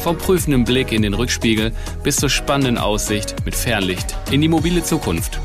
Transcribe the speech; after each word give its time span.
Vom 0.00 0.16
prüfenden 0.16 0.64
Blick 0.64 0.92
in 0.92 1.02
den 1.02 1.12
Rückspiegel 1.12 1.72
bis 2.02 2.16
zur 2.16 2.30
spannenden 2.30 2.78
Aussicht 2.78 3.36
mit 3.44 3.54
Fernlicht 3.54 4.16
in 4.30 4.40
die 4.40 4.48
mobile 4.48 4.82
Zukunft. 4.82 5.38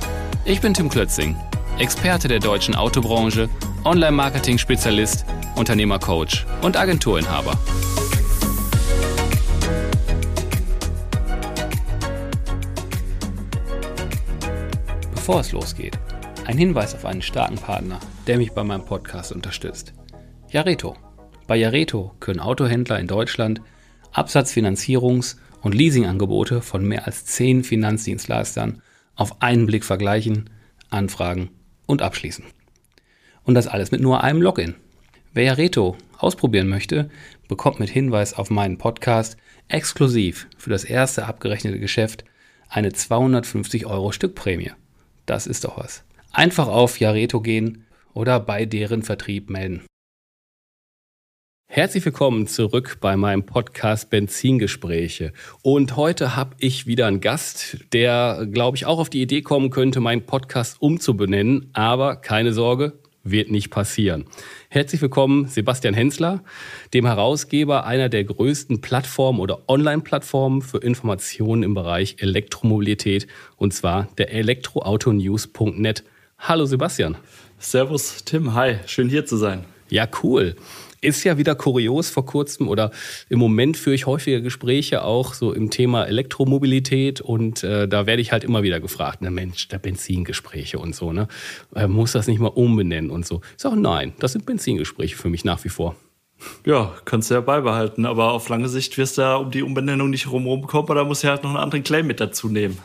Ich 0.45 0.61
bin 0.61 0.73
Tim 0.73 0.87
Klötzing, 0.87 1.35
Experte 1.77 2.29
der 2.29 2.39
deutschen 2.39 2.73
Autobranche, 2.73 3.49
Online-Marketing-Spezialist, 3.83 5.25
Unternehmercoach 5.57 6.45
und 6.61 6.77
Agenturinhaber. 6.77 7.59
Bevor 15.13 15.41
es 15.41 15.51
losgeht, 15.51 15.99
ein 16.45 16.57
Hinweis 16.57 16.95
auf 16.95 17.03
einen 17.03 17.21
starken 17.21 17.57
Partner, 17.57 17.99
der 18.25 18.37
mich 18.37 18.53
bei 18.53 18.63
meinem 18.63 18.85
Podcast 18.85 19.33
unterstützt. 19.33 19.93
Jareto. 20.49 20.95
Bei 21.45 21.57
Jareto 21.57 22.15
können 22.21 22.39
Autohändler 22.39 22.99
in 22.99 23.07
Deutschland 23.07 23.61
Absatzfinanzierungs- 24.15 25.35
und 25.61 25.75
Leasingangebote 25.75 26.61
von 26.61 26.85
mehr 26.85 27.05
als 27.05 27.25
zehn 27.25 27.63
Finanzdienstleistern 27.63 28.81
auf 29.15 29.41
einen 29.41 29.65
Blick 29.65 29.83
vergleichen, 29.83 30.49
anfragen 30.89 31.49
und 31.85 32.01
abschließen. 32.01 32.45
Und 33.43 33.55
das 33.55 33.67
alles 33.67 33.91
mit 33.91 34.01
nur 34.01 34.23
einem 34.23 34.41
Login. 34.41 34.75
Wer 35.33 35.43
Jareto 35.43 35.97
ausprobieren 36.17 36.69
möchte, 36.69 37.09
bekommt 37.49 37.79
mit 37.79 37.89
Hinweis 37.89 38.33
auf 38.33 38.49
meinen 38.49 38.77
Podcast 38.77 39.37
exklusiv 39.67 40.47
für 40.57 40.69
das 40.69 40.85
erste 40.85 41.25
abgerechnete 41.25 41.79
Geschäft 41.79 42.23
eine 42.69 42.93
250 42.93 43.85
Euro 43.85 44.11
Stückprämie. 44.11 44.71
Das 45.25 45.45
ist 45.45 45.65
doch 45.65 45.77
was. 45.77 46.03
Einfach 46.31 46.67
auf 46.67 46.99
Jareto 46.99 47.41
gehen 47.41 47.85
oder 48.13 48.39
bei 48.39 48.65
deren 48.65 49.03
Vertrieb 49.03 49.49
melden. 49.49 49.83
Herzlich 51.67 52.05
willkommen 52.05 52.47
zurück 52.47 52.99
bei 53.01 53.17
meinem 53.17 53.45
Podcast 53.45 54.09
Benzingespräche. 54.09 55.33
Und 55.61 55.97
heute 55.97 56.35
habe 56.35 56.55
ich 56.59 56.87
wieder 56.87 57.07
einen 57.07 57.19
Gast, 57.19 57.77
der, 57.91 58.47
glaube 58.49 58.77
ich, 58.77 58.85
auch 58.85 58.99
auf 58.99 59.09
die 59.09 59.21
Idee 59.21 59.41
kommen 59.41 59.71
könnte, 59.71 59.99
meinen 59.99 60.25
Podcast 60.25 60.81
umzubenennen. 60.81 61.69
Aber 61.73 62.15
keine 62.15 62.53
Sorge, 62.53 62.93
wird 63.23 63.51
nicht 63.51 63.71
passieren. 63.71 64.25
Herzlich 64.69 65.01
willkommen, 65.01 65.47
Sebastian 65.47 65.95
Hensler, 65.95 66.43
dem 66.93 67.05
Herausgeber 67.05 67.85
einer 67.85 68.07
der 68.07 68.23
größten 68.23 68.79
Plattformen 68.79 69.39
oder 69.39 69.67
Online-Plattformen 69.67 70.61
für 70.61 70.77
Informationen 70.77 71.63
im 71.63 71.73
Bereich 71.73 72.17
Elektromobilität, 72.19 73.27
und 73.57 73.73
zwar 73.73 74.07
der 74.17 74.31
elektroautonews.net. 74.31 76.03
Hallo 76.37 76.65
Sebastian. 76.65 77.17
Servus 77.57 78.23
Tim, 78.23 78.53
hi, 78.53 78.77
schön 78.85 79.09
hier 79.09 79.25
zu 79.25 79.35
sein. 79.35 79.65
Ja, 79.89 80.07
cool 80.23 80.55
ist 81.05 81.23
ja 81.23 81.37
wieder 81.37 81.55
kurios 81.55 82.09
vor 82.09 82.25
kurzem 82.25 82.67
oder 82.67 82.91
im 83.29 83.39
Moment 83.39 83.77
führe 83.77 83.95
ich 83.95 84.05
häufiger 84.05 84.41
Gespräche 84.41 85.03
auch 85.03 85.33
so 85.33 85.53
im 85.53 85.69
Thema 85.69 86.05
Elektromobilität 86.05 87.21
und 87.21 87.63
äh, 87.63 87.87
da 87.87 88.05
werde 88.05 88.21
ich 88.21 88.31
halt 88.31 88.43
immer 88.43 88.63
wieder 88.63 88.79
gefragt, 88.79 89.19
na 89.21 89.29
Mensch, 89.29 89.67
der 89.67 89.79
Benzingespräche 89.79 90.79
und 90.79 90.95
so, 90.95 91.13
ne? 91.13 91.27
Äh, 91.75 91.87
muss 91.87 92.11
das 92.13 92.27
nicht 92.27 92.39
mal 92.39 92.47
umbenennen 92.47 93.11
und 93.11 93.25
so. 93.25 93.41
Ich 93.55 93.61
sage, 93.61 93.79
nein, 93.79 94.13
das 94.19 94.33
sind 94.33 94.45
Benzingespräche 94.45 95.15
für 95.15 95.29
mich 95.29 95.45
nach 95.45 95.63
wie 95.63 95.69
vor. 95.69 95.95
Ja, 96.65 96.93
kannst 97.05 97.29
du 97.29 97.35
ja 97.35 97.41
beibehalten, 97.41 98.05
aber 98.05 98.31
auf 98.31 98.49
lange 98.49 98.67
Sicht 98.67 98.97
wirst 98.97 99.17
du 99.17 99.21
ja 99.21 99.35
um 99.35 99.51
die 99.51 99.63
Umbenennung 99.63 100.09
nicht 100.09 100.29
rumkommen, 100.29 100.89
oder 100.89 101.05
musst 101.05 101.23
du 101.23 101.27
ja 101.27 101.33
halt 101.33 101.43
noch 101.43 101.51
einen 101.51 101.59
anderen 101.59 101.83
Claim 101.83 102.07
mit 102.07 102.19
dazu 102.19 102.49
nehmen. 102.49 102.77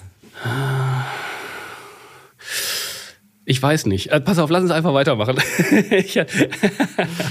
Ich 3.51 3.61
weiß 3.61 3.87
nicht. 3.87 4.13
Äh, 4.13 4.21
pass 4.21 4.39
auf, 4.39 4.49
lass 4.49 4.63
uns 4.63 4.71
einfach 4.71 4.95
weitermachen. 4.95 5.37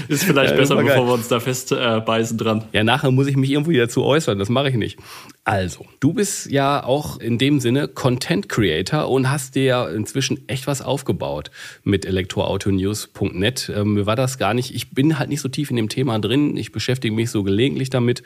ist 0.08 0.24
vielleicht 0.24 0.50
ja, 0.50 0.56
besser, 0.56 0.76
bevor 0.76 1.06
wir 1.06 1.14
uns 1.14 1.28
da 1.28 1.40
festbeißen 1.40 2.38
äh, 2.38 2.42
dran. 2.42 2.64
Ja, 2.74 2.84
nachher 2.84 3.10
muss 3.10 3.26
ich 3.26 3.38
mich 3.38 3.50
irgendwo 3.50 3.72
dazu 3.72 4.04
äußern. 4.04 4.38
Das 4.38 4.50
mache 4.50 4.68
ich 4.68 4.74
nicht. 4.74 4.98
Also, 5.44 5.86
du 5.98 6.12
bist 6.12 6.50
ja 6.50 6.84
auch 6.84 7.18
in 7.20 7.38
dem 7.38 7.58
Sinne 7.58 7.88
Content 7.88 8.50
Creator 8.50 9.08
und 9.08 9.30
hast 9.30 9.54
dir 9.54 9.64
ja 9.64 9.88
inzwischen 9.88 10.46
echt 10.46 10.66
was 10.66 10.82
aufgebaut 10.82 11.50
mit 11.84 12.04
elektroautonews.net. 12.04 13.72
Ähm, 13.74 13.94
mir 13.94 14.04
war 14.04 14.16
das 14.16 14.36
gar 14.36 14.52
nicht, 14.52 14.74
ich 14.74 14.90
bin 14.90 15.18
halt 15.18 15.30
nicht 15.30 15.40
so 15.40 15.48
tief 15.48 15.70
in 15.70 15.76
dem 15.76 15.88
Thema 15.88 16.18
drin. 16.18 16.54
Ich 16.58 16.70
beschäftige 16.70 17.14
mich 17.14 17.30
so 17.30 17.44
gelegentlich 17.44 17.88
damit. 17.88 18.22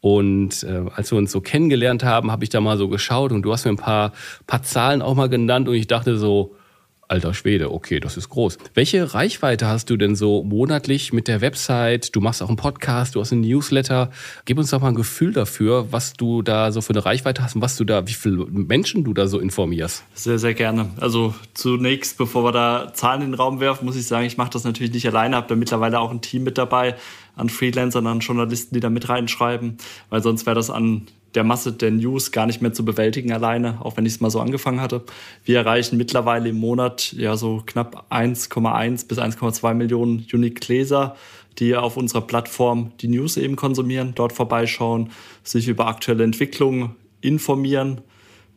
Und 0.00 0.64
äh, 0.64 0.82
als 0.96 1.12
wir 1.12 1.18
uns 1.18 1.30
so 1.30 1.40
kennengelernt 1.40 2.02
haben, 2.02 2.32
habe 2.32 2.42
ich 2.42 2.50
da 2.50 2.60
mal 2.60 2.76
so 2.76 2.88
geschaut 2.88 3.30
und 3.30 3.42
du 3.42 3.52
hast 3.52 3.64
mir 3.66 3.70
ein 3.70 3.76
paar, 3.76 4.14
paar 4.48 4.64
Zahlen 4.64 5.00
auch 5.00 5.14
mal 5.14 5.28
genannt 5.28 5.68
und 5.68 5.76
ich 5.76 5.86
dachte 5.86 6.18
so, 6.18 6.56
Alter 7.08 7.34
Schwede, 7.34 7.72
okay, 7.72 8.00
das 8.00 8.16
ist 8.16 8.30
groß. 8.30 8.58
Welche 8.74 9.14
Reichweite 9.14 9.68
hast 9.68 9.90
du 9.90 9.96
denn 9.96 10.16
so 10.16 10.42
monatlich 10.42 11.12
mit 11.12 11.28
der 11.28 11.40
Website? 11.40 12.16
Du 12.16 12.20
machst 12.20 12.42
auch 12.42 12.48
einen 12.48 12.56
Podcast, 12.56 13.14
du 13.14 13.20
hast 13.20 13.32
einen 13.32 13.42
Newsletter. 13.42 14.10
Gib 14.44 14.58
uns 14.58 14.70
doch 14.70 14.80
mal 14.80 14.88
ein 14.88 14.96
Gefühl 14.96 15.32
dafür, 15.32 15.92
was 15.92 16.14
du 16.14 16.42
da 16.42 16.72
so 16.72 16.80
für 16.80 16.94
eine 16.94 17.04
Reichweite 17.04 17.44
hast 17.44 17.54
und 17.54 17.62
was 17.62 17.76
du 17.76 17.84
da, 17.84 18.08
wie 18.08 18.12
viele 18.12 18.46
Menschen 18.46 19.04
du 19.04 19.14
da 19.14 19.28
so 19.28 19.38
informierst. 19.38 20.02
Sehr, 20.14 20.40
sehr 20.40 20.54
gerne. 20.54 20.90
Also 21.00 21.32
zunächst, 21.54 22.18
bevor 22.18 22.42
wir 22.42 22.52
da 22.52 22.92
Zahlen 22.92 23.22
in 23.22 23.30
den 23.30 23.34
Raum 23.34 23.60
werfen, 23.60 23.84
muss 23.84 23.96
ich 23.96 24.08
sagen, 24.08 24.26
ich 24.26 24.36
mache 24.36 24.50
das 24.50 24.64
natürlich 24.64 24.92
nicht 24.92 25.06
alleine, 25.06 25.36
habe 25.36 25.46
da 25.46 25.54
mittlerweile 25.54 26.00
auch 26.00 26.10
ein 26.10 26.22
Team 26.22 26.42
mit 26.42 26.58
dabei 26.58 26.96
an 27.36 27.50
Freelancern, 27.50 28.06
an 28.08 28.18
Journalisten, 28.18 28.74
die 28.74 28.80
da 28.80 28.90
mit 28.90 29.08
reinschreiben, 29.08 29.76
weil 30.10 30.22
sonst 30.22 30.44
wäre 30.44 30.56
das 30.56 30.70
an 30.70 31.06
der 31.36 31.44
Masse 31.44 31.72
der 31.72 31.90
News 31.90 32.32
gar 32.32 32.46
nicht 32.46 32.62
mehr 32.62 32.72
zu 32.72 32.84
bewältigen 32.84 33.32
alleine, 33.32 33.78
auch 33.84 33.96
wenn 33.96 34.06
ich 34.06 34.14
es 34.14 34.20
mal 34.20 34.30
so 34.30 34.40
angefangen 34.40 34.80
hatte. 34.80 35.04
Wir 35.44 35.58
erreichen 35.58 35.96
mittlerweile 35.96 36.48
im 36.48 36.56
Monat 36.56 37.12
ja 37.12 37.36
so 37.36 37.62
knapp 37.64 38.06
1,1 38.10 39.06
bis 39.06 39.18
1,2 39.18 39.74
Millionen 39.74 40.26
Unique 40.32 40.66
Leser, 40.66 41.14
die 41.58 41.76
auf 41.76 41.96
unserer 41.96 42.22
Plattform 42.22 42.92
die 43.00 43.08
News 43.08 43.36
eben 43.36 43.56
konsumieren, 43.56 44.12
dort 44.14 44.32
vorbeischauen, 44.32 45.10
sich 45.44 45.68
über 45.68 45.86
aktuelle 45.86 46.24
Entwicklungen 46.24 46.96
informieren 47.20 48.00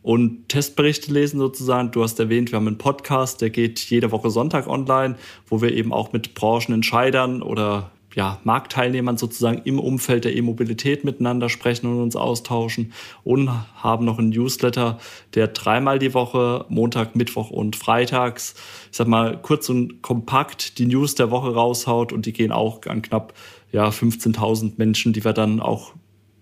und 0.02 0.48
Testberichte 0.48 1.12
lesen 1.12 1.38
sozusagen. 1.38 1.90
Du 1.90 2.02
hast 2.02 2.18
erwähnt, 2.18 2.50
wir 2.52 2.56
haben 2.56 2.66
einen 2.66 2.78
Podcast, 2.78 3.42
der 3.42 3.50
geht 3.50 3.78
jede 3.78 4.10
Woche 4.10 4.30
Sonntag 4.30 4.66
online, 4.66 5.16
wo 5.46 5.60
wir 5.60 5.72
eben 5.72 5.92
auch 5.92 6.12
mit 6.12 6.34
Branchenentscheidern 6.34 7.42
oder 7.42 7.90
ja, 8.14 8.40
Marktteilnehmern 8.44 9.16
sozusagen 9.16 9.62
im 9.64 9.78
Umfeld 9.78 10.24
der 10.24 10.34
E-Mobilität 10.34 11.04
miteinander 11.04 11.48
sprechen 11.48 11.86
und 11.86 12.00
uns 12.00 12.16
austauschen 12.16 12.92
und 13.24 13.48
haben 13.76 14.04
noch 14.04 14.18
einen 14.18 14.30
Newsletter, 14.30 14.98
der 15.34 15.48
dreimal 15.48 15.98
die 15.98 16.12
Woche, 16.14 16.64
Montag, 16.68 17.14
Mittwoch 17.14 17.50
und 17.50 17.76
Freitags, 17.76 18.54
ich 18.90 18.96
sag 18.96 19.06
mal, 19.06 19.38
kurz 19.40 19.68
und 19.68 20.02
kompakt 20.02 20.78
die 20.78 20.86
News 20.86 21.14
der 21.14 21.30
Woche 21.30 21.54
raushaut 21.54 22.12
und 22.12 22.26
die 22.26 22.32
gehen 22.32 22.52
auch 22.52 22.84
an 22.86 23.02
knapp 23.02 23.34
ja, 23.72 23.88
15.000 23.88 24.72
Menschen, 24.76 25.12
die 25.12 25.24
wir 25.24 25.32
dann 25.32 25.60
auch 25.60 25.92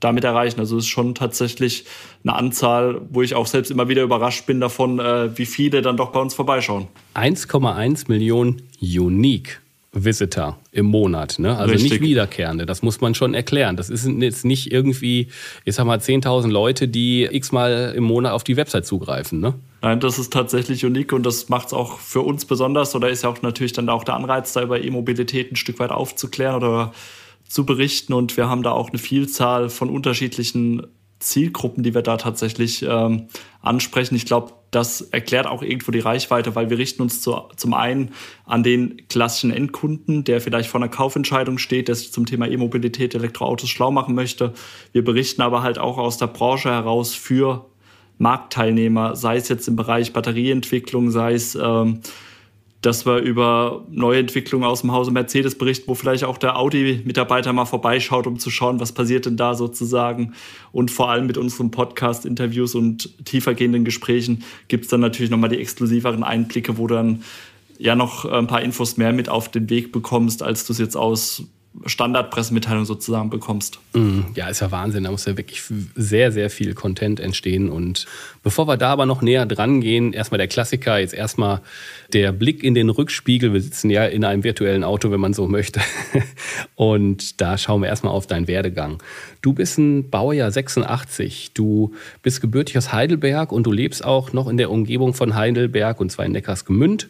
damit 0.00 0.24
erreichen. 0.24 0.60
Also 0.60 0.76
es 0.76 0.84
ist 0.84 0.90
schon 0.90 1.14
tatsächlich 1.14 1.84
eine 2.22 2.34
Anzahl, 2.34 3.00
wo 3.10 3.22
ich 3.22 3.34
auch 3.34 3.46
selbst 3.46 3.70
immer 3.70 3.88
wieder 3.88 4.02
überrascht 4.02 4.46
bin 4.46 4.60
davon, 4.60 5.00
äh, 5.00 5.36
wie 5.36 5.46
viele 5.46 5.82
dann 5.82 5.96
doch 5.96 6.12
bei 6.12 6.20
uns 6.20 6.34
vorbeischauen. 6.34 6.86
1,1 7.14 8.08
Millionen 8.08 8.62
Unique 8.80 9.60
Visitor 10.04 10.58
im 10.72 10.86
Monat, 10.86 11.38
ne? 11.38 11.56
Also 11.56 11.72
Richtig. 11.72 11.92
nicht 11.92 12.02
Wiederkehrende. 12.02 12.66
Das 12.66 12.82
muss 12.82 13.00
man 13.00 13.14
schon 13.14 13.34
erklären. 13.34 13.76
Das 13.76 13.90
ist 13.90 14.06
jetzt 14.06 14.44
nicht 14.44 14.72
irgendwie, 14.72 15.28
ich 15.64 15.74
sag 15.74 15.84
mal, 15.86 15.98
10.000 15.98 16.48
Leute, 16.48 16.88
die 16.88 17.24
x-mal 17.24 17.92
im 17.96 18.04
Monat 18.04 18.32
auf 18.32 18.44
die 18.44 18.56
Website 18.56 18.86
zugreifen, 18.86 19.40
ne? 19.40 19.54
Nein, 19.80 20.00
das 20.00 20.18
ist 20.18 20.32
tatsächlich 20.32 20.84
unique 20.84 21.12
und 21.12 21.24
das 21.24 21.48
macht 21.48 21.68
es 21.68 21.72
auch 21.72 21.98
für 21.98 22.20
uns 22.20 22.44
besonders. 22.44 22.94
Oder 22.94 23.10
ist 23.10 23.22
ja 23.22 23.30
auch 23.30 23.42
natürlich 23.42 23.72
dann 23.72 23.88
auch 23.88 24.02
der 24.02 24.14
Anreiz, 24.14 24.52
da 24.52 24.62
über 24.62 24.82
E-Mobilität 24.82 25.52
ein 25.52 25.56
Stück 25.56 25.78
weit 25.78 25.90
aufzuklären 25.90 26.56
oder 26.56 26.92
zu 27.48 27.64
berichten. 27.64 28.12
Und 28.12 28.36
wir 28.36 28.48
haben 28.48 28.62
da 28.62 28.72
auch 28.72 28.88
eine 28.88 28.98
Vielzahl 28.98 29.68
von 29.68 29.88
unterschiedlichen 29.88 30.86
Zielgruppen, 31.20 31.82
die 31.82 31.94
wir 31.94 32.02
da 32.02 32.16
tatsächlich 32.16 32.82
ähm, 32.82 33.28
ansprechen. 33.60 34.16
Ich 34.16 34.26
glaube, 34.26 34.52
das 34.70 35.00
erklärt 35.00 35.46
auch 35.46 35.62
irgendwo 35.62 35.92
die 35.92 35.98
Reichweite, 36.00 36.54
weil 36.54 36.70
wir 36.70 36.78
richten 36.78 37.02
uns 37.02 37.22
zu, 37.22 37.36
zum 37.56 37.74
einen 37.74 38.12
an 38.44 38.62
den 38.62 39.08
klassischen 39.08 39.50
Endkunden, 39.50 40.24
der 40.24 40.40
vielleicht 40.40 40.68
vor 40.68 40.80
einer 40.80 40.90
Kaufentscheidung 40.90 41.58
steht, 41.58 41.88
der 41.88 41.94
sich 41.94 42.12
zum 42.12 42.26
Thema 42.26 42.48
E-Mobilität, 42.48 43.14
Elektroautos 43.14 43.70
schlau 43.70 43.90
machen 43.90 44.14
möchte. 44.14 44.52
Wir 44.92 45.04
berichten 45.04 45.42
aber 45.42 45.62
halt 45.62 45.78
auch 45.78 45.98
aus 45.98 46.18
der 46.18 46.26
Branche 46.26 46.70
heraus 46.70 47.14
für 47.14 47.66
Marktteilnehmer, 48.18 49.16
sei 49.16 49.36
es 49.36 49.48
jetzt 49.48 49.68
im 49.68 49.76
Bereich 49.76 50.12
Batterieentwicklung, 50.12 51.10
sei 51.10 51.34
es 51.34 51.54
ähm, 51.54 52.00
dass 52.80 53.06
wir 53.06 53.18
über 53.18 53.84
neue 53.90 54.20
Entwicklungen 54.20 54.64
aus 54.64 54.82
dem 54.82 54.92
Hause 54.92 55.10
Mercedes 55.10 55.58
berichten, 55.58 55.88
wo 55.88 55.94
vielleicht 55.94 56.22
auch 56.24 56.38
der 56.38 56.56
Audi-Mitarbeiter 56.56 57.52
mal 57.52 57.64
vorbeischaut, 57.64 58.26
um 58.26 58.38
zu 58.38 58.50
schauen, 58.50 58.78
was 58.78 58.92
passiert 58.92 59.26
denn 59.26 59.36
da 59.36 59.54
sozusagen. 59.54 60.34
Und 60.70 60.90
vor 60.90 61.10
allem 61.10 61.26
mit 61.26 61.36
unseren 61.38 61.72
Podcast-Interviews 61.72 62.76
und 62.76 63.24
tiefergehenden 63.24 63.84
Gesprächen 63.84 64.44
gibt 64.68 64.84
es 64.84 64.90
dann 64.90 65.00
natürlich 65.00 65.30
nochmal 65.30 65.50
die 65.50 65.58
exklusiveren 65.58 66.22
Einblicke, 66.22 66.78
wo 66.78 66.86
dann 66.86 67.24
ja 67.78 67.96
noch 67.96 68.24
ein 68.24 68.46
paar 68.46 68.62
Infos 68.62 68.96
mehr 68.96 69.12
mit 69.12 69.28
auf 69.28 69.48
den 69.50 69.68
Weg 69.70 69.90
bekommst, 69.90 70.42
als 70.42 70.64
du 70.66 70.72
es 70.72 70.78
jetzt 70.78 70.96
aus 70.96 71.44
Standardpressemitteilung 71.86 72.84
sozusagen 72.84 73.30
bekommst. 73.30 73.78
Mm, 73.92 74.20
ja, 74.34 74.48
ist 74.48 74.60
ja 74.60 74.70
Wahnsinn. 74.70 75.04
Da 75.04 75.10
muss 75.10 75.26
ja 75.26 75.36
wirklich 75.36 75.62
sehr, 75.94 76.32
sehr 76.32 76.50
viel 76.50 76.74
Content 76.74 77.20
entstehen. 77.20 77.68
Und 77.68 78.06
bevor 78.42 78.66
wir 78.66 78.76
da 78.76 78.90
aber 78.90 79.06
noch 79.06 79.22
näher 79.22 79.46
dran 79.46 79.80
gehen, 79.80 80.12
erstmal 80.12 80.38
der 80.38 80.48
Klassiker, 80.48 80.98
jetzt 80.98 81.14
erstmal 81.14 81.60
der 82.12 82.32
Blick 82.32 82.64
in 82.64 82.74
den 82.74 82.90
Rückspiegel. 82.90 83.52
Wir 83.52 83.60
sitzen 83.60 83.90
ja 83.90 84.06
in 84.06 84.24
einem 84.24 84.44
virtuellen 84.44 84.82
Auto, 84.82 85.10
wenn 85.10 85.20
man 85.20 85.34
so 85.34 85.46
möchte. 85.46 85.80
Und 86.74 87.40
da 87.40 87.58
schauen 87.58 87.82
wir 87.82 87.88
erstmal 87.88 88.12
auf 88.12 88.26
deinen 88.26 88.48
Werdegang. 88.48 89.02
Du 89.40 89.52
bist 89.52 89.78
ein 89.78 90.10
Baujahr 90.10 90.50
86. 90.50 91.52
Du 91.54 91.94
bist 92.22 92.40
gebürtig 92.40 92.76
aus 92.76 92.92
Heidelberg 92.92 93.52
und 93.52 93.64
du 93.64 93.72
lebst 93.72 94.04
auch 94.04 94.32
noch 94.32 94.48
in 94.48 94.56
der 94.56 94.70
Umgebung 94.70 95.14
von 95.14 95.34
Heidelberg 95.34 96.00
und 96.00 96.10
zwar 96.10 96.26
in 96.26 96.32
Neckarsgemünd. 96.32 97.08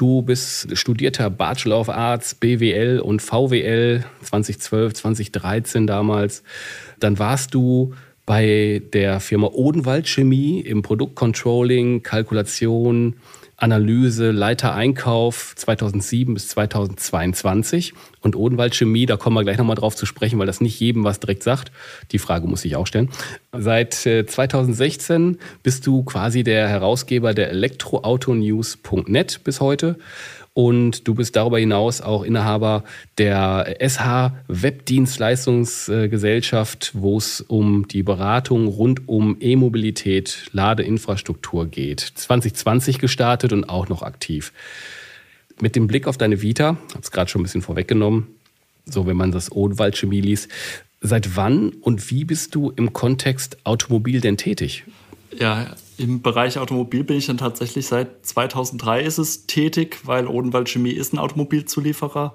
Du 0.00 0.22
bist 0.22 0.78
studierter 0.78 1.28
Bachelor 1.28 1.78
of 1.78 1.90
Arts, 1.90 2.34
BWL 2.34 3.00
und 3.00 3.20
VWL 3.20 4.02
2012, 4.22 4.94
2013 4.94 5.86
damals. 5.86 6.42
Dann 7.00 7.18
warst 7.18 7.52
du 7.52 7.92
bei 8.24 8.80
der 8.94 9.20
Firma 9.20 9.48
Odenwald 9.48 10.08
Chemie 10.08 10.60
im 10.60 10.80
Produktcontrolling, 10.80 12.02
Kalkulation, 12.02 13.16
Analyse, 13.60 14.30
Leiter 14.30 14.74
Einkauf 14.74 15.54
2007 15.56 16.34
bis 16.34 16.48
2022. 16.48 17.94
Und 18.22 18.36
Odenwald 18.36 18.74
Chemie, 18.74 19.06
da 19.06 19.16
kommen 19.16 19.36
wir 19.36 19.44
gleich 19.44 19.58
nochmal 19.58 19.76
drauf 19.76 19.94
zu 19.94 20.06
sprechen, 20.06 20.38
weil 20.38 20.46
das 20.46 20.60
nicht 20.60 20.80
jedem 20.80 21.04
was 21.04 21.20
direkt 21.20 21.42
sagt. 21.42 21.70
Die 22.12 22.18
Frage 22.18 22.46
muss 22.46 22.64
ich 22.64 22.76
auch 22.76 22.86
stellen. 22.86 23.10
Seit 23.52 23.94
2016 23.94 25.34
äh, 25.34 25.36
bist 25.62 25.86
du 25.86 26.02
quasi 26.02 26.42
der 26.42 26.68
Herausgeber 26.68 27.34
der 27.34 27.50
Elektroautonews.net 27.50 29.40
bis 29.44 29.60
heute 29.60 29.96
und 30.60 31.08
du 31.08 31.14
bist 31.14 31.34
darüber 31.36 31.58
hinaus 31.58 32.02
auch 32.02 32.22
Inhaber 32.22 32.84
der 33.16 33.78
SH 33.80 34.34
Webdienstleistungsgesellschaft, 34.46 36.90
wo 36.92 37.16
es 37.16 37.40
um 37.40 37.88
die 37.88 38.02
Beratung 38.02 38.66
rund 38.66 39.08
um 39.08 39.38
E-Mobilität, 39.40 40.50
Ladeinfrastruktur 40.52 41.66
geht. 41.66 42.00
2020 42.00 42.98
gestartet 42.98 43.54
und 43.54 43.70
auch 43.70 43.88
noch 43.88 44.02
aktiv. 44.02 44.52
Mit 45.62 45.76
dem 45.76 45.86
Blick 45.86 46.06
auf 46.06 46.18
deine 46.18 46.42
Vita, 46.42 46.76
habe 46.90 47.00
es 47.00 47.10
gerade 47.10 47.30
schon 47.30 47.40
ein 47.40 47.44
bisschen 47.44 47.62
vorweggenommen, 47.62 48.26
so 48.84 49.06
wenn 49.06 49.16
man 49.16 49.32
das 49.32 49.50
Odenwald 49.50 49.96
Chemie 49.96 50.20
liest, 50.20 50.50
seit 51.00 51.36
wann 51.36 51.70
und 51.70 52.10
wie 52.10 52.26
bist 52.26 52.54
du 52.54 52.68
im 52.68 52.92
Kontext 52.92 53.56
Automobil 53.64 54.20
denn 54.20 54.36
tätig? 54.36 54.84
Ja, 55.38 55.74
im 56.00 56.22
Bereich 56.22 56.58
Automobil 56.58 57.04
bin 57.04 57.18
ich 57.18 57.26
dann 57.26 57.36
tatsächlich 57.38 57.86
seit 57.86 58.24
2003 58.24 59.02
ist 59.02 59.18
es 59.18 59.46
tätig, 59.46 60.00
weil 60.04 60.26
Odenwald 60.26 60.68
Chemie 60.68 60.92
ist 60.92 61.12
ein 61.12 61.18
Automobilzulieferer 61.18 62.34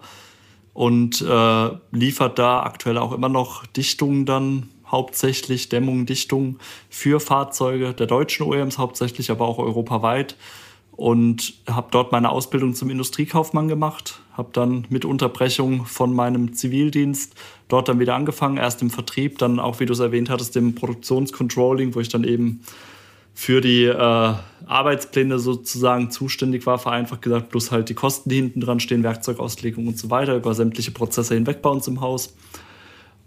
und 0.73 1.21
äh, 1.21 1.69
liefert 1.91 2.38
da 2.38 2.62
aktuell 2.62 2.97
auch 2.97 3.12
immer 3.12 3.29
noch 3.29 3.65
Dichtungen 3.65 4.25
dann 4.25 4.69
hauptsächlich 4.85 5.69
Dämmungen, 5.69 6.06
Dichtungen 6.06 6.59
für 6.89 7.19
Fahrzeuge 7.19 7.94
der 7.94 8.06
deutschen 8.06 8.45
OEMs 8.45 8.77
hauptsächlich, 8.77 9.31
aber 9.31 9.47
auch 9.47 9.57
europaweit 9.57 10.35
und 10.91 11.56
habe 11.68 11.88
dort 11.91 12.11
meine 12.11 12.29
Ausbildung 12.29 12.75
zum 12.75 12.89
Industriekaufmann 12.89 13.68
gemacht, 13.68 14.21
habe 14.33 14.50
dann 14.53 14.85
mit 14.89 15.06
Unterbrechung 15.06 15.85
von 15.85 16.13
meinem 16.13 16.53
Zivildienst 16.53 17.33
dort 17.68 17.89
dann 17.89 18.00
wieder 18.00 18.15
angefangen, 18.15 18.57
erst 18.57 18.81
im 18.83 18.91
Vertrieb, 18.91 19.39
dann 19.39 19.59
auch, 19.59 19.79
wie 19.79 19.88
du 19.88 19.94
es 19.94 20.00
erwähnt 20.00 20.29
hattest, 20.29 20.56
im 20.56 20.75
Produktionscontrolling, 20.75 21.95
wo 21.95 22.00
ich 22.00 22.09
dann 22.09 22.23
eben 22.23 22.61
für 23.35 23.59
die 23.59 23.83
äh, 23.83 24.33
Arbeitspläne 24.65 25.37
sozusagen 25.39 26.09
zuständig 26.09 26.65
war, 26.65 26.79
vereinfacht 26.79 27.21
gesagt, 27.21 27.49
plus 27.49 27.69
halt 27.69 27.89
die 27.89 27.93
Kosten, 27.93 28.29
die 28.29 28.37
hinten 28.37 28.61
dran 28.61 28.79
stehen, 28.79 29.03
Werkzeugauslegung 29.03 29.87
und 29.87 29.99
so 29.99 30.09
weiter, 30.09 30.35
über 30.35 30.55
sämtliche 30.55 30.91
Prozesse 30.91 31.35
hinweg 31.35 31.61
bei 31.61 31.69
uns 31.69 31.87
im 31.87 31.99
Haus. 31.99 32.35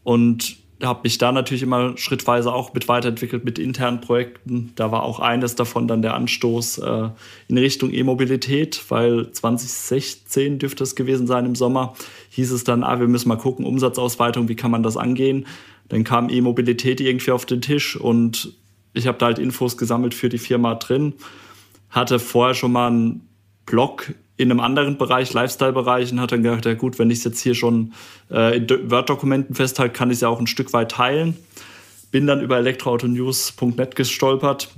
Und 0.03 0.57
habe 0.83 1.01
mich 1.05 1.19
da 1.19 1.31
natürlich 1.31 1.63
immer 1.63 1.97
schrittweise 1.99 2.53
auch 2.53 2.73
mit 2.73 2.89
weiterentwickelt 2.89 3.45
mit 3.45 3.59
internen 3.59 4.01
Projekten. 4.01 4.73
Da 4.77 4.91
war 4.91 5.03
auch 5.03 5.21
eines 5.21 5.57
davon 5.57 5.89
dann 5.89 6.03
der 6.03 6.15
Anstoß 6.15 6.79
äh, 6.79 7.09
in 7.49 7.59
Richtung 7.59 7.93
E-Mobilität, 7.93 8.85
weil 8.89 9.31
2016 9.31 10.59
dürfte 10.59 10.85
es 10.85 10.95
gewesen 10.95 11.27
sein 11.27 11.45
im 11.45 11.55
Sommer, 11.55 11.95
hieß 12.31 12.53
es 12.53 12.65
dann, 12.65 12.83
ah, 12.83 12.99
wir 12.99 13.09
müssen 13.09 13.29
mal 13.29 13.37
gucken, 13.37 13.67
Umsatzausweitung, 13.67 14.49
wie 14.49 14.57
kann 14.57 14.71
man 14.71 14.83
das 14.83 14.97
angehen? 14.97 15.47
Dann 15.91 16.05
kam 16.05 16.31
E-Mobilität 16.31 17.01
irgendwie 17.01 17.33
auf 17.33 17.45
den 17.45 17.61
Tisch 17.61 17.97
und 17.97 18.55
ich 18.99 19.07
habe 19.07 19.19
da 19.19 19.27
halt 19.27 19.39
Infos 19.39 19.77
gesammelt 19.77 20.15
für 20.15 20.29
die 20.29 20.39
Firma 20.39 20.75
drin, 20.75 21.15
hatte 21.91 22.19
vorher 22.19 22.55
schon 22.55 22.73
mal 22.73 22.89
einen 22.89 23.29
Blog 23.65 24.13
in 24.37 24.51
einem 24.51 24.61
anderen 24.61 24.99
Bereich, 24.99 25.33
Lifestyle-Bereich, 25.33 26.13
und 26.13 26.21
hat 26.21 26.33
dann 26.33 26.43
gedacht, 26.43 26.65
ja 26.65 26.75
gut, 26.75 26.99
wenn 26.99 27.11
ich 27.11 27.19
es 27.19 27.25
jetzt 27.25 27.41
hier 27.41 27.55
schon 27.55 27.93
äh, 28.31 28.57
in 28.57 28.91
Word-Dokumenten 28.91 29.55
festhalte, 29.55 29.93
kann 29.93 30.11
ich 30.11 30.17
es 30.17 30.21
ja 30.21 30.29
auch 30.29 30.39
ein 30.39 30.47
Stück 30.47 30.73
weit 30.73 30.93
teilen. 30.93 31.37
Bin 32.11 32.27
dann 32.27 32.41
über 32.41 32.57
elektroautonews.net 32.59 33.97
gestolpert, 33.97 34.69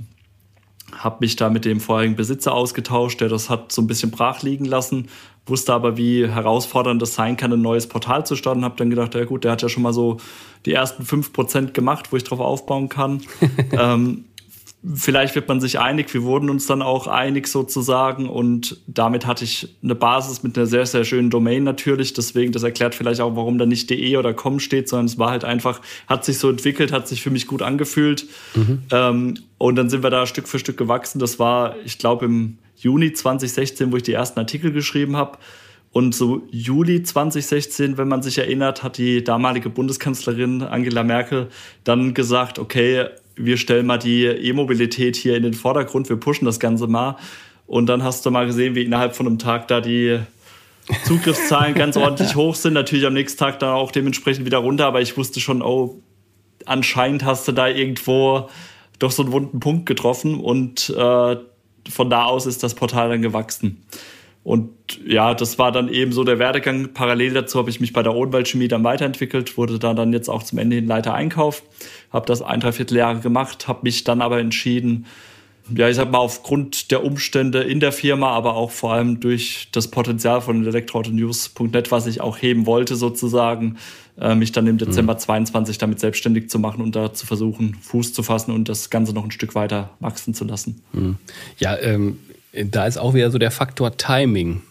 habe 0.97 1.17
mich 1.19 1.35
da 1.35 1.49
mit 1.49 1.65
dem 1.65 1.79
vorherigen 1.79 2.15
Besitzer 2.15 2.53
ausgetauscht, 2.53 3.21
der 3.21 3.29
das 3.29 3.49
hat 3.49 3.71
so 3.71 3.81
ein 3.81 3.87
bisschen 3.87 4.11
brach 4.11 4.41
liegen 4.41 4.65
lassen, 4.65 5.07
wusste 5.45 5.73
aber, 5.73 5.97
wie 5.97 6.27
herausfordernd 6.27 7.01
das 7.01 7.15
sein 7.15 7.37
kann, 7.37 7.53
ein 7.53 7.61
neues 7.61 7.87
Portal 7.87 8.25
zu 8.25 8.35
starten. 8.35 8.63
Habe 8.63 8.75
dann 8.77 8.89
gedacht, 8.89 9.15
ja 9.15 9.25
gut, 9.25 9.43
der 9.43 9.51
hat 9.51 9.61
ja 9.61 9.69
schon 9.69 9.83
mal 9.83 9.93
so 9.93 10.17
die 10.65 10.73
ersten 10.73 11.03
5% 11.03 11.71
gemacht, 11.71 12.11
wo 12.11 12.17
ich 12.17 12.23
drauf 12.23 12.39
aufbauen 12.39 12.89
kann. 12.89 13.21
ähm, 13.71 14.25
vielleicht 14.95 15.35
wird 15.35 15.47
man 15.47 15.61
sich 15.61 15.79
einig. 15.79 16.11
Wir 16.13 16.23
wurden 16.23 16.49
uns 16.49 16.65
dann 16.65 16.81
auch 16.81 17.05
einig 17.05 17.47
sozusagen 17.47 18.27
und 18.27 18.81
damit 18.87 19.27
hatte 19.27 19.43
ich 19.43 19.75
eine 19.83 19.93
Basis 19.93 20.41
mit 20.41 20.57
einer 20.57 20.65
sehr, 20.65 20.85
sehr 20.85 21.03
schönen 21.03 21.29
Domain 21.29 21.63
natürlich. 21.63 22.13
Deswegen, 22.13 22.51
das 22.51 22.63
erklärt 22.63 22.95
vielleicht 22.95 23.21
auch, 23.21 23.35
warum 23.35 23.59
da 23.59 23.65
nicht 23.65 23.89
de 23.89 24.17
oder 24.17 24.33
com 24.33 24.59
steht, 24.59 24.89
sondern 24.89 25.05
es 25.05 25.19
war 25.19 25.29
halt 25.29 25.43
einfach, 25.43 25.81
hat 26.07 26.25
sich 26.25 26.39
so 26.39 26.49
entwickelt, 26.49 26.91
hat 26.91 27.07
sich 27.07 27.21
für 27.21 27.29
mich 27.29 27.45
gut 27.45 27.61
angefühlt. 27.61 28.25
Mhm. 28.55 28.81
Ähm, 28.91 29.37
und 29.59 29.75
dann 29.75 29.89
sind 29.89 30.01
wir 30.01 30.09
da 30.09 30.25
Stück 30.25 30.47
für 30.47 30.57
Stück 30.57 30.77
gewachsen. 30.77 31.19
Das 31.19 31.37
war, 31.37 31.75
ich 31.85 31.99
glaube, 31.99 32.25
im 32.25 32.57
Juni 32.75 33.13
2016, 33.13 33.91
wo 33.91 33.97
ich 33.97 34.03
die 34.03 34.13
ersten 34.13 34.39
Artikel 34.39 34.71
geschrieben 34.71 35.15
habe. 35.15 35.37
Und 35.91 36.15
so 36.15 36.47
Juli 36.49 37.03
2016, 37.03 37.97
wenn 37.97 38.07
man 38.07 38.23
sich 38.23 38.37
erinnert, 38.37 38.81
hat 38.81 38.97
die 38.97 39.23
damalige 39.23 39.69
Bundeskanzlerin 39.69 40.63
Angela 40.63 41.03
Merkel 41.03 41.49
dann 41.83 42.13
gesagt, 42.13 42.59
okay, 42.59 43.07
wir 43.45 43.57
stellen 43.57 43.85
mal 43.85 43.97
die 43.97 44.25
E-Mobilität 44.25 45.15
hier 45.15 45.35
in 45.35 45.43
den 45.43 45.53
Vordergrund, 45.53 46.09
wir 46.09 46.17
pushen 46.17 46.45
das 46.45 46.59
Ganze 46.59 46.87
mal. 46.87 47.17
Und 47.67 47.87
dann 47.87 48.03
hast 48.03 48.25
du 48.25 48.31
mal 48.31 48.45
gesehen, 48.45 48.75
wie 48.75 48.83
innerhalb 48.83 49.15
von 49.15 49.27
einem 49.27 49.39
Tag 49.39 49.67
da 49.67 49.79
die 49.79 50.19
Zugriffszahlen 51.05 51.73
ganz 51.73 51.95
ordentlich 51.97 52.35
hoch 52.35 52.55
sind. 52.55 52.73
Natürlich 52.73 53.05
am 53.05 53.13
nächsten 53.13 53.39
Tag 53.39 53.59
dann 53.59 53.69
auch 53.69 53.91
dementsprechend 53.91 54.45
wieder 54.45 54.57
runter, 54.57 54.85
aber 54.85 55.01
ich 55.01 55.15
wusste 55.17 55.39
schon, 55.39 55.61
oh, 55.61 56.01
anscheinend 56.65 57.23
hast 57.23 57.47
du 57.47 57.51
da 57.51 57.67
irgendwo 57.67 58.49
doch 58.99 59.11
so 59.11 59.23
einen 59.23 59.31
wunden 59.31 59.59
Punkt 59.59 59.85
getroffen 59.85 60.39
und 60.39 60.89
äh, 60.89 61.35
von 61.89 62.09
da 62.09 62.25
aus 62.25 62.45
ist 62.45 62.61
das 62.63 62.75
Portal 62.75 63.09
dann 63.09 63.21
gewachsen. 63.21 63.83
Und 64.43 64.69
ja, 65.05 65.35
das 65.35 65.59
war 65.59 65.71
dann 65.71 65.87
eben 65.87 66.11
so 66.11 66.23
der 66.23 66.39
Werdegang. 66.39 66.93
Parallel 66.93 67.33
dazu 67.33 67.59
habe 67.59 67.69
ich 67.69 67.79
mich 67.79 67.93
bei 67.93 68.01
der 68.01 68.15
Odenwaldchemie 68.15 68.67
dann 68.67 68.83
weiterentwickelt, 68.83 69.55
wurde 69.57 69.77
da 69.77 69.93
dann 69.93 70.13
jetzt 70.13 70.29
auch 70.29 70.43
zum 70.43 70.57
Ende 70.57 70.77
hin 70.77 70.87
Leiter 70.87 71.13
Einkauf, 71.13 71.63
habe 72.11 72.25
das 72.25 72.41
ein, 72.41 72.59
dreiviertel 72.59 72.97
Jahre 72.97 73.19
gemacht, 73.19 73.67
habe 73.67 73.81
mich 73.83 74.03
dann 74.03 74.21
aber 74.21 74.39
entschieden, 74.39 75.05
ja, 75.75 75.87
ich 75.87 75.95
sag 75.95 76.11
mal, 76.11 76.17
aufgrund 76.17 76.91
der 76.91 77.03
Umstände 77.03 77.61
in 77.61 77.79
der 77.79 77.91
Firma, 77.91 78.31
aber 78.31 78.55
auch 78.55 78.71
vor 78.71 78.93
allem 78.93 79.19
durch 79.19 79.69
das 79.71 79.89
Potenzial 79.89 80.41
von 80.41 80.65
elektroautonews.net, 80.65 81.91
was 81.91 82.07
ich 82.07 82.19
auch 82.19 82.41
heben 82.41 82.65
wollte 82.65 82.95
sozusagen, 82.95 83.77
äh, 84.19 84.35
mich 84.35 84.51
dann 84.51 84.67
im 84.67 84.77
Dezember 84.77 85.13
mhm. 85.13 85.19
22 85.19 85.77
damit 85.77 85.99
selbstständig 85.99 86.49
zu 86.49 86.59
machen 86.59 86.81
und 86.81 86.95
da 86.95 87.13
zu 87.13 87.25
versuchen, 87.25 87.75
Fuß 87.81 88.11
zu 88.13 88.23
fassen 88.23 88.51
und 88.51 88.69
das 88.69 88.89
Ganze 88.89 89.13
noch 89.13 89.23
ein 89.23 89.31
Stück 89.31 89.55
weiter 89.55 89.91
wachsen 89.99 90.33
zu 90.33 90.45
lassen. 90.45 90.81
Mhm. 90.93 91.17
Ja, 91.57 91.77
ähm, 91.77 92.17
da 92.53 92.85
ist 92.85 92.97
auch 92.97 93.13
wieder 93.13 93.31
so 93.31 93.37
der 93.37 93.51
Faktor 93.51 93.97
Timing. 93.97 94.61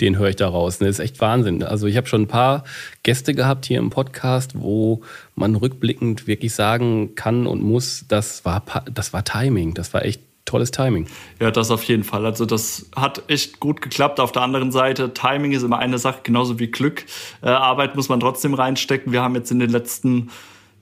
Den 0.00 0.18
höre 0.18 0.30
ich 0.30 0.36
da 0.36 0.48
raus. 0.48 0.78
Das 0.78 0.88
ist 0.88 0.98
echt 0.98 1.20
Wahnsinn. 1.20 1.62
Also 1.62 1.86
ich 1.86 1.96
habe 1.96 2.06
schon 2.06 2.22
ein 2.22 2.28
paar 2.28 2.64
Gäste 3.02 3.34
gehabt 3.34 3.66
hier 3.66 3.78
im 3.78 3.90
Podcast, 3.90 4.52
wo 4.54 5.02
man 5.34 5.54
rückblickend 5.54 6.26
wirklich 6.26 6.54
sagen 6.54 7.14
kann 7.14 7.46
und 7.46 7.62
muss, 7.62 8.06
das 8.08 8.44
war, 8.44 8.64
das 8.92 9.12
war 9.12 9.24
Timing. 9.24 9.74
Das 9.74 9.92
war 9.92 10.04
echt 10.04 10.22
tolles 10.46 10.70
Timing. 10.70 11.06
Ja, 11.38 11.50
das 11.50 11.70
auf 11.70 11.84
jeden 11.84 12.02
Fall. 12.02 12.24
Also 12.24 12.46
das 12.46 12.86
hat 12.96 13.22
echt 13.28 13.60
gut 13.60 13.82
geklappt. 13.82 14.20
Auf 14.20 14.32
der 14.32 14.42
anderen 14.42 14.72
Seite, 14.72 15.12
Timing 15.12 15.52
ist 15.52 15.62
immer 15.62 15.78
eine 15.78 15.98
Sache, 15.98 16.20
genauso 16.22 16.58
wie 16.58 16.68
Glück. 16.68 17.04
Äh, 17.42 17.50
Arbeit 17.50 17.94
muss 17.94 18.08
man 18.08 18.20
trotzdem 18.20 18.54
reinstecken. 18.54 19.12
Wir 19.12 19.22
haben 19.22 19.34
jetzt 19.34 19.50
in 19.50 19.58
den 19.58 19.70
letzten 19.70 20.30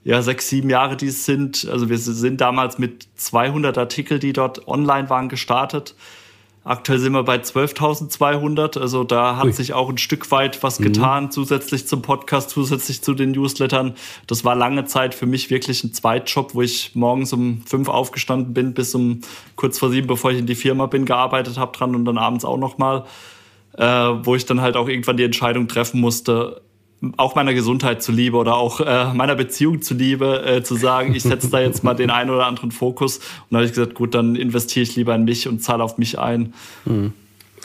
ja, 0.05 0.21
sechs, 0.21 0.47
sieben 0.47 0.69
Jahre, 0.69 0.95
die 0.95 1.07
es 1.07 1.25
sind, 1.25 1.67
also 1.69 1.89
wir 1.89 1.97
sind 1.97 2.39
damals 2.39 2.77
mit 2.79 3.09
200 3.17 3.77
Artikel, 3.77 4.17
die 4.17 4.31
dort 4.31 4.65
online 4.65 5.09
waren, 5.09 5.27
gestartet 5.27 5.93
Aktuell 6.63 6.99
sind 6.99 7.13
wir 7.13 7.23
bei 7.23 7.37
12.200. 7.37 8.79
Also 8.79 9.03
da 9.03 9.37
hat 9.37 9.45
Ui. 9.45 9.51
sich 9.53 9.73
auch 9.73 9.89
ein 9.89 9.97
Stück 9.97 10.29
weit 10.31 10.61
was 10.61 10.79
mhm. 10.79 10.85
getan, 10.85 11.23
mhm. 11.25 11.31
zusätzlich 11.31 11.87
zum 11.87 12.01
Podcast, 12.01 12.49
zusätzlich 12.49 13.01
zu 13.01 13.13
den 13.13 13.31
Newslettern. 13.31 13.95
Das 14.27 14.43
war 14.43 14.55
lange 14.55 14.85
Zeit 14.85 15.15
für 15.15 15.25
mich 15.25 15.49
wirklich 15.49 15.83
ein 15.83 15.93
Zweitjob, 15.93 16.53
wo 16.55 16.61
ich 16.61 16.95
morgens 16.95 17.31
um 17.33 17.63
fünf 17.65 17.87
aufgestanden 17.87 18.53
bin, 18.53 18.73
bis 18.73 18.93
um 18.93 19.21
kurz 19.55 19.79
vor 19.79 19.89
sieben, 19.89 20.07
bevor 20.07 20.31
ich 20.31 20.39
in 20.39 20.47
die 20.47 20.55
Firma 20.55 20.85
bin, 20.85 21.05
gearbeitet 21.05 21.57
habe 21.57 21.75
dran 21.75 21.95
und 21.95 22.05
dann 22.05 22.17
abends 22.17 22.43
auch 22.43 22.57
nochmal, 22.57 23.05
äh, 23.77 23.85
wo 23.85 24.35
ich 24.35 24.45
dann 24.45 24.61
halt 24.61 24.75
auch 24.75 24.89
irgendwann 24.89 25.17
die 25.17 25.23
Entscheidung 25.23 25.67
treffen 25.67 26.01
musste, 26.01 26.61
auch 27.17 27.35
meiner 27.35 27.53
Gesundheit 27.53 28.03
zuliebe 28.03 28.37
oder 28.37 28.55
auch 28.55 28.81
äh, 28.81 29.13
meiner 29.13 29.35
Beziehung 29.35 29.81
zuliebe, 29.81 30.43
äh, 30.45 30.63
zu 30.63 30.75
sagen, 30.75 31.15
ich 31.15 31.23
setze 31.23 31.49
da 31.49 31.59
jetzt 31.61 31.83
mal 31.83 31.93
den 31.93 32.09
einen 32.09 32.29
oder 32.29 32.45
anderen 32.45 32.71
Fokus. 32.71 33.17
Und 33.17 33.25
dann 33.51 33.57
habe 33.59 33.65
ich 33.65 33.73
gesagt, 33.73 33.95
gut, 33.95 34.13
dann 34.13 34.35
investiere 34.35 34.83
ich 34.83 34.95
lieber 34.95 35.15
in 35.15 35.23
mich 35.23 35.47
und 35.47 35.63
zahle 35.63 35.83
auf 35.83 35.97
mich 35.97 36.19
ein. 36.19 36.53
Mhm. 36.85 37.13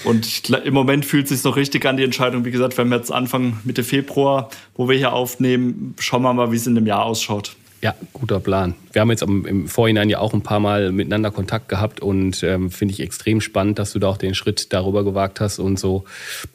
Und 0.04 0.26
ich, 0.26 0.50
im 0.50 0.74
Moment 0.74 1.04
fühlt 1.04 1.24
es 1.24 1.30
sich 1.30 1.44
noch 1.44 1.56
richtig 1.56 1.86
an, 1.86 1.96
die 1.96 2.04
Entscheidung. 2.04 2.44
Wie 2.44 2.50
gesagt, 2.50 2.76
wir 2.76 2.84
haben 2.84 2.92
jetzt 2.92 3.12
Anfang 3.12 3.58
Mitte 3.64 3.84
Februar, 3.84 4.50
wo 4.76 4.88
wir 4.88 4.96
hier 4.96 5.12
aufnehmen, 5.12 5.94
schauen 5.98 6.22
wir 6.22 6.32
mal, 6.32 6.50
wie 6.50 6.56
es 6.56 6.66
in 6.66 6.74
dem 6.74 6.86
Jahr 6.86 7.04
ausschaut. 7.04 7.56
Ja, 7.80 7.94
guter 8.12 8.40
Plan. 8.40 8.74
Wir 8.92 9.02
haben 9.02 9.10
jetzt 9.10 9.22
im 9.22 9.68
Vorhinein 9.68 10.08
ja 10.08 10.18
auch 10.18 10.32
ein 10.32 10.42
paar 10.42 10.58
Mal 10.58 10.90
miteinander 10.90 11.30
Kontakt 11.30 11.68
gehabt 11.68 12.00
und 12.00 12.42
ähm, 12.42 12.70
finde 12.70 12.92
ich 12.92 13.00
extrem 13.00 13.40
spannend, 13.42 13.78
dass 13.78 13.92
du 13.92 13.98
da 13.98 14.08
auch 14.08 14.16
den 14.16 14.34
Schritt 14.34 14.72
darüber 14.72 15.04
gewagt 15.04 15.38
hast 15.40 15.58
und 15.58 15.78
so. 15.78 16.04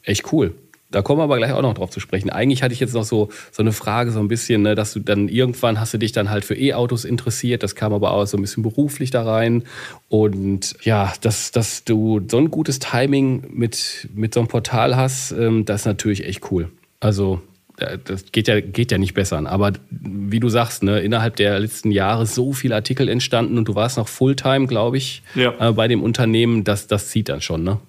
Echt 0.04 0.34
cool. 0.34 0.56
Da 0.92 1.04
kommen 1.04 1.20
wir 1.20 1.24
aber 1.24 1.38
gleich 1.38 1.52
auch 1.52 1.62
noch 1.62 1.76
drauf 1.76 1.92
zu 1.92 2.00
sprechen. 2.00 2.32
Eigentlich 2.32 2.64
hatte 2.64 2.74
ich 2.74 2.80
jetzt 2.80 2.96
noch 2.96 3.04
so, 3.04 3.30
so 3.52 3.62
eine 3.62 3.72
Frage, 3.72 4.12
so 4.12 4.20
ein 4.20 4.28
bisschen, 4.28 4.64
ne, 4.64 4.74
dass 4.74 4.94
du 4.94 5.00
dann 5.00 5.30
irgendwann 5.30 5.80
hast 5.80 5.94
du 5.94 6.00
dich 6.00 6.14
dann 6.14 6.32
halt 6.32 6.46
für 6.46 6.56
E-Autos 6.56 7.06
interessiert. 7.06 7.62
Das 7.62 7.76
kam 7.76 7.94
aber 7.94 8.12
auch 8.12 8.26
so 8.26 8.38
ein 8.38 8.42
bisschen 8.42 8.64
beruflich 8.64 9.12
da 9.12 9.24
rein. 9.24 9.64
Und 10.08 10.76
ja, 10.82 11.14
dass, 11.22 11.52
dass 11.52 11.84
du 11.84 12.22
so 12.28 12.38
ein 12.38 12.50
gutes 12.50 12.80
Timing 12.80 13.44
mit, 13.52 14.08
mit 14.16 14.34
so 14.34 14.40
einem 14.40 14.48
Portal 14.48 14.96
hast, 14.96 15.32
ähm, 15.32 15.66
das 15.66 15.82
ist 15.82 15.86
natürlich 15.86 16.26
echt 16.26 16.52
cool. 16.52 16.70
Also, 17.00 17.42
das 18.06 18.32
geht 18.32 18.48
ja, 18.48 18.60
geht 18.60 18.92
ja 18.92 18.98
nicht 18.98 19.14
besser 19.14 19.38
an. 19.38 19.48
Aber 19.48 19.74
wie 19.90 20.40
du 20.40 20.50
sagst, 20.50 20.84
ne, 20.84 21.00
innerhalb 21.00 21.36
der 21.36 21.60
letzten 21.60 21.92
Jahre 21.92 22.26
so 22.26 22.52
viele 22.52 22.76
Artikel 22.76 23.08
entstanden 23.08 23.58
und 23.58 23.68
du 23.68 23.76
warst 23.76 23.98
noch 23.98 24.08
Fulltime, 24.08 24.68
glaube 24.68 24.98
ich, 24.98 25.22
ja. 25.36 25.54
äh, 25.60 25.72
bei 25.72 25.88
dem 25.88 26.02
Unternehmen, 26.04 26.64
das, 26.64 26.88
das 26.88 27.10
zieht 27.10 27.30
dann 27.30 27.42
schon, 27.42 27.64
ne? 27.64 27.80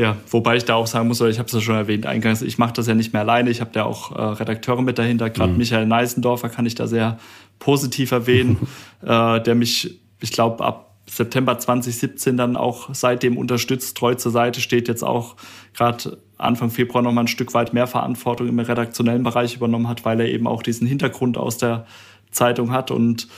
Ja, 0.00 0.16
wobei 0.30 0.56
ich 0.56 0.64
da 0.64 0.76
auch 0.76 0.86
sagen 0.86 1.08
muss, 1.08 1.20
oder 1.20 1.28
ich 1.28 1.38
habe 1.38 1.46
es 1.48 1.52
ja 1.52 1.60
schon 1.60 1.74
erwähnt 1.74 2.06
eingangs, 2.06 2.40
ich 2.40 2.56
mache 2.56 2.72
das 2.72 2.86
ja 2.86 2.94
nicht 2.94 3.12
mehr 3.12 3.20
alleine. 3.20 3.50
Ich 3.50 3.60
habe 3.60 3.70
da 3.70 3.84
auch 3.84 4.16
äh, 4.16 4.22
Redakteure 4.22 4.80
mit 4.80 4.96
dahinter. 4.96 5.28
Gerade 5.28 5.52
mhm. 5.52 5.58
Michael 5.58 5.84
Neisendorfer 5.84 6.48
kann 6.48 6.64
ich 6.64 6.74
da 6.74 6.86
sehr 6.86 7.18
positiv 7.58 8.10
erwähnen, 8.10 8.66
äh, 9.02 9.42
der 9.42 9.54
mich, 9.54 10.00
ich 10.22 10.32
glaube, 10.32 10.64
ab 10.64 10.94
September 11.06 11.58
2017 11.58 12.38
dann 12.38 12.56
auch 12.56 12.88
seitdem 12.94 13.36
unterstützt, 13.36 13.94
treu 13.94 14.14
zur 14.14 14.32
Seite 14.32 14.62
steht, 14.62 14.88
jetzt 14.88 15.02
auch 15.02 15.36
gerade 15.74 16.16
Anfang 16.38 16.70
Februar 16.70 17.02
noch 17.02 17.12
mal 17.12 17.24
ein 17.24 17.28
Stück 17.28 17.52
weit 17.52 17.74
mehr 17.74 17.86
Verantwortung 17.86 18.48
im 18.48 18.58
redaktionellen 18.58 19.22
Bereich 19.22 19.54
übernommen 19.54 19.86
hat, 19.86 20.06
weil 20.06 20.18
er 20.20 20.30
eben 20.30 20.46
auch 20.46 20.62
diesen 20.62 20.86
Hintergrund 20.86 21.36
aus 21.36 21.58
der 21.58 21.84
Zeitung 22.30 22.72
hat. 22.72 22.90
Und 22.90 23.28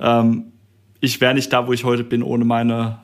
ähm, 0.00 0.46
ich 0.98 1.20
wäre 1.20 1.34
nicht 1.34 1.52
da, 1.52 1.68
wo 1.68 1.72
ich 1.72 1.84
heute 1.84 2.02
bin, 2.02 2.24
ohne 2.24 2.44
meine 2.44 2.98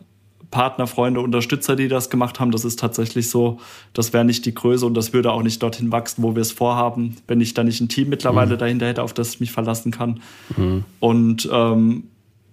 Partner, 0.54 0.86
Freunde, 0.86 1.20
Unterstützer, 1.20 1.74
die 1.74 1.88
das 1.88 2.10
gemacht 2.10 2.38
haben. 2.38 2.52
Das 2.52 2.64
ist 2.64 2.78
tatsächlich 2.78 3.28
so. 3.28 3.58
Das 3.92 4.12
wäre 4.12 4.24
nicht 4.24 4.46
die 4.46 4.54
Größe 4.54 4.86
und 4.86 4.94
das 4.94 5.12
würde 5.12 5.32
auch 5.32 5.42
nicht 5.42 5.60
dorthin 5.60 5.90
wachsen, 5.90 6.22
wo 6.22 6.36
wir 6.36 6.42
es 6.42 6.52
vorhaben, 6.52 7.16
wenn 7.26 7.40
ich 7.40 7.54
da 7.54 7.64
nicht 7.64 7.80
ein 7.80 7.88
Team 7.88 8.08
mittlerweile 8.08 8.54
mhm. 8.54 8.58
dahinter 8.58 8.86
hätte, 8.86 9.02
auf 9.02 9.12
das 9.12 9.34
ich 9.34 9.40
mich 9.40 9.50
verlassen 9.50 9.90
kann. 9.90 10.20
Mhm. 10.56 10.84
Und 11.00 11.48
ähm, 11.52 12.04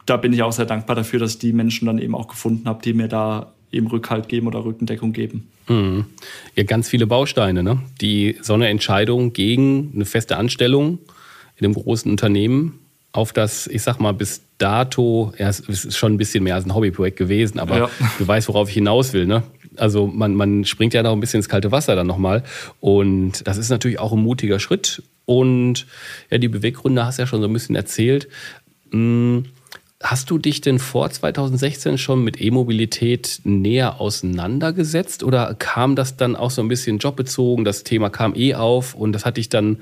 da 0.07 0.17
bin 0.17 0.33
ich 0.33 0.41
auch 0.41 0.51
sehr 0.51 0.65
dankbar 0.65 0.95
dafür, 0.95 1.19
dass 1.19 1.33
ich 1.33 1.39
die 1.39 1.53
Menschen 1.53 1.85
dann 1.85 1.99
eben 1.99 2.15
auch 2.15 2.27
gefunden 2.27 2.67
habe, 2.67 2.81
die 2.81 2.93
mir 2.93 3.07
da 3.07 3.53
eben 3.71 3.85
Rückhalt 3.85 4.27
geben 4.27 4.47
oder 4.47 4.65
Rückendeckung 4.65 5.13
geben. 5.13 5.47
Mhm. 5.69 6.05
Ja, 6.55 6.63
ganz 6.63 6.89
viele 6.89 7.05
Bausteine, 7.05 7.61
ne? 7.61 7.83
die 8.01 8.35
so 8.41 8.55
eine 8.55 8.67
Entscheidung 8.67 9.31
gegen 9.31 9.91
eine 9.93 10.05
feste 10.05 10.37
Anstellung 10.37 10.97
in 11.55 11.65
einem 11.65 11.75
großen 11.75 12.09
Unternehmen 12.09 12.79
auf 13.13 13.33
das, 13.33 13.67
ich 13.67 13.81
sag 13.83 13.99
mal, 13.99 14.13
bis 14.13 14.41
dato, 14.57 15.33
ja, 15.37 15.49
es 15.49 15.59
ist 15.59 15.97
schon 15.97 16.13
ein 16.13 16.17
bisschen 16.17 16.43
mehr 16.43 16.55
als 16.55 16.65
ein 16.65 16.73
Hobbyprojekt 16.73 17.17
gewesen, 17.17 17.59
aber 17.59 17.77
ja. 17.77 17.89
du 18.17 18.27
weißt, 18.27 18.47
worauf 18.47 18.69
ich 18.69 18.75
hinaus 18.75 19.13
will, 19.13 19.25
ne? 19.25 19.43
Also 19.77 20.07
man, 20.07 20.35
man 20.35 20.65
springt 20.65 20.93
ja 20.93 21.03
noch 21.03 21.13
ein 21.13 21.19
bisschen 21.19 21.39
ins 21.39 21.49
kalte 21.49 21.71
Wasser 21.71 21.95
dann 21.95 22.07
nochmal. 22.07 22.43
Und 22.81 23.47
das 23.47 23.57
ist 23.57 23.69
natürlich 23.69 23.99
auch 23.99 24.11
ein 24.11 24.21
mutiger 24.21 24.59
Schritt. 24.59 25.01
Und 25.25 25.87
ja, 26.29 26.37
die 26.37 26.49
Beweggründe 26.49 27.05
hast 27.05 27.17
du 27.17 27.21
ja 27.23 27.27
schon 27.27 27.41
so 27.41 27.47
ein 27.47 27.53
bisschen 27.53 27.75
erzählt. 27.75 28.27
Hm, 28.91 29.45
hast 30.03 30.29
du 30.29 30.37
dich 30.37 30.61
denn 30.61 30.77
vor 30.77 31.09
2016 31.09 31.97
schon 31.97 32.23
mit 32.23 32.41
E-Mobilität 32.41 33.39
näher 33.45 34.01
auseinandergesetzt 34.01 35.23
oder 35.23 35.53
kam 35.53 35.95
das 35.95 36.17
dann 36.17 36.35
auch 36.35 36.51
so 36.51 36.61
ein 36.61 36.67
bisschen 36.67 36.97
jobbezogen? 36.97 37.63
Das 37.63 37.83
Thema 37.83 38.09
kam 38.09 38.35
eh 38.35 38.55
auf 38.55 38.93
und 38.93 39.13
das 39.13 39.25
hat 39.25 39.37
dich 39.37 39.47
dann 39.47 39.77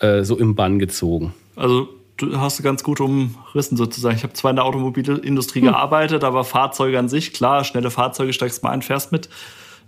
äh, 0.00 0.24
so 0.24 0.36
im 0.36 0.56
Bann 0.56 0.80
gezogen? 0.80 1.32
Also 1.54 1.88
du 2.18 2.38
hast 2.38 2.58
du 2.58 2.62
ganz 2.62 2.82
gut 2.82 3.00
umrissen 3.00 3.76
sozusagen. 3.76 4.16
Ich 4.16 4.22
habe 4.24 4.34
zwar 4.34 4.50
in 4.50 4.56
der 4.56 4.64
Automobilindustrie 4.64 5.60
hm. 5.60 5.68
gearbeitet, 5.68 6.24
aber 6.24 6.44
Fahrzeuge 6.44 6.98
an 6.98 7.08
sich, 7.08 7.32
klar, 7.32 7.64
schnelle 7.64 7.90
Fahrzeuge 7.90 8.32
steigst 8.32 8.62
mal 8.62 8.70
ein, 8.70 8.82
fährst 8.82 9.12
mit. 9.12 9.28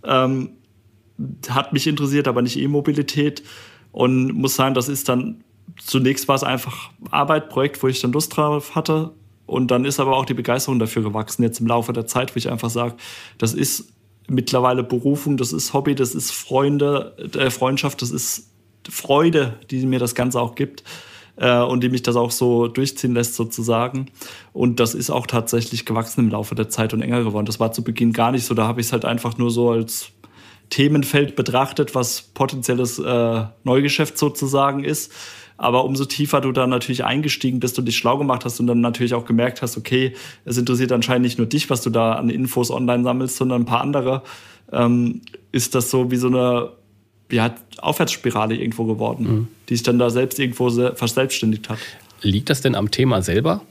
Ähm, 0.05 0.51
hat 1.51 1.73
mich 1.73 1.87
interessiert, 1.87 2.29
aber 2.29 2.41
nicht 2.41 2.57
E-Mobilität. 2.57 3.43
Und 3.93 4.33
muss 4.33 4.55
sagen, 4.55 4.75
das 4.75 4.89
ist 4.89 5.09
dann, 5.09 5.45
zunächst 5.77 6.29
war 6.29 6.37
es 6.37 6.45
einfach 6.45 6.91
Arbeit, 7.11 7.49
Projekt, 7.49 7.83
wo 7.83 7.89
ich 7.89 8.01
dann 8.01 8.13
Lust 8.13 8.37
drauf 8.37 8.75
hatte. 8.75 9.11
Und 9.47 9.73
dann 9.73 9.85
ist 9.85 9.99
aber 9.99 10.17
auch 10.17 10.25
die 10.25 10.35
Begeisterung 10.35 10.79
dafür 10.79 11.03
gewachsen, 11.03 11.43
jetzt 11.43 11.61
im 11.61 11.67
Laufe 11.67 11.93
der 11.93 12.07
Zeit, 12.07 12.35
wo 12.35 12.39
ich 12.39 12.49
einfach 12.49 12.71
sage, 12.71 12.95
das 13.37 13.53
ist 13.53 13.93
mittlerweile 14.29 14.85
Berufung, 14.85 15.37
das 15.37 15.53
ist 15.53 15.75
Hobby, 15.75 15.97
das 15.97 16.15
ist 16.15 16.31
Freunde, 16.31 17.17
äh, 17.37 17.51
Freundschaft, 17.51 18.01
das 18.01 18.13
ist 18.13 18.49
Freude, 18.89 19.59
die 19.71 19.85
mir 19.87 19.99
das 19.99 20.15
Ganze 20.15 20.41
auch 20.41 20.55
gibt 20.55 20.85
äh, 21.41 21.61
und 21.61 21.83
die 21.83 21.89
mich 21.89 22.03
das 22.03 22.17
auch 22.17 22.31
so 22.31 22.69
durchziehen 22.69 23.15
lässt 23.15 23.35
sozusagen. 23.35 24.07
Und 24.53 24.79
das 24.79 24.95
ist 24.95 25.11
auch 25.11 25.27
tatsächlich 25.27 25.87
gewachsen 25.87 26.21
im 26.21 26.31
Laufe 26.31 26.55
der 26.55 26.69
Zeit 26.69 26.93
und 26.93 27.03
enger 27.03 27.25
geworden. 27.25 27.47
Das 27.47 27.59
war 27.59 27.73
zu 27.73 27.83
Beginn 27.83 28.13
gar 28.13 28.31
nicht 28.31 28.45
so. 28.45 28.55
Da 28.55 28.67
habe 28.67 28.81
ich 28.81 28.89
es 28.89 28.93
halt 28.93 29.05
einfach 29.05 29.39
nur 29.39 29.51
so 29.51 29.71
als 29.71 30.11
Themenfeld 30.69 31.35
betrachtet, 31.35 31.95
was 31.95 32.23
potenzielles 32.23 32.99
äh, 32.99 33.45
Neugeschäft 33.65 34.19
sozusagen 34.19 34.85
ist. 34.85 35.13
Aber 35.57 35.85
umso 35.85 36.05
tiefer 36.05 36.41
du 36.41 36.53
da 36.53 36.67
natürlich 36.67 37.05
eingestiegen 37.05 37.61
bist 37.61 37.79
und 37.79 37.87
dich 37.87 37.97
schlau 37.97 38.17
gemacht 38.17 38.45
hast 38.45 38.61
und 38.61 38.67
dann 38.67 38.81
natürlich 38.81 39.13
auch 39.13 39.27
gemerkt 39.27 39.61
hast, 39.61 39.77
okay, 39.77 40.15
es 40.45 40.57
interessiert 40.57 40.93
anscheinend 40.93 41.23
nicht 41.23 41.39
nur 41.39 41.47
dich, 41.47 41.69
was 41.69 41.83
du 41.83 41.91
da 41.91 42.13
an 42.13 42.31
Infos 42.31 42.71
online 42.71 43.03
sammelst, 43.03 43.37
sondern 43.37 43.63
ein 43.63 43.67
paar 43.67 43.83
andere, 43.83 44.23
ähm, 44.73 45.21
ist 45.53 45.75
das 45.75 45.91
so 45.91 46.11
wie 46.11 46.17
so 46.17 46.29
eine 46.29 46.71
ja, 47.31 47.55
Aufwärtsspirale 47.79 48.57
irgendwo 48.57 48.85
geworden, 48.85 49.25
mhm. 49.25 49.49
Die 49.71 49.77
sich 49.77 49.83
dann 49.83 49.99
da 49.99 50.11
selbst 50.11 50.39
irgendwo 50.39 50.69
verselbstständigt 50.95 51.69
hat. 51.69 51.79
Liegt 52.21 52.51
das 52.51 52.61
denn 52.61 52.75
am 52.75 52.91
Thema 52.91 53.23
selber? 53.23 53.63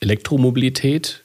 Elektromobilität, 0.00 1.22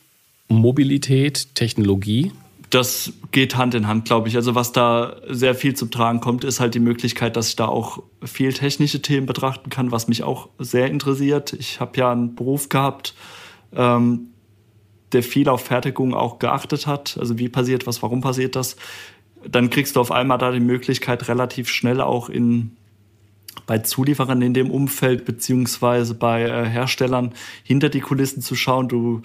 Mobilität, 0.50 1.56
Technologie? 1.56 2.32
Das 2.70 3.14
geht 3.32 3.56
Hand 3.56 3.74
in 3.74 3.88
Hand, 3.88 4.06
glaube 4.06 4.28
ich. 4.28 4.36
Also 4.36 4.54
was 4.54 4.74
da 4.74 5.16
sehr 5.30 5.56
viel 5.56 5.74
zum 5.74 5.90
Tragen 5.90 6.20
kommt, 6.20 6.44
ist 6.44 6.60
halt 6.60 6.76
die 6.76 6.80
Möglichkeit, 6.80 7.38
dass 7.38 7.48
ich 7.48 7.56
da 7.56 7.68
auch 7.68 8.04
viel 8.24 8.52
technische 8.52 9.02
Themen 9.02 9.26
betrachten 9.26 9.70
kann, 9.70 9.92
was 9.92 10.10
mich 10.10 10.24
auch 10.24 10.50
sehr 10.60 10.88
interessiert. 10.88 11.54
Ich 11.54 11.80
habe 11.80 11.98
ja 11.98 12.12
einen 12.12 12.36
Beruf 12.36 12.68
gehabt, 12.68 13.16
ähm, 13.74 14.28
der 15.14 15.24
viel 15.24 15.48
auf 15.48 15.64
Fertigung 15.64 16.14
auch 16.14 16.38
geachtet 16.38 16.86
hat. 16.86 17.18
Also 17.18 17.40
wie 17.40 17.48
passiert 17.48 17.88
was, 17.88 18.04
warum 18.04 18.20
passiert 18.20 18.58
das? 18.58 18.76
dann 19.50 19.70
kriegst 19.70 19.96
du 19.96 20.00
auf 20.00 20.12
einmal 20.12 20.38
da 20.38 20.52
die 20.52 20.60
Möglichkeit, 20.60 21.28
relativ 21.28 21.70
schnell 21.70 22.02
auch 22.02 22.30
in, 22.30 22.76
bei 23.66 23.80
Zulieferern 23.80 24.42
in 24.42 24.54
dem 24.54 24.70
Umfeld 24.70 25.26
beziehungsweise 25.26 26.14
bei 26.14 26.44
äh, 26.44 26.66
Herstellern 26.66 27.34
hinter 27.64 27.90
die 27.90 28.02
Kulissen 28.02 28.42
zu 28.42 28.56
schauen. 28.56 28.88
Du 28.88 29.22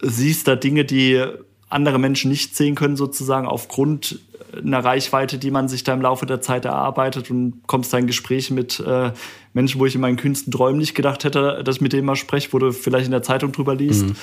siehst 0.00 0.48
da 0.48 0.56
Dinge, 0.56 0.84
die 0.84 1.22
andere 1.68 1.98
Menschen 1.98 2.30
nicht 2.30 2.56
sehen 2.56 2.74
können, 2.74 2.96
sozusagen 2.96 3.46
aufgrund 3.46 4.20
einer 4.56 4.84
Reichweite, 4.84 5.38
die 5.38 5.50
man 5.50 5.68
sich 5.68 5.84
da 5.84 5.92
im 5.92 6.02
Laufe 6.02 6.26
der 6.26 6.40
Zeit 6.40 6.64
erarbeitet 6.64 7.30
und 7.30 7.62
kommst 7.66 7.92
da 7.92 7.98
in 7.98 8.06
Gespräche 8.06 8.54
mit 8.54 8.80
äh, 8.80 9.12
Menschen, 9.52 9.80
wo 9.80 9.86
ich 9.86 9.94
in 9.94 10.00
meinen 10.00 10.16
kühnsten 10.16 10.52
Träumen 10.52 10.78
nicht 10.78 10.94
gedacht 10.94 11.24
hätte, 11.24 11.62
dass 11.64 11.76
ich 11.76 11.80
mit 11.80 11.92
denen 11.92 12.06
mal 12.06 12.16
spreche, 12.16 12.52
wo 12.52 12.58
du 12.58 12.72
vielleicht 12.72 13.06
in 13.06 13.10
der 13.10 13.22
Zeitung 13.22 13.52
drüber 13.52 13.74
liest. 13.74 14.06
Mhm. 14.06 14.16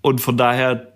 Und 0.00 0.20
von 0.20 0.36
daher 0.36 0.92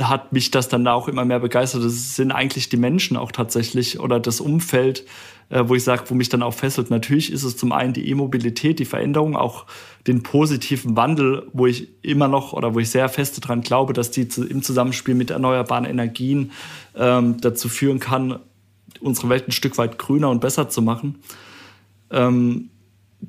hat 0.00 0.32
mich 0.32 0.50
das 0.50 0.68
dann 0.68 0.86
auch 0.88 1.08
immer 1.08 1.24
mehr 1.24 1.40
begeistert. 1.40 1.84
Das 1.84 2.16
sind 2.16 2.32
eigentlich 2.32 2.68
die 2.68 2.76
Menschen 2.76 3.16
auch 3.16 3.32
tatsächlich 3.32 4.00
oder 4.00 4.20
das 4.20 4.40
Umfeld, 4.40 5.04
äh, 5.48 5.62
wo 5.66 5.74
ich 5.74 5.84
sage, 5.84 6.04
wo 6.08 6.14
mich 6.14 6.28
dann 6.28 6.42
auch 6.42 6.54
fesselt. 6.54 6.90
Natürlich 6.90 7.32
ist 7.32 7.44
es 7.44 7.56
zum 7.56 7.72
einen 7.72 7.92
die 7.92 8.08
E-Mobilität, 8.08 8.78
die 8.78 8.84
Veränderung, 8.84 9.36
auch 9.36 9.66
den 10.06 10.22
positiven 10.22 10.96
Wandel, 10.96 11.46
wo 11.52 11.66
ich 11.66 11.88
immer 12.02 12.28
noch 12.28 12.52
oder 12.52 12.74
wo 12.74 12.80
ich 12.80 12.90
sehr 12.90 13.08
feste 13.08 13.40
daran 13.40 13.60
glaube, 13.60 13.92
dass 13.92 14.10
die 14.10 14.28
im 14.48 14.62
Zusammenspiel 14.62 15.14
mit 15.14 15.30
erneuerbaren 15.30 15.84
Energien 15.84 16.52
ähm, 16.96 17.40
dazu 17.40 17.68
führen 17.68 18.00
kann, 18.00 18.38
unsere 19.00 19.28
Welt 19.28 19.48
ein 19.48 19.52
Stück 19.52 19.78
weit 19.78 19.98
grüner 19.98 20.30
und 20.30 20.40
besser 20.40 20.68
zu 20.68 20.82
machen. 20.82 21.16
Ähm, 22.10 22.70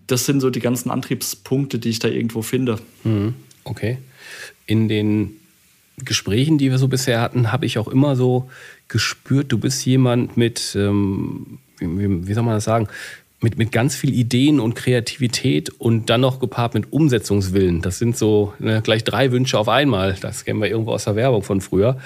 das 0.08 0.26
sind 0.26 0.42
so 0.42 0.50
die 0.50 0.60
ganzen 0.60 0.92
Antriebspunkte, 0.92 1.80
die 1.80 1.90
ich 1.90 2.00
da 2.00 2.08
irgendwo 2.08 2.42
finde. 2.42 2.80
Mhm. 3.04 3.36
Okay. 3.64 3.98
In 4.66 4.88
den 4.88 5.38
Gesprächen, 5.98 6.58
die 6.58 6.70
wir 6.70 6.78
so 6.78 6.88
bisher 6.88 7.22
hatten, 7.22 7.52
habe 7.52 7.66
ich 7.66 7.78
auch 7.78 7.88
immer 7.88 8.16
so 8.16 8.50
gespürt, 8.88 9.52
du 9.52 9.58
bist 9.58 9.86
jemand 9.86 10.38
mit, 10.38 10.76
ähm, 10.76 11.60
wie, 11.80 12.28
wie 12.28 12.34
soll 12.34 12.44
man 12.44 12.56
das 12.56 12.64
sagen, 12.64 12.88
mit, 13.40 13.56
mit 13.58 13.72
ganz 13.72 13.96
viel 13.96 14.16
Ideen 14.16 14.60
und 14.60 14.74
Kreativität 14.74 15.70
und 15.70 16.10
dann 16.10 16.22
noch 16.22 16.40
gepaart 16.40 16.74
mit 16.74 16.92
Umsetzungswillen. 16.92 17.84
Das 17.84 18.00
sind 18.00 18.18
so 18.18 18.54
ne, 18.58 18.82
gleich 18.82 19.04
drei 19.04 19.32
Wünsche 19.32 19.60
auf 19.60 19.70
einmal. 19.70 20.16
Das 20.20 20.44
kennen 20.44 20.60
wir 20.60 20.68
irgendwo 20.68 20.92
aus 20.92 21.04
der 21.04 21.16
Werbung 21.16 21.44
von 21.44 21.62
früher. 21.62 22.00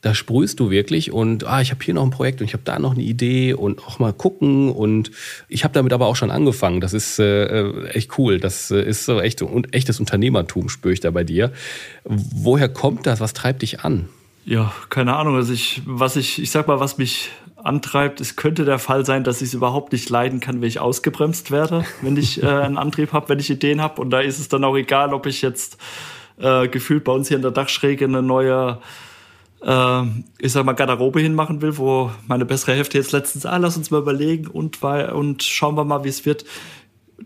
Da 0.00 0.14
sprühst 0.14 0.58
du 0.60 0.70
wirklich 0.70 1.12
und 1.12 1.44
ah, 1.44 1.60
ich 1.60 1.72
habe 1.72 1.84
hier 1.84 1.92
noch 1.92 2.04
ein 2.04 2.10
Projekt 2.10 2.40
und 2.40 2.46
ich 2.46 2.54
habe 2.54 2.62
da 2.64 2.78
noch 2.78 2.94
eine 2.94 3.02
Idee 3.02 3.52
und 3.52 3.86
auch 3.86 3.98
mal 3.98 4.14
gucken 4.14 4.70
und 4.70 5.10
ich 5.48 5.62
habe 5.62 5.74
damit 5.74 5.92
aber 5.92 6.06
auch 6.06 6.16
schon 6.16 6.30
angefangen. 6.30 6.80
Das 6.80 6.94
ist 6.94 7.18
äh, 7.18 7.88
echt 7.88 8.18
cool. 8.18 8.40
Das 8.40 8.70
äh, 8.70 8.80
ist 8.80 9.04
so 9.04 9.20
echt, 9.20 9.42
und 9.42 9.74
echtes 9.74 10.00
Unternehmertum, 10.00 10.70
spüre 10.70 10.94
ich 10.94 11.00
da 11.00 11.10
bei 11.10 11.24
dir. 11.24 11.52
Woher 12.04 12.70
kommt 12.70 13.06
das? 13.06 13.20
Was 13.20 13.34
treibt 13.34 13.60
dich 13.60 13.80
an? 13.80 14.08
Ja, 14.46 14.72
keine 14.88 15.14
Ahnung. 15.16 15.36
Also 15.36 15.52
ich, 15.52 15.82
was 15.84 16.16
ich, 16.16 16.40
ich 16.40 16.50
sag 16.50 16.66
mal, 16.66 16.80
was 16.80 16.96
mich 16.96 17.28
antreibt. 17.62 18.20
Es 18.20 18.36
könnte 18.36 18.64
der 18.64 18.78
Fall 18.78 19.04
sein, 19.04 19.24
dass 19.24 19.42
ich 19.42 19.48
es 19.48 19.54
überhaupt 19.54 19.92
nicht 19.92 20.10
leiden 20.10 20.40
kann, 20.40 20.60
wenn 20.60 20.68
ich 20.68 20.80
ausgebremst 20.80 21.50
werde, 21.50 21.84
wenn 22.02 22.16
ich 22.16 22.42
äh, 22.42 22.46
einen 22.46 22.78
Antrieb 22.78 23.12
habe, 23.12 23.28
wenn 23.28 23.38
ich 23.38 23.50
Ideen 23.50 23.82
habe. 23.82 24.00
Und 24.00 24.10
da 24.10 24.20
ist 24.20 24.38
es 24.38 24.48
dann 24.48 24.64
auch 24.64 24.76
egal, 24.76 25.12
ob 25.12 25.26
ich 25.26 25.42
jetzt 25.42 25.78
äh, 26.38 26.68
gefühlt 26.68 27.04
bei 27.04 27.12
uns 27.12 27.28
hier 27.28 27.36
in 27.36 27.42
der 27.42 27.50
Dachschräge 27.50 28.04
eine 28.04 28.22
neue, 28.22 28.78
äh, 29.62 30.02
ich 30.38 30.52
sag 30.52 30.64
mal, 30.64 30.72
Garderobe 30.72 31.20
hinmachen 31.20 31.60
will, 31.60 31.76
wo 31.78 32.10
meine 32.26 32.44
bessere 32.44 32.74
Hälfte 32.74 32.98
jetzt 32.98 33.12
letztens, 33.12 33.44
ah, 33.44 33.56
lass 33.56 33.76
uns 33.76 33.90
mal 33.90 34.00
überlegen 34.00 34.46
und, 34.46 34.82
und 34.82 35.42
schauen 35.42 35.76
wir 35.76 35.84
mal, 35.84 36.04
wie 36.04 36.08
es 36.08 36.24
wird 36.24 36.44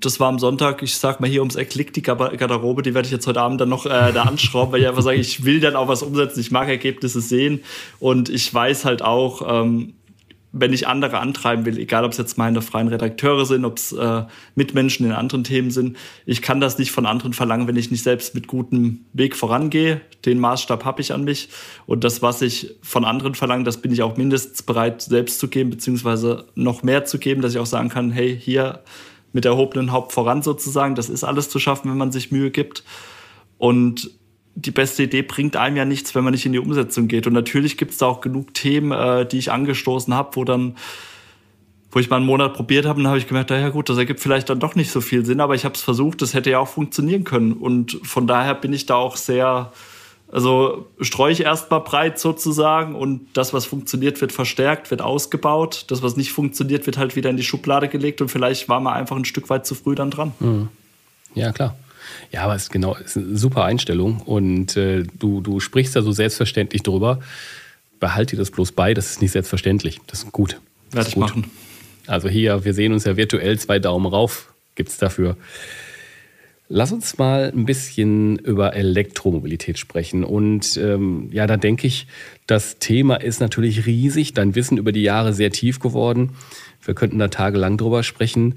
das 0.01 0.21
war 0.21 0.29
am 0.29 0.39
Sonntag, 0.39 0.83
ich 0.83 0.97
sag 0.97 1.21
mal 1.21 1.29
hier 1.29 1.41
ums 1.41 1.55
Eck 1.55 1.75
liegt 1.75 1.97
die 1.97 2.03
Garderobe, 2.03 2.83
die 2.83 2.95
werde 2.95 3.07
ich 3.07 3.12
jetzt 3.12 3.27
heute 3.27 3.41
Abend 3.41 3.61
dann 3.61 3.69
noch 3.69 3.85
äh, 3.85 4.12
da 4.12 4.23
anschrauben, 4.23 4.73
weil 4.73 4.81
ich 4.81 4.89
einfach 4.89 5.03
sage, 5.03 5.19
ich 5.19 5.45
will 5.45 5.61
dann 5.61 5.77
auch 5.77 5.89
was 5.89 6.03
umsetzen, 6.03 6.41
ich 6.41 6.51
mag 6.51 6.69
Ergebnisse 6.69 7.21
sehen 7.21 7.62
und 8.01 8.29
ich 8.31 8.53
weiß 8.53 8.85
halt 8.85 9.03
auch, 9.03 9.43
ähm, 9.62 9.95
wenn 10.53 10.73
ich 10.75 10.87
andere 10.87 11.19
antreiben 11.19 11.65
will, 11.65 11.79
egal 11.79 12.05
ob 12.05 12.13
es 12.13 12.19
jetzt 12.19 12.37
meine 12.37 12.61
freien 12.61 12.89
Redakteure 12.89 13.47
sind, 13.47 13.65
ob 13.65 13.79
es 13.79 13.93
äh, 13.93 14.25
Mitmenschen 14.55 15.07
in 15.07 15.13
anderen 15.13 15.45
Themen 15.45 15.71
sind, 15.71 15.97
ich 16.27 16.43
kann 16.43 16.61
das 16.61 16.79
nicht 16.79 16.93
von 16.93 17.07
anderen 17.07 17.33
verlangen, 17.33 17.67
wenn 17.67 17.77
ich 17.77 17.91
nicht 17.91 18.03
selbst 18.03 18.35
mit 18.35 18.47
gutem 18.47 19.07
Weg 19.15 19.35
vorangehe. 19.35 20.03
Den 20.27 20.39
Maßstab 20.39 20.85
habe 20.85 21.01
ich 21.01 21.13
an 21.13 21.25
mich. 21.25 21.49
Und 21.87 22.05
das, 22.05 22.21
was 22.21 22.43
ich 22.43 22.77
von 22.83 23.07
anderen 23.07 23.35
verlange, 23.35 23.65
das 23.65 23.79
bin 23.79 23.93
ich 23.93 24.03
auch 24.03 24.19
mindestens 24.19 24.63
bereit, 24.63 25.01
selbst 25.01 25.41
zu 25.41 25.49
geben, 25.49 25.71
beziehungsweise 25.71 26.45
noch 26.55 26.83
mehr 26.83 27.07
zu 27.07 27.19
geben, 27.19 27.41
dass 27.41 27.53
ich 27.55 27.59
auch 27.59 27.67
sagen 27.67 27.89
kann, 27.89 28.11
hey, 28.11 28.39
hier 28.39 28.81
mit 29.33 29.47
erhobenen 29.47 29.91
Haupt 29.91 30.13
voran 30.13 30.43
sozusagen, 30.43 30.95
das 30.95 31.09
ist 31.09 31.25
alles 31.25 31.49
zu 31.49 31.59
schaffen, 31.59 31.91
wenn 31.91 31.99
man 31.99 32.13
sich 32.13 32.31
Mühe 32.31 32.51
gibt. 32.51 32.85
Und 33.57 34.11
die 34.55 34.71
beste 34.71 35.05
Idee 35.05 35.23
bringt 35.23 35.57
einem 35.57 35.77
ja 35.77 35.85
nichts, 35.85 36.15
wenn 36.15 36.25
man 36.25 36.33
nicht 36.33 36.47
in 36.47 36.53
die 36.53 36.59
Umsetzung 36.59 37.09
geht. 37.09 37.27
Und 37.27 37.33
natürlich 37.33 37.77
gibt 37.77 37.93
es 37.93 37.99
da 37.99 38.07
auch 38.07 38.21
genug 38.21 38.55
Themen, 38.55 38.93
äh, 38.93 39.27
die 39.27 39.39
ich 39.39 39.51
angestoßen 39.51 40.15
habe, 40.15 40.37
wo 40.37 40.45
dann, 40.45 40.77
wo 41.91 41.99
ich 41.99 42.11
mal 42.11 42.17
einen 42.17 42.27
Monat 42.27 42.55
probiert 42.55 42.87
habe, 42.87 43.01
und 43.01 43.07
habe 43.07 43.19
ich 43.19 43.27
gemerkt, 43.27 43.51
ja 43.51 43.69
gut, 43.71 43.89
das 43.89 43.99
ergibt 43.99 44.21
vielleicht 44.21 44.51
dann 44.51 44.61
doch 44.61 44.75
nicht 44.75 44.91
so 44.91 45.01
viel 45.01 45.25
Sinn, 45.25 45.41
aber 45.41 45.55
ich 45.55 45.65
habe 45.65 45.75
es 45.75 45.83
versucht, 45.83 46.23
das 46.23 46.35
hätte 46.35 46.51
ja 46.51 46.59
auch 46.59 46.69
funktionieren 46.69 47.25
können. 47.25 47.53
Und 47.53 47.99
von 48.03 48.27
daher 48.27 48.55
bin 48.55 48.73
ich 48.73 48.87
da 48.87 48.97
auch 48.97 49.17
sehr, 49.17 49.73
also 50.31 50.87
streue 51.01 51.33
ich 51.33 51.41
erstmal 51.41 51.81
breit 51.81 52.19
sozusagen 52.19 52.95
und 52.95 53.27
das, 53.33 53.55
was 53.55 53.65
funktioniert, 53.65 54.21
wird 54.21 54.33
verstärkt, 54.33 54.91
wird 54.91 55.01
ausgebaut. 55.01 55.87
Das, 55.89 56.03
was 56.03 56.17
nicht 56.17 56.33
funktioniert, 56.33 56.87
wird 56.87 56.99
halt 56.99 57.17
wieder 57.17 57.31
in 57.31 57.37
die 57.37 57.43
Schublade 57.43 57.89
gelegt 57.89 58.21
und 58.21 58.29
vielleicht 58.29 58.69
war 58.69 58.81
man 58.81 58.95
einfach 58.95 59.17
ein 59.17 59.25
Stück 59.25 59.49
weit 59.49 59.67
zu 59.67 59.75
früh 59.75 59.95
dann 59.95 60.11
dran. 60.11 60.33
Mhm. 60.41 60.69
Ja, 61.35 61.53
klar. 61.53 61.77
Ja, 62.31 62.42
aber 62.45 62.54
es 62.54 62.64
ist 62.64 62.71
genau, 62.71 62.95
ist 62.97 63.16
eine 63.16 63.37
super 63.37 63.64
Einstellung 63.64 64.21
und 64.21 64.76
äh, 64.76 65.04
du, 65.19 65.40
du 65.40 65.61
sprichst 65.61 65.97
da 65.97 66.02
so 66.02 66.12
selbstverständlich 66.12 66.83
drüber. 66.83 67.21
Behalte 68.00 68.37
dir 68.37 68.40
das 68.40 68.50
bloß 68.50 68.73
bei, 68.73 68.95
das 68.95 69.11
ist 69.11 69.23
nicht 69.23 69.33
selbstverständlich. 69.33 70.00
Das 70.07 70.25
ist 70.25 70.33
gut. 70.33 70.61
Werde 70.90 71.09
ich 71.09 71.14
gut. 71.14 71.23
machen. 71.23 71.50
Also 72.07 72.28
hier, 72.28 72.64
wir 72.64 72.75
sehen 72.75 72.92
uns 72.92 73.04
ja 73.04 73.16
virtuell, 73.16 73.59
zwei 73.59 73.78
Daumen 73.78 74.07
rauf 74.07 74.52
gibt 74.75 74.90
es 74.90 74.99
dafür. 74.99 75.37
Lass 76.69 76.90
uns 76.90 77.19
mal 77.19 77.52
ein 77.54 77.66
bisschen 77.66 78.38
über 78.38 78.75
Elektromobilität 78.75 79.78
sprechen. 79.78 80.25
Und 80.25 80.78
ähm, 80.78 81.28
ja, 81.31 81.47
da 81.47 81.59
denke 81.59 81.87
ich, 81.87 82.07
das 82.47 82.78
Thema 82.78 83.16
ist 83.16 83.40
natürlich 83.40 83.85
riesig, 83.85 84.33
dein 84.33 84.55
Wissen 84.55 84.79
über 84.79 84.92
die 84.92 85.03
Jahre 85.03 85.35
sehr 85.35 85.51
tief 85.51 85.81
geworden. 85.81 86.31
Wir 86.83 86.94
könnten 86.94 87.18
da 87.18 87.29
tagelang 87.29 87.77
drüber 87.77 88.03
sprechen. 88.03 88.55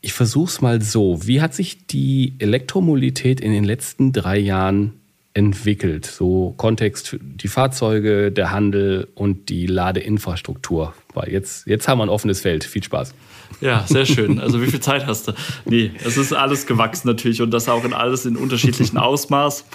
Ich 0.00 0.12
versuche 0.12 0.48
es 0.48 0.60
mal 0.60 0.80
so. 0.80 1.26
Wie 1.26 1.40
hat 1.40 1.54
sich 1.54 1.86
die 1.86 2.34
Elektromobilität 2.38 3.40
in 3.40 3.52
den 3.52 3.64
letzten 3.64 4.12
drei 4.12 4.38
Jahren 4.38 4.94
entwickelt? 5.34 6.06
So 6.06 6.54
Kontext 6.56 7.16
die 7.20 7.48
Fahrzeuge, 7.48 8.32
der 8.32 8.50
Handel 8.50 9.08
und 9.14 9.48
die 9.50 9.66
Ladeinfrastruktur. 9.66 10.94
Weil 11.12 11.30
jetzt, 11.30 11.66
jetzt 11.66 11.86
haben 11.86 11.98
wir 11.98 12.04
ein 12.04 12.08
offenes 12.08 12.40
Feld. 12.40 12.64
Viel 12.64 12.82
Spaß. 12.82 13.14
Ja, 13.60 13.84
sehr 13.86 14.06
schön. 14.06 14.38
Also 14.38 14.62
wie 14.62 14.66
viel 14.66 14.80
Zeit 14.80 15.06
hast 15.06 15.28
du? 15.28 15.32
Nee, 15.66 15.90
es 16.04 16.16
ist 16.16 16.32
alles 16.32 16.66
gewachsen 16.66 17.08
natürlich 17.08 17.42
und 17.42 17.50
das 17.50 17.68
auch 17.68 17.84
in 17.84 17.92
alles 17.92 18.24
in 18.24 18.36
unterschiedlichen 18.36 18.96
Ausmaß. 18.98 19.66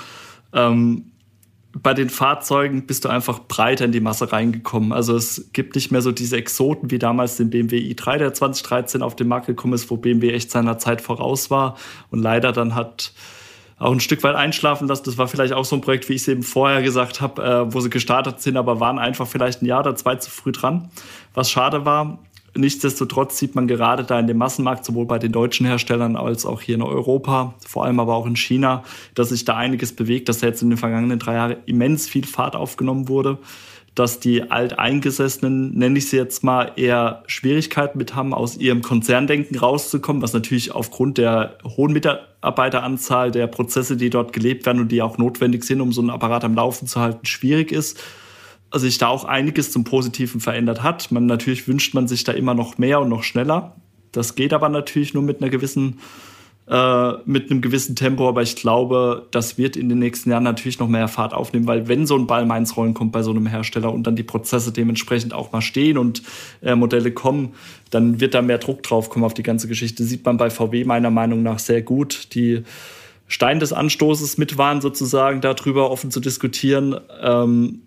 Ähm, 0.53 1.11
bei 1.81 1.93
den 1.93 2.09
Fahrzeugen 2.09 2.87
bist 2.87 3.03
du 3.03 3.09
einfach 3.09 3.39
breiter 3.39 3.85
in 3.85 3.91
die 3.91 3.99
Masse 3.99 4.31
reingekommen. 4.31 4.93
Also 4.93 5.15
es 5.15 5.49
gibt 5.51 5.75
nicht 5.75 5.91
mehr 5.91 6.01
so 6.01 6.13
diese 6.13 6.37
Exoten 6.37 6.89
wie 6.89 6.99
damals 6.99 7.35
den 7.35 7.49
BMW 7.49 7.77
i3, 7.91 8.17
der 8.17 8.33
2013 8.33 9.01
auf 9.01 9.15
den 9.15 9.27
Markt 9.27 9.47
gekommen 9.47 9.73
ist, 9.73 9.89
wo 9.89 9.97
BMW 9.97 10.31
echt 10.31 10.51
seiner 10.51 10.77
Zeit 10.77 11.01
voraus 11.01 11.51
war 11.51 11.77
und 12.11 12.21
leider 12.21 12.53
dann 12.53 12.75
hat 12.75 13.11
auch 13.77 13.91
ein 13.91 13.99
Stück 13.99 14.23
weit 14.23 14.35
einschlafen 14.35 14.87
lassen. 14.87 15.03
Das 15.03 15.17
war 15.17 15.27
vielleicht 15.27 15.51
auch 15.51 15.65
so 15.65 15.75
ein 15.75 15.81
Projekt, 15.81 16.07
wie 16.07 16.13
ich 16.13 16.21
es 16.21 16.27
eben 16.29 16.43
vorher 16.43 16.81
gesagt 16.81 17.19
habe, 17.19 17.43
äh, 17.43 17.73
wo 17.73 17.81
sie 17.81 17.89
gestartet 17.89 18.39
sind, 18.39 18.55
aber 18.55 18.79
waren 18.79 18.97
einfach 18.97 19.27
vielleicht 19.27 19.61
ein 19.61 19.65
Jahr 19.65 19.81
oder 19.81 19.97
zwei 19.97 20.15
zu 20.15 20.31
früh 20.31 20.53
dran, 20.53 20.89
was 21.33 21.51
schade 21.51 21.83
war. 21.83 22.19
Nichtsdestotrotz 22.57 23.37
sieht 23.37 23.53
man 23.53 23.67
gerade 23.67 24.05
da 24.05 24.17
in 24.17 24.27
dem 24.27 24.37
Massenmarkt, 24.37 24.85
sowohl 24.85 25.05
bei 25.05 25.19
den 25.19 25.33
deutschen 25.33 25.65
Herstellern 25.65 26.15
als 26.15 26.45
auch 26.45 26.61
hier 26.61 26.75
in 26.75 26.81
Europa, 26.81 27.53
vor 27.67 27.83
allem 27.83 27.99
aber 27.99 28.15
auch 28.15 28.25
in 28.25 28.37
China, 28.37 28.83
dass 29.13 29.29
sich 29.29 29.43
da 29.43 29.57
einiges 29.57 29.93
bewegt, 29.93 30.29
dass 30.29 30.39
da 30.39 30.47
jetzt 30.47 30.61
in 30.61 30.69
den 30.69 30.77
vergangenen 30.77 31.19
drei 31.19 31.33
Jahren 31.33 31.57
immens 31.65 32.07
viel 32.07 32.25
Fahrt 32.25 32.55
aufgenommen 32.55 33.09
wurde, 33.09 33.39
dass 33.93 34.21
die 34.21 34.51
Alteingesessenen, 34.51 35.77
nenne 35.77 35.97
ich 35.97 36.09
sie 36.09 36.15
jetzt 36.15 36.45
mal, 36.45 36.71
eher 36.77 37.23
Schwierigkeiten 37.27 37.97
mit 37.97 38.15
haben, 38.15 38.33
aus 38.33 38.57
ihrem 38.57 38.81
Konzerndenken 38.81 39.57
rauszukommen, 39.57 40.21
was 40.21 40.31
natürlich 40.31 40.73
aufgrund 40.73 41.17
der 41.17 41.57
hohen 41.63 41.91
Mitarbeiteranzahl 41.91 43.31
der 43.31 43.47
Prozesse, 43.47 43.97
die 43.97 44.09
dort 44.09 44.31
gelebt 44.31 44.65
werden 44.65 44.79
und 44.81 44.93
die 44.93 45.01
auch 45.01 45.17
notwendig 45.17 45.65
sind, 45.65 45.81
um 45.81 45.91
so 45.91 45.99
einen 45.99 46.09
Apparat 46.09 46.45
am 46.45 46.55
Laufen 46.55 46.87
zu 46.87 47.01
halten, 47.01 47.25
schwierig 47.25 47.73
ist 47.73 48.01
sich 48.79 48.97
da 48.97 49.07
auch 49.07 49.25
einiges 49.25 49.71
zum 49.71 49.83
Positiven 49.83 50.39
verändert 50.39 50.83
hat. 50.83 51.11
Man 51.11 51.25
natürlich 51.25 51.67
wünscht 51.67 51.93
man 51.93 52.07
sich 52.07 52.23
da 52.23 52.31
immer 52.31 52.53
noch 52.53 52.77
mehr 52.77 53.01
und 53.01 53.09
noch 53.09 53.23
schneller. 53.23 53.75
Das 54.11 54.35
geht 54.35 54.53
aber 54.53 54.69
natürlich 54.69 55.13
nur 55.13 55.23
mit 55.23 55.41
einer 55.41 55.49
gewissen 55.49 55.99
äh, 56.67 57.13
mit 57.25 57.51
einem 57.51 57.61
gewissen 57.61 57.95
Tempo, 57.95 58.27
aber 58.27 58.41
ich 58.41 58.55
glaube, 58.55 59.27
das 59.29 59.59
wird 59.59 59.77
in 59.77 59.87
den 59.87 59.99
nächsten 59.99 60.31
Jahren 60.31 60.43
natürlich 60.43 60.79
noch 60.79 60.87
mehr 60.87 61.07
Fahrt 61.07 61.31
aufnehmen, 61.31 61.67
weil 61.67 61.87
wenn 61.87 62.07
so 62.07 62.17
ein 62.17 62.25
Ball 62.25 62.47
mal 62.47 62.63
Rollen 62.75 62.95
kommt 62.95 63.11
bei 63.11 63.21
so 63.21 63.29
einem 63.29 63.45
Hersteller 63.45 63.93
und 63.93 64.07
dann 64.07 64.15
die 64.15 64.23
Prozesse 64.23 64.71
dementsprechend 64.71 65.31
auch 65.31 65.51
mal 65.51 65.61
stehen 65.61 65.99
und 65.99 66.23
äh, 66.63 66.73
Modelle 66.73 67.11
kommen, 67.11 67.53
dann 67.91 68.19
wird 68.19 68.33
da 68.33 68.41
mehr 68.41 68.57
Druck 68.57 68.81
drauf 68.81 69.11
kommen 69.11 69.25
auf 69.25 69.35
die 69.35 69.43
ganze 69.43 69.67
Geschichte. 69.67 70.03
Sieht 70.03 70.25
man 70.25 70.37
bei 70.37 70.49
VW 70.49 70.85
meiner 70.85 71.11
Meinung 71.11 71.43
nach 71.43 71.59
sehr 71.59 71.83
gut. 71.83 72.33
Die 72.33 72.63
Stein 73.27 73.59
des 73.59 73.71
Anstoßes 73.71 74.39
mit 74.39 74.57
waren 74.57 74.81
sozusagen 74.81 75.41
darüber 75.41 75.91
offen 75.91 76.09
zu 76.09 76.19
diskutieren. 76.19 76.99
Ähm, 77.21 77.81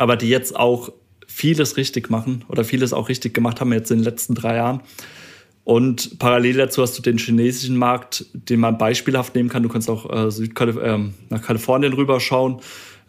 aber 0.00 0.16
die 0.16 0.30
jetzt 0.30 0.56
auch 0.56 0.92
vieles 1.26 1.76
richtig 1.76 2.08
machen 2.08 2.46
oder 2.48 2.64
vieles 2.64 2.94
auch 2.94 3.10
richtig 3.10 3.34
gemacht 3.34 3.60
haben 3.60 3.70
jetzt 3.74 3.90
in 3.90 3.98
den 3.98 4.04
letzten 4.04 4.34
drei 4.34 4.56
Jahren. 4.56 4.80
Und 5.62 6.18
parallel 6.18 6.56
dazu 6.56 6.80
hast 6.80 6.96
du 6.96 7.02
den 7.02 7.18
chinesischen 7.18 7.76
Markt, 7.76 8.24
den 8.32 8.60
man 8.60 8.78
beispielhaft 8.78 9.34
nehmen 9.34 9.50
kann. 9.50 9.62
Du 9.62 9.68
kannst 9.68 9.90
auch 9.90 10.10
äh, 10.10 10.30
Südkalif 10.30 10.76
äh, 10.78 10.98
nach 11.28 11.42
Kalifornien 11.42 11.92
rüberschauen 11.92 12.60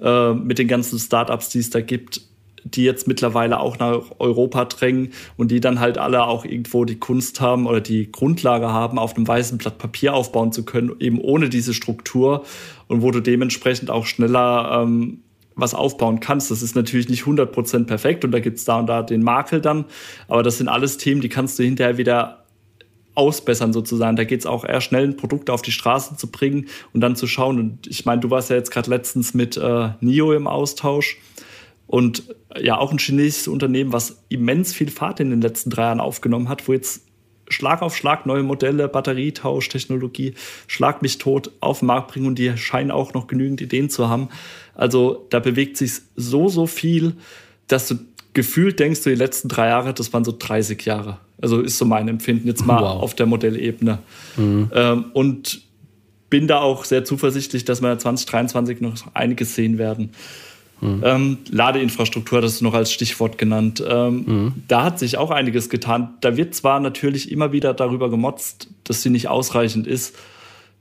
äh, 0.01 0.33
mit 0.33 0.59
den 0.59 0.67
ganzen 0.67 0.99
Startups, 0.99 1.47
die 1.47 1.59
es 1.59 1.69
da 1.69 1.79
gibt, 1.79 2.23
die 2.65 2.83
jetzt 2.83 3.07
mittlerweile 3.07 3.61
auch 3.61 3.79
nach 3.79 4.01
Europa 4.19 4.65
drängen 4.65 5.13
und 5.37 5.49
die 5.49 5.61
dann 5.61 5.79
halt 5.79 5.97
alle 5.97 6.25
auch 6.25 6.43
irgendwo 6.43 6.83
die 6.83 6.99
Kunst 6.99 7.39
haben 7.39 7.67
oder 7.67 7.79
die 7.79 8.11
Grundlage 8.11 8.67
haben, 8.67 8.99
auf 8.99 9.15
einem 9.15 9.25
weißen 9.25 9.57
Blatt 9.57 9.77
Papier 9.77 10.13
aufbauen 10.13 10.51
zu 10.51 10.65
können, 10.65 10.91
eben 10.99 11.21
ohne 11.21 11.47
diese 11.47 11.73
Struktur 11.73 12.43
und 12.89 13.01
wo 13.01 13.11
du 13.11 13.21
dementsprechend 13.21 13.89
auch 13.89 14.05
schneller 14.05 14.83
ähm, 14.83 15.21
was 15.61 15.73
aufbauen 15.73 16.19
kannst. 16.19 16.51
Das 16.51 16.61
ist 16.61 16.75
natürlich 16.75 17.07
nicht 17.09 17.23
100% 17.23 17.85
perfekt 17.85 18.25
und 18.25 18.31
da 18.31 18.39
gibt 18.39 18.57
es 18.57 18.65
da 18.65 18.79
und 18.79 18.87
da 18.87 19.03
den 19.03 19.23
Makel 19.23 19.61
dann, 19.61 19.85
aber 20.27 20.43
das 20.43 20.57
sind 20.57 20.67
alles 20.67 20.97
Themen, 20.97 21.21
die 21.21 21.29
kannst 21.29 21.57
du 21.57 21.63
hinterher 21.63 21.97
wieder 21.97 22.41
ausbessern 23.13 23.73
sozusagen. 23.73 24.15
Da 24.15 24.23
geht 24.23 24.41
es 24.41 24.45
auch 24.45 24.65
eher 24.65 24.81
schnell, 24.81 25.03
ein 25.03 25.17
Produkt 25.17 25.49
auf 25.49 25.61
die 25.61 25.71
Straße 25.71 26.15
zu 26.15 26.31
bringen 26.31 26.67
und 26.93 27.01
dann 27.01 27.15
zu 27.15 27.27
schauen. 27.27 27.59
Und 27.59 27.87
ich 27.87 28.05
meine, 28.05 28.21
du 28.21 28.29
warst 28.29 28.49
ja 28.49 28.55
jetzt 28.55 28.71
gerade 28.71 28.89
letztens 28.89 29.33
mit 29.33 29.57
äh, 29.57 29.89
NIO 29.99 30.33
im 30.33 30.47
Austausch 30.47 31.17
und 31.87 32.23
äh, 32.55 32.65
ja 32.65 32.77
auch 32.77 32.91
ein 32.91 32.99
chinesisches 32.99 33.47
Unternehmen, 33.47 33.93
was 33.93 34.23
immens 34.29 34.73
viel 34.73 34.89
Fahrt 34.89 35.19
in 35.19 35.29
den 35.29 35.41
letzten 35.41 35.69
drei 35.69 35.83
Jahren 35.83 35.99
aufgenommen 35.99 36.49
hat, 36.49 36.67
wo 36.67 36.73
jetzt 36.73 37.05
Schlag 37.51 37.81
auf 37.81 37.95
Schlag 37.95 38.25
neue 38.25 38.43
Modelle, 38.43 38.87
Batterietausch, 38.87 39.69
Technologie, 39.69 40.33
Schlag 40.67 41.01
mich 41.01 41.17
tot 41.17 41.51
auf 41.59 41.79
den 41.79 41.87
Markt 41.87 42.11
bringen 42.11 42.27
und 42.27 42.39
die 42.39 42.55
scheinen 42.57 42.91
auch 42.91 43.13
noch 43.13 43.27
genügend 43.27 43.61
Ideen 43.61 43.89
zu 43.89 44.09
haben. 44.09 44.29
Also 44.75 45.25
da 45.29 45.39
bewegt 45.39 45.77
sich 45.77 45.93
so, 46.15 46.47
so 46.47 46.65
viel, 46.65 47.13
dass 47.67 47.87
du 47.87 47.95
gefühlt 48.33 48.79
denkst 48.79 49.03
du, 49.03 49.09
die 49.09 49.15
letzten 49.15 49.49
drei 49.49 49.67
Jahre, 49.67 49.93
das 49.93 50.13
waren 50.13 50.23
so 50.23 50.33
30 50.37 50.83
Jahre. 50.85 51.17
Also 51.41 51.59
ist 51.59 51.77
so 51.77 51.85
mein 51.85 52.07
Empfinden 52.07 52.47
jetzt 52.47 52.65
mal 52.65 52.81
wow. 52.81 53.01
auf 53.01 53.15
der 53.15 53.25
Modellebene. 53.25 53.99
Mhm. 54.37 54.71
Ähm, 54.73 55.05
und 55.13 55.61
bin 56.29 56.47
da 56.47 56.59
auch 56.59 56.85
sehr 56.85 57.03
zuversichtlich, 57.03 57.65
dass 57.65 57.81
wir 57.81 57.97
2023 57.97 58.81
noch 58.81 58.95
einiges 59.13 59.53
sehen 59.53 59.77
werden. 59.77 60.11
Mhm. 60.81 61.01
Ähm, 61.05 61.37
Ladeinfrastruktur, 61.49 62.41
das 62.41 62.53
ist 62.53 62.61
noch 62.61 62.73
als 62.73 62.91
Stichwort 62.91 63.37
genannt. 63.37 63.83
Ähm, 63.87 64.15
mhm. 64.25 64.53
Da 64.67 64.83
hat 64.83 64.99
sich 64.99 65.17
auch 65.17 65.31
einiges 65.31 65.69
getan. 65.69 66.15
Da 66.21 66.35
wird 66.37 66.55
zwar 66.55 66.79
natürlich 66.79 67.31
immer 67.31 67.51
wieder 67.51 67.73
darüber 67.73 68.09
gemotzt, 68.09 68.69
dass 68.83 69.01
sie 69.01 69.09
nicht 69.09 69.27
ausreichend 69.27 69.87
ist. 69.87 70.15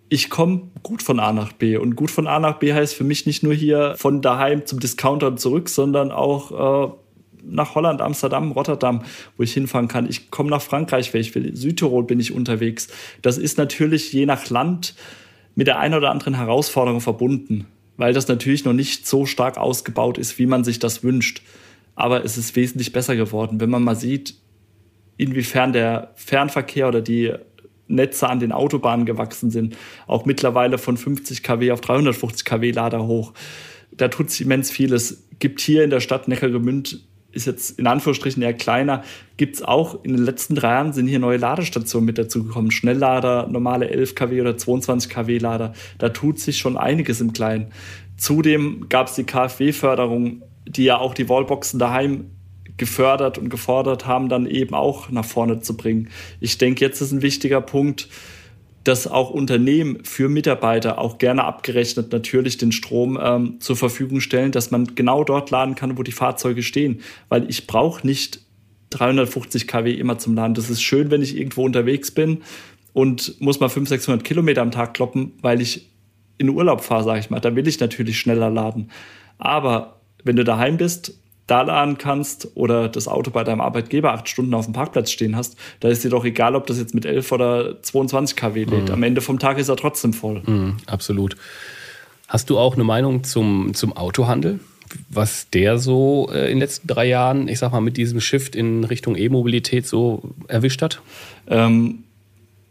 Ich 0.08 0.30
komme 0.30 0.62
gut 0.82 1.02
von 1.02 1.20
A 1.20 1.32
nach 1.32 1.52
B. 1.52 1.76
Und 1.76 1.94
gut 1.94 2.10
von 2.10 2.26
A 2.26 2.40
nach 2.40 2.58
B 2.58 2.72
heißt 2.72 2.94
für 2.94 3.04
mich 3.04 3.26
nicht 3.26 3.42
nur 3.42 3.54
hier 3.54 3.94
von 3.96 4.22
daheim 4.22 4.66
zum 4.66 4.80
Discounter 4.80 5.36
zurück, 5.36 5.68
sondern 5.68 6.10
auch 6.10 6.88
äh, 6.88 6.92
nach 7.44 7.74
Holland, 7.74 8.00
Amsterdam, 8.00 8.52
Rotterdam, 8.52 9.02
wo 9.36 9.42
ich 9.42 9.52
hinfahren 9.52 9.88
kann. 9.88 10.08
Ich 10.08 10.30
komme 10.30 10.50
nach 10.50 10.62
Frankreich, 10.62 11.12
wenn 11.12 11.20
ich 11.20 11.34
will. 11.34 11.54
Südtirol 11.54 12.04
bin 12.04 12.20
ich 12.20 12.32
unterwegs. 12.32 12.88
Das 13.22 13.38
ist 13.38 13.58
natürlich 13.58 14.12
je 14.12 14.26
nach 14.26 14.48
Land 14.50 14.94
mit 15.54 15.66
der 15.66 15.78
einen 15.78 15.94
oder 15.94 16.10
anderen 16.10 16.34
Herausforderung 16.34 17.00
verbunden, 17.00 17.66
weil 18.00 18.14
das 18.14 18.28
natürlich 18.28 18.64
noch 18.64 18.72
nicht 18.72 19.06
so 19.06 19.26
stark 19.26 19.58
ausgebaut 19.58 20.16
ist, 20.16 20.38
wie 20.38 20.46
man 20.46 20.64
sich 20.64 20.78
das 20.78 21.04
wünscht. 21.04 21.42
Aber 21.96 22.24
es 22.24 22.38
ist 22.38 22.56
wesentlich 22.56 22.92
besser 22.92 23.14
geworden, 23.14 23.60
wenn 23.60 23.68
man 23.68 23.84
mal 23.84 23.94
sieht, 23.94 24.36
inwiefern 25.18 25.74
der 25.74 26.12
Fernverkehr 26.14 26.88
oder 26.88 27.02
die 27.02 27.34
Netze 27.88 28.26
an 28.26 28.40
den 28.40 28.52
Autobahnen 28.52 29.04
gewachsen 29.04 29.50
sind. 29.50 29.76
Auch 30.06 30.24
mittlerweile 30.24 30.78
von 30.78 30.96
50 30.96 31.42
kW 31.42 31.72
auf 31.72 31.82
350 31.82 32.46
kW 32.46 32.70
Lader 32.70 33.06
hoch. 33.06 33.34
Da 33.92 34.08
tut 34.08 34.30
sich 34.30 34.46
immens 34.46 34.70
vieles. 34.70 35.26
Gibt 35.38 35.60
hier 35.60 35.84
in 35.84 35.90
der 35.90 36.00
Stadt 36.00 36.26
Neckargemünd 36.26 37.06
ist 37.32 37.46
jetzt 37.46 37.78
in 37.78 37.86
Anführungsstrichen 37.86 38.42
eher 38.42 38.54
kleiner, 38.54 39.02
gibt 39.36 39.56
es 39.56 39.62
auch 39.62 40.04
in 40.04 40.12
den 40.16 40.24
letzten 40.24 40.54
drei 40.54 40.70
Jahren 40.70 40.92
sind 40.92 41.06
hier 41.06 41.18
neue 41.18 41.38
Ladestationen 41.38 42.06
mit 42.06 42.18
dazugekommen. 42.18 42.70
Schnelllader, 42.70 43.46
normale 43.48 43.88
11 43.90 44.14
kW 44.14 44.40
oder 44.40 44.56
22 44.56 45.10
kW 45.10 45.38
Lader. 45.38 45.72
Da 45.98 46.10
tut 46.10 46.38
sich 46.38 46.58
schon 46.58 46.76
einiges 46.76 47.20
im 47.20 47.32
Kleinen. 47.32 47.72
Zudem 48.16 48.88
gab 48.88 49.06
es 49.06 49.14
die 49.14 49.24
KfW-Förderung, 49.24 50.42
die 50.66 50.84
ja 50.84 50.98
auch 50.98 51.14
die 51.14 51.28
Wallboxen 51.28 51.78
daheim 51.78 52.30
gefördert 52.76 53.38
und 53.38 53.50
gefordert 53.50 54.06
haben, 54.06 54.28
dann 54.28 54.46
eben 54.46 54.74
auch 54.74 55.10
nach 55.10 55.24
vorne 55.24 55.60
zu 55.60 55.76
bringen. 55.76 56.08
Ich 56.40 56.58
denke, 56.58 56.84
jetzt 56.84 57.00
ist 57.00 57.12
ein 57.12 57.22
wichtiger 57.22 57.60
Punkt, 57.60 58.08
dass 58.84 59.06
auch 59.06 59.30
Unternehmen 59.30 60.04
für 60.04 60.28
Mitarbeiter 60.28 60.98
auch 60.98 61.18
gerne 61.18 61.44
abgerechnet 61.44 62.12
natürlich 62.12 62.56
den 62.56 62.72
Strom 62.72 63.18
ähm, 63.22 63.60
zur 63.60 63.76
Verfügung 63.76 64.20
stellen, 64.20 64.52
dass 64.52 64.70
man 64.70 64.94
genau 64.94 65.22
dort 65.24 65.50
laden 65.50 65.74
kann, 65.74 65.98
wo 65.98 66.02
die 66.02 66.12
Fahrzeuge 66.12 66.62
stehen. 66.62 67.00
Weil 67.28 67.48
ich 67.50 67.66
brauche 67.66 68.06
nicht 68.06 68.40
350 68.90 69.68
kW 69.68 69.92
immer 69.92 70.18
zum 70.18 70.34
Laden. 70.34 70.54
Das 70.54 70.70
ist 70.70 70.82
schön, 70.82 71.10
wenn 71.10 71.22
ich 71.22 71.36
irgendwo 71.36 71.64
unterwegs 71.64 72.10
bin 72.10 72.42
und 72.92 73.40
muss 73.40 73.60
mal 73.60 73.68
500, 73.68 74.00
600 74.00 74.24
Kilometer 74.24 74.62
am 74.62 74.70
Tag 74.70 74.94
kloppen, 74.94 75.32
weil 75.42 75.60
ich 75.60 75.90
in 76.38 76.48
Urlaub 76.48 76.80
fahre, 76.80 77.04
sage 77.04 77.20
ich 77.20 77.30
mal. 77.30 77.40
Da 77.40 77.54
will 77.54 77.68
ich 77.68 77.78
natürlich 77.80 78.18
schneller 78.18 78.50
laden. 78.50 78.90
Aber 79.38 80.00
wenn 80.24 80.36
du 80.36 80.44
daheim 80.44 80.78
bist, 80.78 81.20
da 81.50 81.62
laden 81.62 81.98
kannst 81.98 82.48
oder 82.54 82.88
das 82.88 83.08
Auto 83.08 83.30
bei 83.30 83.44
deinem 83.44 83.60
Arbeitgeber 83.60 84.12
acht 84.12 84.28
Stunden 84.28 84.54
auf 84.54 84.66
dem 84.66 84.74
Parkplatz 84.74 85.10
stehen 85.10 85.36
hast, 85.36 85.56
da 85.80 85.88
ist 85.88 86.04
dir 86.04 86.10
doch 86.10 86.24
egal, 86.24 86.54
ob 86.54 86.66
das 86.66 86.78
jetzt 86.78 86.94
mit 86.94 87.04
11 87.04 87.32
oder 87.32 87.82
22 87.82 88.36
kW 88.36 88.64
lädt. 88.64 88.88
Mhm. 88.88 88.94
Am 88.94 89.02
Ende 89.02 89.20
vom 89.20 89.38
Tag 89.38 89.58
ist 89.58 89.68
er 89.68 89.76
trotzdem 89.76 90.12
voll. 90.12 90.42
Mhm, 90.46 90.76
absolut. 90.86 91.36
Hast 92.28 92.48
du 92.50 92.58
auch 92.58 92.74
eine 92.74 92.84
Meinung 92.84 93.24
zum, 93.24 93.74
zum 93.74 93.96
Autohandel? 93.96 94.60
Was 95.08 95.50
der 95.50 95.78
so 95.78 96.28
äh, 96.32 96.44
in 96.44 96.50
den 96.50 96.58
letzten 96.60 96.86
drei 96.86 97.06
Jahren, 97.06 97.48
ich 97.48 97.58
sag 97.58 97.72
mal, 97.72 97.80
mit 97.80 97.96
diesem 97.96 98.20
Shift 98.20 98.54
in 98.54 98.84
Richtung 98.84 99.16
E-Mobilität 99.16 99.86
so 99.86 100.22
erwischt 100.46 100.82
hat? 100.82 101.00
Ähm, 101.48 102.04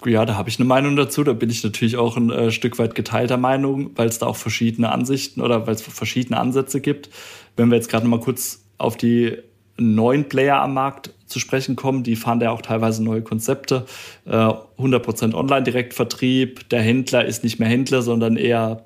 ja, 0.05 0.25
da 0.25 0.35
habe 0.35 0.49
ich 0.49 0.59
eine 0.59 0.67
Meinung 0.67 0.95
dazu. 0.95 1.23
Da 1.23 1.33
bin 1.33 1.49
ich 1.49 1.63
natürlich 1.63 1.97
auch 1.97 2.15
ein 2.15 2.29
äh, 2.29 2.51
Stück 2.51 2.79
weit 2.79 2.95
geteilter 2.95 3.37
Meinung, 3.37 3.91
weil 3.95 4.07
es 4.07 4.19
da 4.19 4.27
auch 4.27 4.37
verschiedene 4.37 4.91
Ansichten 4.91 5.41
oder 5.41 5.67
weil 5.67 5.75
es 5.75 5.81
verschiedene 5.81 6.39
Ansätze 6.39 6.79
gibt. 6.79 7.09
Wenn 7.57 7.69
wir 7.69 7.75
jetzt 7.75 7.89
gerade 7.89 8.07
mal 8.07 8.19
kurz 8.19 8.61
auf 8.79 8.97
die 8.97 9.37
neuen 9.77 10.27
Player 10.27 10.61
am 10.61 10.73
Markt 10.73 11.13
zu 11.25 11.39
sprechen 11.39 11.75
kommen. 11.75 12.03
Die 12.03 12.15
fahren 12.15 12.39
da 12.39 12.51
auch 12.51 12.61
teilweise 12.61 13.03
neue 13.03 13.21
Konzepte. 13.21 13.85
100% 14.27 15.31
äh, 15.31 15.33
Online-Direktvertrieb. 15.33 16.69
Der 16.69 16.81
Händler 16.81 17.25
ist 17.25 17.43
nicht 17.43 17.59
mehr 17.59 17.69
Händler, 17.69 18.01
sondern 18.01 18.35
eher 18.35 18.85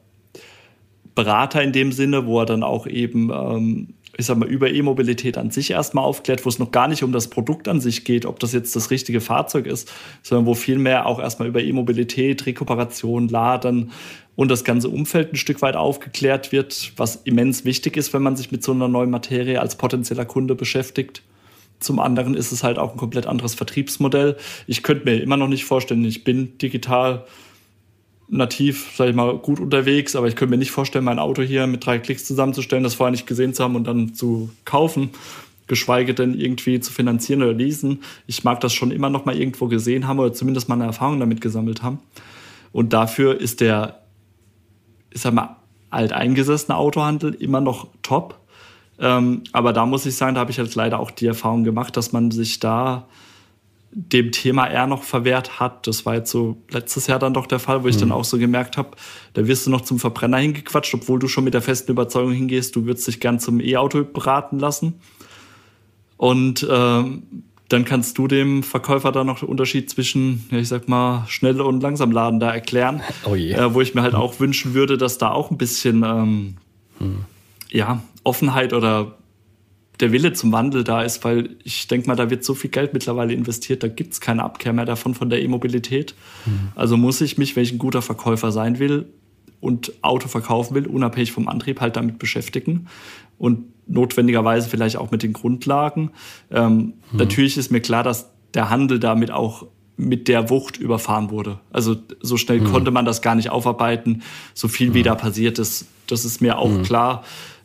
Berater 1.15 1.62
in 1.62 1.71
dem 1.71 1.91
Sinne, 1.91 2.25
wo 2.25 2.39
er 2.39 2.45
dann 2.45 2.63
auch 2.63 2.88
eben, 2.88 3.32
ähm, 3.32 3.93
ich 4.15 4.28
sag 4.28 4.38
mal, 4.38 4.47
über 4.47 4.69
E-Mobilität 4.69 5.38
an 5.38 5.49
sich 5.49 5.71
erstmal 5.71 6.04
aufklärt, 6.04 6.45
wo 6.45 6.49
es 6.49 6.60
noch 6.60 6.71
gar 6.71 6.88
nicht 6.88 7.04
um 7.04 7.12
das 7.12 7.30
Produkt 7.30 7.67
an 7.67 7.82
sich 7.82 8.06
geht, 8.06 8.26
ob 8.26 8.39
das 8.39 8.54
jetzt 8.54 8.76
das 8.76 8.91
richtige 8.91 9.21
Fahrzeug 9.21 9.65
ist, 9.65 9.91
sondern 10.21 10.45
wo 10.45 10.54
vielmehr 10.54 11.08
auch 11.08 11.19
erstmal 11.19 11.47
über 11.47 11.62
E-Mobilität, 11.62 12.45
Rekuperation, 12.45 13.28
Laden, 13.28 13.91
und 14.36 14.49
das 14.49 14.63
ganze 14.63 14.89
Umfeld 14.89 15.34
ein 15.34 15.38
Stück 15.38 15.62
weit 15.62 15.76
aufgeklärt 15.76 16.52
wird, 16.52 16.93
was 16.97 17.17
immens 17.17 17.65
wichtig 17.65 17.97
ist, 17.97 18.13
wenn 18.13 18.23
man 18.23 18.36
sich 18.36 18.52
mit 18.52 18.63
so 18.63 18.71
einer 18.71 18.88
neuen 18.88 19.10
Materie 19.10 19.62
als 19.62 19.76
potenzieller 19.76 20.26
Kunde 20.26 20.56
beschäftigt. 20.56 21.21
Zum 21.80 21.99
anderen 21.99 22.34
ist 22.34 22.52
es 22.52 22.63
halt 22.63 22.80
auch 22.80 22.93
ein 22.93 22.97
komplett 22.97 23.28
anderes 23.28 23.54
Vertriebsmodell. 23.54 24.38
Ich 24.67 24.84
könnte 24.84 25.06
mir 25.06 25.21
immer 25.21 25.38
noch 25.38 25.49
nicht 25.49 25.65
vorstellen, 25.65 26.04
ich 26.06 26.23
bin 26.23 26.58
digital 26.58 27.26
nativ, 28.30 28.92
sage 28.96 29.12
ich 29.12 29.16
mal, 29.16 29.38
gut 29.38 29.60
unterwegs, 29.60 30.16
aber 30.16 30.28
ich 30.28 30.36
könnte 30.36 30.52
mir 30.52 30.58
nicht 30.58 30.72
vorstellen, 30.72 31.06
mein 31.06 31.20
Auto 31.20 31.42
hier 31.42 31.68
mit 31.68 31.86
drei 31.86 32.00
Klicks 32.00 32.26
zusammenzustellen, 32.26 32.84
das 32.84 32.96
vorher 32.96 33.12
nicht 33.12 33.28
gesehen 33.28 33.54
zu 33.54 33.64
haben 33.64 33.76
und 33.76 33.86
dann 33.86 34.14
zu 34.14 34.50
kaufen, 34.66 35.10
geschweige 35.68 36.14
denn 36.14 36.34
irgendwie 36.34 36.80
zu 36.80 36.92
finanzieren 36.92 37.44
oder 37.44 37.54
leasen. 37.54 38.02
Ich 38.28 38.44
mag 38.44 38.60
das 38.62 38.74
schon 38.74 38.92
immer 38.92 39.10
noch 39.10 39.26
mal 39.26 39.36
irgendwo 39.36 39.68
gesehen 39.68 40.08
haben 40.08 40.20
oder 40.20 40.34
zumindest 40.34 40.70
mal 40.70 40.76
eine 40.76 40.86
Erfahrung 40.86 41.20
damit 41.20 41.42
gesammelt 41.42 41.84
haben. 41.84 42.00
Und 42.72 42.94
dafür 42.94 43.40
ist 43.40 43.62
der 43.62 44.04
ich 45.14 45.22
sag 45.22 45.34
mal, 45.34 45.58
alteingesessener 45.90 46.78
Autohandel 46.78 47.34
immer 47.36 47.62
noch 47.62 47.88
top. 48.02 48.40
Ähm, 49.00 49.44
aber 49.52 49.74
da 49.74 49.86
muss 49.86 50.06
ich 50.06 50.16
sagen, 50.16 50.36
da 50.36 50.42
habe 50.42 50.52
ich 50.52 50.58
jetzt 50.58 50.76
leider 50.76 51.00
auch 51.00 51.12
die 51.12 51.28
Erfahrung 51.28 51.64
gemacht, 51.64 51.96
dass 51.98 52.12
man 52.12 52.32
sich 52.32 52.60
da 52.60 53.08
dem 53.95 54.32
Thema 54.32 54.67
eher 54.67 54.88
noch 54.88 55.03
verwehrt 55.03 55.60
hat. 55.60 55.88
Das 55.88 56.06
war 56.06 56.15
jetzt 56.15 56.32
so 56.32 56.58
letztes 56.69 57.08
Jahr 57.08 57.19
dann 57.19 57.34
doch 57.34 57.45
der 57.45 57.60
Fall, 57.60 57.84
wo 57.84 57.88
ich 57.88 57.95
mhm. 57.95 58.01
dann 58.01 58.12
auch 58.12 58.23
so 58.23 58.38
gemerkt 58.38 58.77
habe, 58.77 58.91
da 59.34 59.47
wirst 59.47 59.65
du 59.65 59.69
noch 59.69 59.82
zum 59.82 59.99
Verbrenner 59.99 60.38
hingequatscht, 60.38 60.93
obwohl 60.93 61.19
du 61.19 61.27
schon 61.27 61.43
mit 61.43 61.53
der 61.53 61.62
festen 61.62 61.91
Überzeugung 61.91 62.34
hingehst, 62.34 62.75
du 62.75 62.86
würdest 62.86 63.08
dich 63.08 63.19
gern 63.19 63.39
zum 63.39 63.60
E-Auto 63.60 64.03
beraten 64.03 64.60
lassen. 64.60 64.95
Und 66.17 66.65
ähm, 66.69 67.23
dann 67.69 67.86
kannst 67.86 68.17
du 68.17 68.27
dem 68.27 68.63
Verkäufer 68.63 69.12
da 69.12 69.23
noch 69.23 69.39
den 69.39 69.49
Unterschied 69.49 69.89
zwischen, 69.89 70.45
ja, 70.51 70.58
ich 70.58 70.67
sag 70.67 70.88
mal, 70.88 71.25
schnell 71.27 71.62
und 71.62 71.82
langsam 71.82 72.12
laden 72.12 72.39
da 72.39 72.51
erklären. 72.51 73.01
Oh 73.25 73.36
äh, 73.36 73.73
wo 73.73 73.82
ich 73.82 73.95
mir 73.95 74.01
halt 74.01 74.15
auch 74.15 74.39
wünschen 74.39 74.73
würde, 74.73 74.97
dass 74.97 75.17
da 75.17 75.32
auch 75.32 75.49
ein 75.49 75.58
bisschen 75.58 76.03
ähm, 76.03 76.56
hm. 76.99 77.25
ja, 77.69 78.01
Offenheit 78.23 78.73
oder 78.73 79.17
der 80.04 80.12
Wille 80.12 80.34
zum 80.34 80.52
Wandel 80.52 80.84
da 80.84 81.02
ist, 81.02 81.24
weil 81.24 81.56
ich 81.63 81.88
denke 81.88 82.08
mal, 82.08 82.18
da 82.18 82.30
wird 82.30 82.44
so 82.44 82.56
viel 82.56 82.70
Geld 82.70 82.92
mittlerweile 82.92 83.32
investiert, 83.32 83.84
da 83.84 83.88
gibt 83.88 84.12
es 84.12 84.20
keine 84.20 84.44
Abkehr 84.44 84.74
mehr 84.74 84.84
davon 84.84 85.16
von 85.16 85.30
der 85.30 85.42
E-Mobilität. 85.42 86.13
Mhm. 86.46 86.74
Also 86.76 86.98
muss 86.98 87.22
ich 87.22 87.38
mich, 87.38 87.56
wenn 87.56 87.63
ich 87.63 87.72
ein 87.72 87.78
guter 87.78 88.02
Verkäufer 88.02 88.52
sein 88.52 88.80
will 88.80 89.06
und 89.62 89.94
Auto 90.02 90.28
verkaufen 90.28 90.76
will, 90.76 90.88
unabhängig 90.88 91.32
vom 91.32 91.48
Antrieb, 91.48 91.80
halt 91.80 91.96
damit 91.96 92.20
beschäftigen. 92.20 92.88
Und 93.38 93.63
notwendigerweise 93.88 94.68
vielleicht 94.68 94.98
auch 94.98 95.10
mit 95.10 95.24
den 95.24 95.32
Grundlagen. 95.32 96.12
Ähm, 96.52 96.76
mhm. 96.76 96.94
Natürlich 97.13 97.58
ist 97.58 97.72
mir 97.72 97.80
klar, 97.80 98.04
dass 98.04 98.30
der 98.54 98.70
Handel 98.70 99.00
damit 99.00 99.32
auch 99.32 99.68
mit 99.96 100.28
der 100.28 100.50
Wucht 100.50 100.76
überfahren 100.76 101.30
wurde. 101.30 101.60
Also 101.72 101.96
so 102.20 102.36
schnell 102.36 102.60
mhm. 102.60 102.66
konnte 102.66 102.92
man 102.92 103.06
das 103.06 103.22
gar 103.22 103.36
nicht 103.36 103.52
aufarbeiten, 103.52 104.24
so 104.54 104.68
viel 104.68 104.89
mhm. 104.89 104.96
wie 104.96 105.04
da 105.04 105.16
passiert 105.16 105.60
ist. 105.60 105.86
Das 106.08 106.26
ist 106.26 106.42
mir 106.42 106.58
auch 106.58 106.70
mhm. 106.70 106.84
klar. 106.84 107.24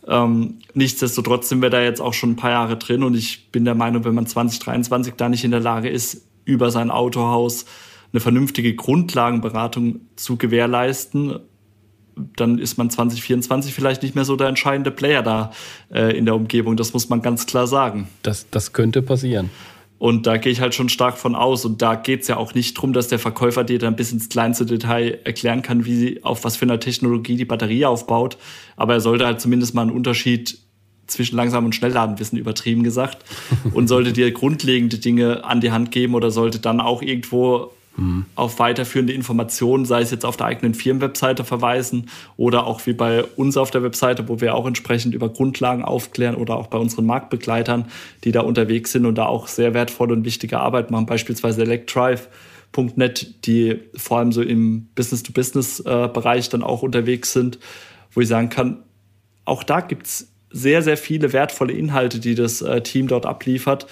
Ähm, 0.09 0.59
nichtsdestotrotz 0.75 1.49
sind 1.49 1.61
wir 1.61 1.71
da 1.71 1.83
jetzt 1.83 2.01
auch 2.01 2.15
schon 2.15 2.31
ein 2.31 2.37
paar 2.37 2.51
Jahre 2.51 2.77
drin 2.77 3.03
und 3.03 3.15
ich 3.15 3.51
bin 3.51 3.65
der 3.65 3.75
Meinung, 3.75 4.05
wenn 4.05 4.15
man 4.15 4.27
2023 4.27 5.15
da 5.15 5.29
nicht 5.29 5.45
in 5.45 5.51
der 5.51 5.61
Lage 5.61 5.89
ist, 5.89 6.27
über 6.45 6.71
sein 6.71 6.91
Autohaus 6.91 7.67
eine 8.13 8.21
vernünftige 8.21 8.75
Grundlagenberatung 8.75 10.01
zu 10.17 10.37
gewährleisten 10.37 11.41
dann 12.37 12.59
ist 12.59 12.79
man 12.79 12.91
2024 12.91 13.73
vielleicht 13.73 14.03
nicht 14.03 14.15
mehr 14.15 14.25
so 14.25 14.37
der 14.37 14.49
entscheidende 14.49 14.91
Player 14.91 15.23
da 15.23 15.53
äh, 15.93 16.17
in 16.17 16.25
der 16.25 16.35
Umgebung. 16.35 16.77
Das 16.77 16.93
muss 16.93 17.09
man 17.09 17.23
ganz 17.23 17.47
klar 17.47 17.67
sagen. 17.67 18.09
Das, 18.23 18.51
das 18.51 18.73
könnte 18.73 19.03
passieren. 19.03 19.51
Und 19.99 20.27
da 20.27 20.37
gehe 20.37 20.53
ich 20.53 20.61
halt 20.61 20.75
schon 20.75 20.89
stark 20.89 21.19
von 21.19 21.35
aus. 21.35 21.65
Und 21.65 21.83
da 21.83 21.97
geht 21.97 22.23
es 22.23 22.29
ja 22.29 22.37
auch 22.37 22.55
nicht 22.55 22.77
darum, 22.77 22.93
dass 22.93 23.09
der 23.09 23.19
Verkäufer 23.19 23.65
dir 23.65 23.79
dann 23.79 23.97
bis 23.97 24.13
ins 24.13 24.29
kleinste 24.29 24.65
Detail 24.65 25.19
erklären 25.25 25.63
kann, 25.63 25.85
wie 25.85 25.97
sie, 25.97 26.25
auf 26.25 26.45
was 26.45 26.57
für 26.57 26.67
einer 26.67 26.79
Technologie 26.79 27.37
die 27.37 27.45
Batterie 27.45 27.85
aufbaut. 27.85 28.39
Aber 28.77 28.95
er 28.95 29.01
sollte 29.01 29.27
halt 29.27 29.41
zumindest 29.41 29.75
mal 29.75 29.83
einen 29.83 29.91
Unterschied 29.91 30.59
zwischen 31.09 31.37
langsam 31.37 31.65
und 31.65 31.75
Schnellladen 31.75 32.19
wissen, 32.19 32.37
übertrieben 32.37 32.85
gesagt, 32.85 33.25
und 33.73 33.89
sollte 33.89 34.13
dir 34.13 34.31
grundlegende 34.31 34.99
Dinge 34.99 35.43
an 35.45 35.61
die 35.61 35.73
Hand 35.73 35.91
geben 35.91 36.15
oder 36.15 36.31
sollte 36.31 36.61
dann 36.61 36.81
auch 36.81 37.03
irgendwo 37.03 37.73
mhm. 37.99 38.27
auf 38.35 38.59
weiterführende 38.59 39.13
Informationen, 39.13 39.85
sei 39.85 40.01
es 40.01 40.11
jetzt 40.11 40.25
auf 40.25 40.37
der 40.37 40.47
eigenen 40.47 40.75
Firmenwebseite 40.75 41.45
verweisen 41.45 42.09
oder 42.37 42.67
auch 42.67 42.87
wie 42.87 42.93
bei 42.93 43.25
uns 43.25 43.57
auf 43.57 43.71
der 43.71 43.83
Webseite, 43.83 44.29
wo 44.29 44.41
wir 44.41 44.55
auch 44.55 44.67
entsprechend 44.67 45.15
über 45.15 45.29
Grundlagen 45.29 45.85
aufklären 45.85 46.37
oder 46.37 46.57
auch 46.57 46.69
bei 46.69 46.79
unseren 46.79 47.07
Marktbegleitern, 47.07 47.87
die 48.25 48.33
da 48.33 48.41
unterwegs 48.41 48.93
sind 48.93 49.05
und 49.05 49.17
da 49.17 49.27
auch 49.27 49.49
sehr 49.49 49.75
wertvolle 49.75 50.15
und 50.15 50.25
wichtige 50.25 50.61
Arbeit 50.61 50.91
machen, 50.91 51.07
beispielsweise 51.07 51.63
Electrive.net, 51.63 53.47
die 53.47 53.81
vor 53.95 54.19
allem 54.19 54.33
so 54.33 54.43
im 54.43 54.89
Business-to-Business-Bereich 54.95 56.49
dann 56.49 56.63
auch 56.63 56.83
unterwegs 56.83 57.33
sind, 57.33 57.59
wo 58.13 58.21
ich 58.21 58.29
sagen 58.29 58.49
kann, 58.49 58.79
auch 59.45 59.63
da 59.63 59.81
gibt 59.81 60.07
es 60.07 60.29
sehr, 60.51 60.83
sehr 60.83 60.97
viele 60.97 61.33
wertvolle 61.33 61.73
Inhalte, 61.73 62.21
die 62.21 62.35
das 62.35 62.63
äh, 62.63 62.81
Team 62.83 63.07
dort 63.07 63.27
abliefert. 63.27 63.87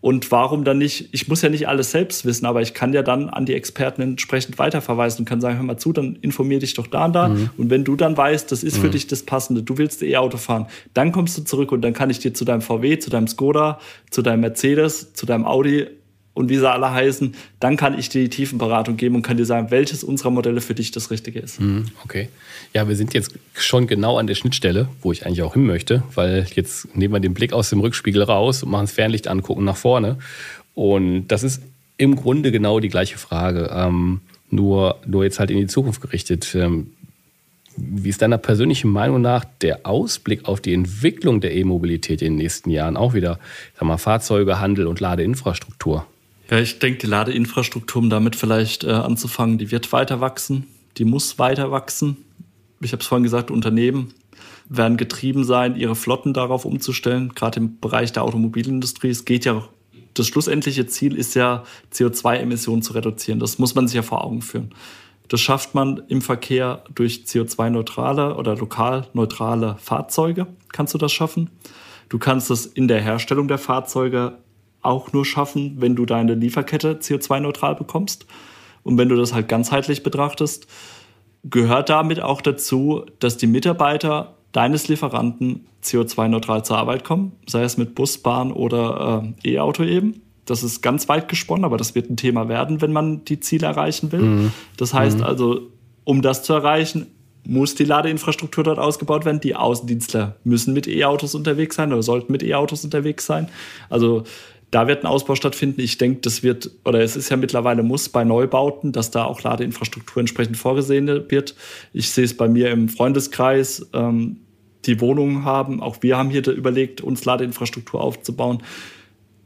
Und 0.00 0.30
warum 0.30 0.64
dann 0.64 0.78
nicht, 0.78 1.10
ich 1.12 1.28
muss 1.28 1.42
ja 1.42 1.50
nicht 1.50 1.68
alles 1.68 1.90
selbst 1.90 2.24
wissen, 2.24 2.46
aber 2.46 2.62
ich 2.62 2.72
kann 2.72 2.92
ja 2.94 3.02
dann 3.02 3.28
an 3.28 3.44
die 3.44 3.54
Experten 3.54 4.00
entsprechend 4.00 4.58
weiterverweisen 4.58 5.20
und 5.20 5.24
kann 5.26 5.40
sagen, 5.42 5.56
hör 5.56 5.62
mal 5.62 5.76
zu, 5.76 5.92
dann 5.92 6.16
informier 6.22 6.58
dich 6.58 6.74
doch 6.74 6.86
da 6.86 7.04
und 7.04 7.12
da. 7.12 7.28
Mhm. 7.28 7.50
Und 7.58 7.70
wenn 7.70 7.84
du 7.84 7.96
dann 7.96 8.16
weißt, 8.16 8.50
das 8.50 8.62
ist 8.62 8.78
mhm. 8.78 8.82
für 8.82 8.90
dich 8.90 9.06
das 9.08 9.24
Passende, 9.24 9.62
du 9.62 9.76
willst 9.76 10.02
E-Auto 10.02 10.38
fahren, 10.38 10.66
dann 10.94 11.12
kommst 11.12 11.36
du 11.36 11.42
zurück 11.42 11.70
und 11.72 11.82
dann 11.82 11.92
kann 11.92 12.08
ich 12.08 12.18
dir 12.18 12.32
zu 12.32 12.46
deinem 12.46 12.62
VW, 12.62 12.98
zu 12.98 13.10
deinem 13.10 13.28
Skoda, 13.28 13.78
zu 14.10 14.22
deinem 14.22 14.40
Mercedes, 14.40 15.12
zu 15.12 15.26
deinem 15.26 15.44
Audi 15.44 15.86
und 16.32 16.48
wie 16.48 16.56
sie 16.56 16.70
alle 16.70 16.90
heißen, 16.90 17.34
dann 17.58 17.76
kann 17.76 17.98
ich 17.98 18.08
dir 18.08 18.22
die 18.22 18.30
Tiefenberatung 18.30 18.96
geben 18.96 19.16
und 19.16 19.22
kann 19.22 19.36
dir 19.36 19.44
sagen, 19.44 19.70
welches 19.70 20.04
unserer 20.04 20.30
Modelle 20.30 20.60
für 20.60 20.74
dich 20.74 20.90
das 20.90 21.10
Richtige 21.10 21.40
ist. 21.40 21.60
Mhm, 21.60 21.86
okay. 22.04 22.28
Ja, 22.72 22.88
wir 22.88 22.96
sind 22.96 23.14
jetzt 23.14 23.34
schon 23.54 23.86
genau 23.86 24.16
an 24.16 24.26
der 24.26 24.36
Schnittstelle, 24.36 24.88
wo 25.02 25.12
ich 25.12 25.26
eigentlich 25.26 25.42
auch 25.42 25.54
hin 25.54 25.66
möchte, 25.66 26.02
weil 26.14 26.46
jetzt 26.54 26.96
nehmen 26.96 27.14
wir 27.14 27.20
den 27.20 27.34
Blick 27.34 27.52
aus 27.52 27.70
dem 27.70 27.80
Rückspiegel 27.80 28.22
raus 28.22 28.62
und 28.62 28.70
machen 28.70 28.84
das 28.84 28.92
Fernlicht 28.92 29.26
angucken 29.28 29.64
nach 29.64 29.76
vorne. 29.76 30.18
Und 30.74 31.28
das 31.28 31.42
ist 31.42 31.62
im 31.96 32.16
Grunde 32.16 32.52
genau 32.52 32.80
die 32.80 32.88
gleiche 32.88 33.18
Frage, 33.18 33.70
ähm, 33.74 34.20
nur, 34.50 34.98
nur 35.06 35.24
jetzt 35.24 35.38
halt 35.38 35.50
in 35.50 35.58
die 35.58 35.66
Zukunft 35.66 36.00
gerichtet. 36.00 36.54
Ähm, 36.54 36.92
wie 37.76 38.08
ist 38.08 38.22
deiner 38.22 38.38
persönlichen 38.38 38.90
Meinung 38.90 39.20
nach 39.20 39.44
der 39.62 39.86
Ausblick 39.86 40.46
auf 40.46 40.60
die 40.60 40.74
Entwicklung 40.74 41.40
der 41.40 41.54
E-Mobilität 41.54 42.22
in 42.22 42.34
den 42.34 42.36
nächsten 42.36 42.70
Jahren? 42.70 42.96
Auch 42.96 43.14
wieder, 43.14 43.38
sag 43.74 43.84
mal, 43.84 43.98
Fahrzeuge, 43.98 44.60
Handel 44.60 44.86
und 44.86 45.00
Ladeinfrastruktur. 45.00 46.06
Ja, 46.50 46.58
ich 46.58 46.80
denke, 46.80 46.98
die 46.98 47.06
Ladeinfrastruktur, 47.06 48.02
um 48.02 48.10
damit 48.10 48.34
vielleicht 48.34 48.82
äh, 48.82 48.90
anzufangen, 48.90 49.58
die 49.58 49.70
wird 49.70 49.92
weiter 49.92 50.20
wachsen, 50.20 50.66
die 50.96 51.04
muss 51.04 51.38
weiter 51.38 51.70
wachsen. 51.70 52.16
Ich 52.80 52.92
habe 52.92 53.02
es 53.02 53.06
vorhin 53.06 53.22
gesagt, 53.22 53.52
Unternehmen 53.52 54.12
werden 54.68 54.96
getrieben 54.96 55.44
sein, 55.44 55.76
ihre 55.76 55.94
Flotten 55.94 56.32
darauf 56.32 56.64
umzustellen, 56.64 57.34
gerade 57.34 57.60
im 57.60 57.78
Bereich 57.78 58.12
der 58.12 58.24
Automobilindustrie. 58.24 59.10
Es 59.10 59.24
geht 59.24 59.44
ja, 59.44 59.68
das 60.14 60.26
schlussendliche 60.26 60.86
Ziel 60.86 61.14
ist 61.14 61.34
ja, 61.34 61.62
CO2-Emissionen 61.92 62.82
zu 62.82 62.94
reduzieren. 62.94 63.38
Das 63.38 63.60
muss 63.60 63.76
man 63.76 63.86
sich 63.86 63.94
ja 63.94 64.02
vor 64.02 64.24
Augen 64.24 64.42
führen. 64.42 64.74
Das 65.28 65.40
schafft 65.40 65.76
man 65.76 66.02
im 66.08 66.20
Verkehr 66.20 66.82
durch 66.92 67.24
CO2-neutrale 67.26 68.34
oder 68.34 68.56
lokal 68.56 69.06
neutrale 69.12 69.76
Fahrzeuge. 69.78 70.48
Kannst 70.72 70.94
du 70.94 70.98
das 70.98 71.12
schaffen? 71.12 71.50
Du 72.08 72.18
kannst 72.18 72.50
es 72.50 72.66
in 72.66 72.88
der 72.88 73.00
Herstellung 73.00 73.46
der 73.46 73.58
Fahrzeuge 73.58 74.38
auch 74.82 75.12
nur 75.12 75.24
schaffen, 75.24 75.76
wenn 75.78 75.96
du 75.96 76.06
deine 76.06 76.34
Lieferkette 76.34 76.94
CO2-neutral 76.94 77.74
bekommst. 77.74 78.26
Und 78.82 78.98
wenn 78.98 79.08
du 79.08 79.16
das 79.16 79.34
halt 79.34 79.48
ganzheitlich 79.48 80.02
betrachtest, 80.02 80.66
gehört 81.44 81.88
damit 81.88 82.20
auch 82.20 82.40
dazu, 82.40 83.04
dass 83.18 83.36
die 83.36 83.46
Mitarbeiter 83.46 84.34
deines 84.52 84.88
Lieferanten 84.88 85.66
CO2-neutral 85.82 86.64
zur 86.64 86.78
Arbeit 86.78 87.04
kommen, 87.04 87.32
sei 87.46 87.62
es 87.62 87.76
mit 87.76 87.94
Bus, 87.94 88.18
Bahn 88.18 88.52
oder 88.52 89.32
äh, 89.44 89.52
E-Auto 89.52 89.84
eben. 89.84 90.22
Das 90.44 90.62
ist 90.62 90.82
ganz 90.82 91.08
weit 91.08 91.28
gesponnen, 91.28 91.64
aber 91.64 91.76
das 91.76 91.94
wird 91.94 92.10
ein 92.10 92.16
Thema 92.16 92.48
werden, 92.48 92.80
wenn 92.80 92.92
man 92.92 93.24
die 93.24 93.40
Ziele 93.40 93.66
erreichen 93.66 94.12
will. 94.12 94.20
Mhm. 94.20 94.52
Das 94.76 94.92
heißt 94.92 95.18
mhm. 95.18 95.24
also, 95.24 95.60
um 96.04 96.22
das 96.22 96.42
zu 96.42 96.52
erreichen, 96.52 97.06
muss 97.46 97.74
die 97.74 97.84
Ladeinfrastruktur 97.84 98.64
dort 98.64 98.78
ausgebaut 98.78 99.24
werden. 99.24 99.40
Die 99.40 99.56
Außendienstler 99.56 100.36
müssen 100.44 100.74
mit 100.74 100.88
E-Autos 100.88 101.34
unterwegs 101.34 101.76
sein 101.76 101.92
oder 101.92 102.02
sollten 102.02 102.32
mit 102.32 102.42
E-Autos 102.42 102.84
unterwegs 102.84 103.26
sein. 103.26 103.48
Also 103.88 104.24
da 104.70 104.86
wird 104.86 105.02
ein 105.02 105.06
Ausbau 105.06 105.34
stattfinden. 105.34 105.80
Ich 105.80 105.98
denke, 105.98 106.20
das 106.20 106.42
wird, 106.42 106.70
oder 106.84 107.00
es 107.00 107.16
ist 107.16 107.28
ja 107.28 107.36
mittlerweile 107.36 107.82
Muss 107.82 108.08
bei 108.08 108.24
Neubauten, 108.24 108.92
dass 108.92 109.10
da 109.10 109.24
auch 109.24 109.42
Ladeinfrastruktur 109.42 110.20
entsprechend 110.20 110.56
vorgesehen 110.56 111.06
wird. 111.06 111.56
Ich 111.92 112.10
sehe 112.10 112.24
es 112.24 112.36
bei 112.36 112.48
mir 112.48 112.70
im 112.70 112.88
Freundeskreis, 112.88 113.88
ähm, 113.92 114.38
die 114.86 115.00
Wohnungen 115.00 115.44
haben. 115.44 115.82
Auch 115.82 115.98
wir 116.02 116.16
haben 116.16 116.30
hier 116.30 116.46
überlegt, 116.48 117.00
uns 117.00 117.24
Ladeinfrastruktur 117.24 118.00
aufzubauen, 118.00 118.62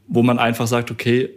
wo 0.07 0.21
man 0.21 0.37
einfach 0.37 0.67
sagt, 0.67 0.91
okay, 0.91 1.29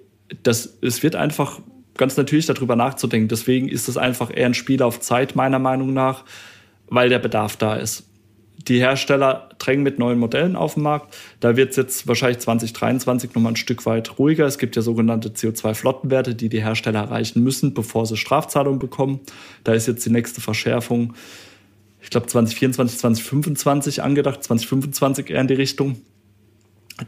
das, 0.42 0.79
es 0.83 1.03
wird 1.03 1.16
einfach 1.16 1.61
ganz 1.96 2.16
natürlich 2.16 2.46
darüber 2.46 2.77
nachzudenken. 2.77 3.29
Deswegen 3.29 3.68
ist 3.68 3.88
es 3.88 3.96
einfach 3.96 4.31
eher 4.35 4.46
ein 4.46 4.55
Spiel 4.55 4.83
auf 4.83 5.01
Zeit, 5.01 5.35
meiner 5.35 5.59
Meinung 5.59 5.94
nach, 5.94 6.24
weil 6.88 7.09
der 7.09 7.18
Bedarf 7.18 7.57
da 7.57 7.74
ist 7.74 8.07
die 8.68 8.81
Hersteller 8.81 9.48
drängen 9.59 9.83
mit 9.83 9.98
neuen 9.98 10.18
Modellen 10.18 10.57
auf 10.57 10.74
den 10.74 10.83
Markt. 10.83 11.16
Da 11.40 11.57
wird 11.57 11.70
es 11.70 11.76
jetzt 11.76 12.07
wahrscheinlich 12.07 12.40
2023 12.40 13.35
nochmal 13.35 13.52
ein 13.52 13.57
Stück 13.57 13.87
weit 13.87 14.18
ruhiger. 14.18 14.46
Es 14.46 14.59
gibt 14.59 14.76
ja 14.76 14.83
sogenannte 14.83 15.31
CO2-Flottenwerte, 15.31 16.35
die 16.35 16.48
die 16.48 16.62
Hersteller 16.62 17.00
erreichen 17.00 17.42
müssen, 17.42 17.74
bevor 17.74 18.07
sie 18.07 18.16
Strafzahlungen 18.16 18.78
bekommen. 18.78 19.20
Da 19.64 19.72
ist 19.72 19.87
jetzt 19.87 20.04
die 20.04 20.11
nächste 20.11 20.40
Verschärfung, 20.40 21.14
ich 22.00 22.11
glaube 22.11 22.26
2024, 22.26 22.98
2025 22.98 24.02
angedacht, 24.02 24.44
2025 24.44 25.31
eher 25.31 25.40
in 25.40 25.48
die 25.48 25.54
Richtung. 25.54 26.00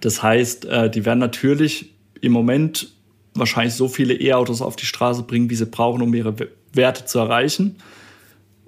Das 0.01 0.23
heißt, 0.23 0.64
äh, 0.64 0.90
die 0.90 1.05
werden 1.05 1.18
natürlich 1.18 1.94
im 2.20 2.33
Moment 2.33 2.92
wahrscheinlich 3.35 3.75
so 3.75 3.88
viele 3.88 4.14
E-Autos 4.14 4.62
auf 4.62 4.77
die 4.77 4.87
Straße 4.87 5.23
bringen, 5.23 5.51
wie 5.51 5.55
sie 5.55 5.66
brauchen, 5.66 6.03
um 6.03 6.12
ihre 6.14 6.35
Werte 6.73 7.05
zu 7.05 7.18
erreichen 7.18 7.77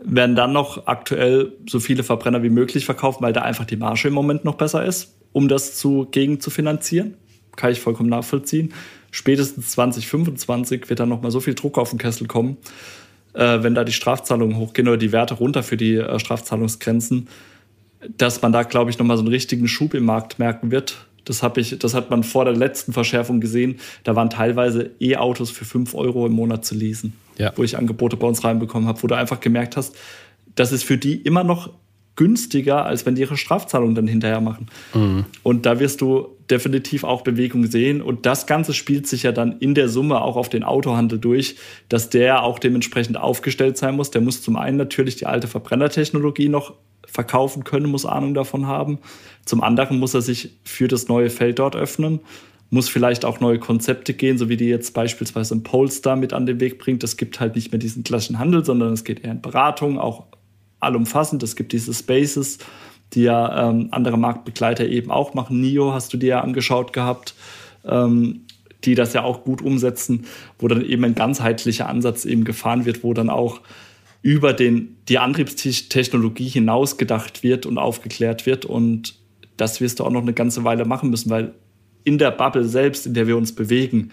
werden 0.04 0.36
dann 0.36 0.52
noch 0.52 0.86
aktuell 0.86 1.52
so 1.68 1.80
viele 1.80 2.02
Verbrenner 2.02 2.42
wie 2.42 2.50
möglich 2.50 2.84
verkauft, 2.84 3.22
weil 3.22 3.32
da 3.32 3.42
einfach 3.42 3.64
die 3.64 3.76
Marge 3.76 4.08
im 4.08 4.14
Moment 4.14 4.44
noch 4.44 4.56
besser 4.56 4.84
ist, 4.84 5.14
um 5.32 5.48
das 5.48 5.76
zu, 5.76 6.06
gegen 6.10 6.40
zu 6.40 6.50
finanzieren. 6.50 7.14
Kann 7.56 7.72
ich 7.72 7.80
vollkommen 7.80 8.08
nachvollziehen. 8.08 8.72
Spätestens 9.10 9.70
2025 9.70 10.88
wird 10.88 11.00
dann 11.00 11.08
noch 11.08 11.22
mal 11.22 11.30
so 11.30 11.40
viel 11.40 11.54
Druck 11.54 11.78
auf 11.78 11.90
den 11.90 11.98
Kessel 11.98 12.26
kommen, 12.26 12.56
äh, 13.34 13.62
wenn 13.62 13.74
da 13.74 13.84
die 13.84 13.92
Strafzahlungen 13.92 14.56
hochgehen 14.56 14.88
oder 14.88 14.96
die 14.96 15.12
Werte 15.12 15.34
runter 15.34 15.62
für 15.62 15.76
die 15.76 15.96
äh, 15.96 16.18
Strafzahlungsgrenzen, 16.18 17.28
dass 18.16 18.42
man 18.42 18.52
da, 18.52 18.62
glaube 18.62 18.90
ich, 18.90 18.98
noch 18.98 19.06
mal 19.06 19.16
so 19.16 19.22
einen 19.22 19.32
richtigen 19.32 19.68
Schub 19.68 19.94
im 19.94 20.04
Markt 20.04 20.38
merken 20.38 20.70
wird. 20.70 21.06
Das, 21.24 21.42
ich, 21.56 21.78
das 21.78 21.94
hat 21.94 22.10
man 22.10 22.24
vor 22.24 22.44
der 22.44 22.56
letzten 22.56 22.92
Verschärfung 22.92 23.40
gesehen. 23.40 23.78
Da 24.02 24.16
waren 24.16 24.30
teilweise 24.30 24.90
E-Autos 24.98 25.50
für 25.52 25.64
5 25.64 25.94
Euro 25.94 26.26
im 26.26 26.32
Monat 26.32 26.64
zu 26.64 26.74
leasen 26.74 27.12
ja. 27.42 27.52
wo 27.56 27.62
ich 27.62 27.76
Angebote 27.76 28.16
bei 28.16 28.26
uns 28.26 28.44
reinbekommen 28.44 28.88
habe, 28.88 29.02
wo 29.02 29.06
du 29.06 29.16
einfach 29.16 29.40
gemerkt 29.40 29.76
hast, 29.76 29.96
das 30.54 30.72
ist 30.72 30.84
für 30.84 30.96
die 30.96 31.16
immer 31.16 31.44
noch 31.44 31.70
günstiger, 32.14 32.84
als 32.84 33.06
wenn 33.06 33.14
die 33.14 33.22
ihre 33.22 33.36
Strafzahlungen 33.36 33.94
dann 33.94 34.06
hinterher 34.06 34.40
machen. 34.40 34.68
Mhm. 34.94 35.24
Und 35.42 35.66
da 35.66 35.80
wirst 35.80 36.02
du 36.02 36.28
definitiv 36.50 37.04
auch 37.04 37.22
Bewegung 37.22 37.66
sehen. 37.66 38.02
Und 38.02 38.26
das 38.26 38.46
Ganze 38.46 38.74
spielt 38.74 39.06
sich 39.06 39.22
ja 39.22 39.32
dann 39.32 39.58
in 39.58 39.74
der 39.74 39.88
Summe 39.88 40.20
auch 40.20 40.36
auf 40.36 40.50
den 40.50 40.62
Autohandel 40.62 41.18
durch, 41.18 41.56
dass 41.88 42.10
der 42.10 42.42
auch 42.42 42.58
dementsprechend 42.58 43.16
aufgestellt 43.16 43.78
sein 43.78 43.96
muss. 43.96 44.10
Der 44.10 44.20
muss 44.20 44.42
zum 44.42 44.56
einen 44.56 44.76
natürlich 44.76 45.16
die 45.16 45.26
alte 45.26 45.48
Verbrennertechnologie 45.48 46.50
noch 46.50 46.74
verkaufen 47.06 47.64
können, 47.64 47.86
muss 47.86 48.04
Ahnung 48.04 48.34
davon 48.34 48.66
haben. 48.66 48.98
Zum 49.46 49.62
anderen 49.62 49.98
muss 49.98 50.14
er 50.14 50.22
sich 50.22 50.58
für 50.64 50.88
das 50.88 51.08
neue 51.08 51.30
Feld 51.30 51.58
dort 51.58 51.74
öffnen 51.74 52.20
muss 52.72 52.88
vielleicht 52.88 53.26
auch 53.26 53.38
neue 53.38 53.58
Konzepte 53.58 54.14
gehen, 54.14 54.38
so 54.38 54.48
wie 54.48 54.56
die 54.56 54.64
jetzt 54.64 54.94
beispielsweise 54.94 55.54
ein 55.54 55.62
Polestar 55.62 56.16
mit 56.16 56.32
an 56.32 56.46
den 56.46 56.58
Weg 56.58 56.78
bringt. 56.78 57.04
Es 57.04 57.18
gibt 57.18 57.38
halt 57.38 57.54
nicht 57.54 57.70
mehr 57.70 57.78
diesen 57.78 58.02
klassischen 58.02 58.38
Handel, 58.38 58.64
sondern 58.64 58.94
es 58.94 59.04
geht 59.04 59.22
eher 59.22 59.32
in 59.32 59.42
Beratung, 59.42 59.98
auch 59.98 60.24
allumfassend. 60.80 61.42
Es 61.42 61.54
gibt 61.54 61.72
diese 61.72 61.92
Spaces, 61.92 62.56
die 63.12 63.24
ja 63.24 63.68
ähm, 63.68 63.88
andere 63.90 64.16
Marktbegleiter 64.16 64.86
eben 64.88 65.10
auch 65.10 65.34
machen. 65.34 65.60
NIO 65.60 65.92
hast 65.92 66.14
du 66.14 66.16
dir 66.16 66.28
ja 66.28 66.40
angeschaut 66.40 66.94
gehabt, 66.94 67.34
ähm, 67.84 68.46
die 68.84 68.94
das 68.94 69.12
ja 69.12 69.22
auch 69.22 69.44
gut 69.44 69.60
umsetzen, 69.60 70.24
wo 70.58 70.66
dann 70.66 70.82
eben 70.82 71.04
ein 71.04 71.14
ganzheitlicher 71.14 71.90
Ansatz 71.90 72.24
eben 72.24 72.44
gefahren 72.44 72.86
wird, 72.86 73.04
wo 73.04 73.12
dann 73.12 73.28
auch 73.28 73.60
über 74.22 74.54
den, 74.54 74.96
die 75.10 75.18
Antriebstechnologie 75.18 76.48
hinaus 76.48 76.96
gedacht 76.96 77.42
wird 77.42 77.66
und 77.66 77.76
aufgeklärt 77.76 78.46
wird. 78.46 78.64
Und 78.64 79.16
das 79.58 79.82
wirst 79.82 80.00
du 80.00 80.04
auch 80.04 80.10
noch 80.10 80.22
eine 80.22 80.32
ganze 80.32 80.64
Weile 80.64 80.86
machen 80.86 81.10
müssen, 81.10 81.28
weil 81.28 81.52
in 82.04 82.18
der 82.18 82.30
Bubble 82.30 82.64
selbst, 82.64 83.06
in 83.06 83.14
der 83.14 83.26
wir 83.26 83.36
uns 83.36 83.54
bewegen, 83.54 84.10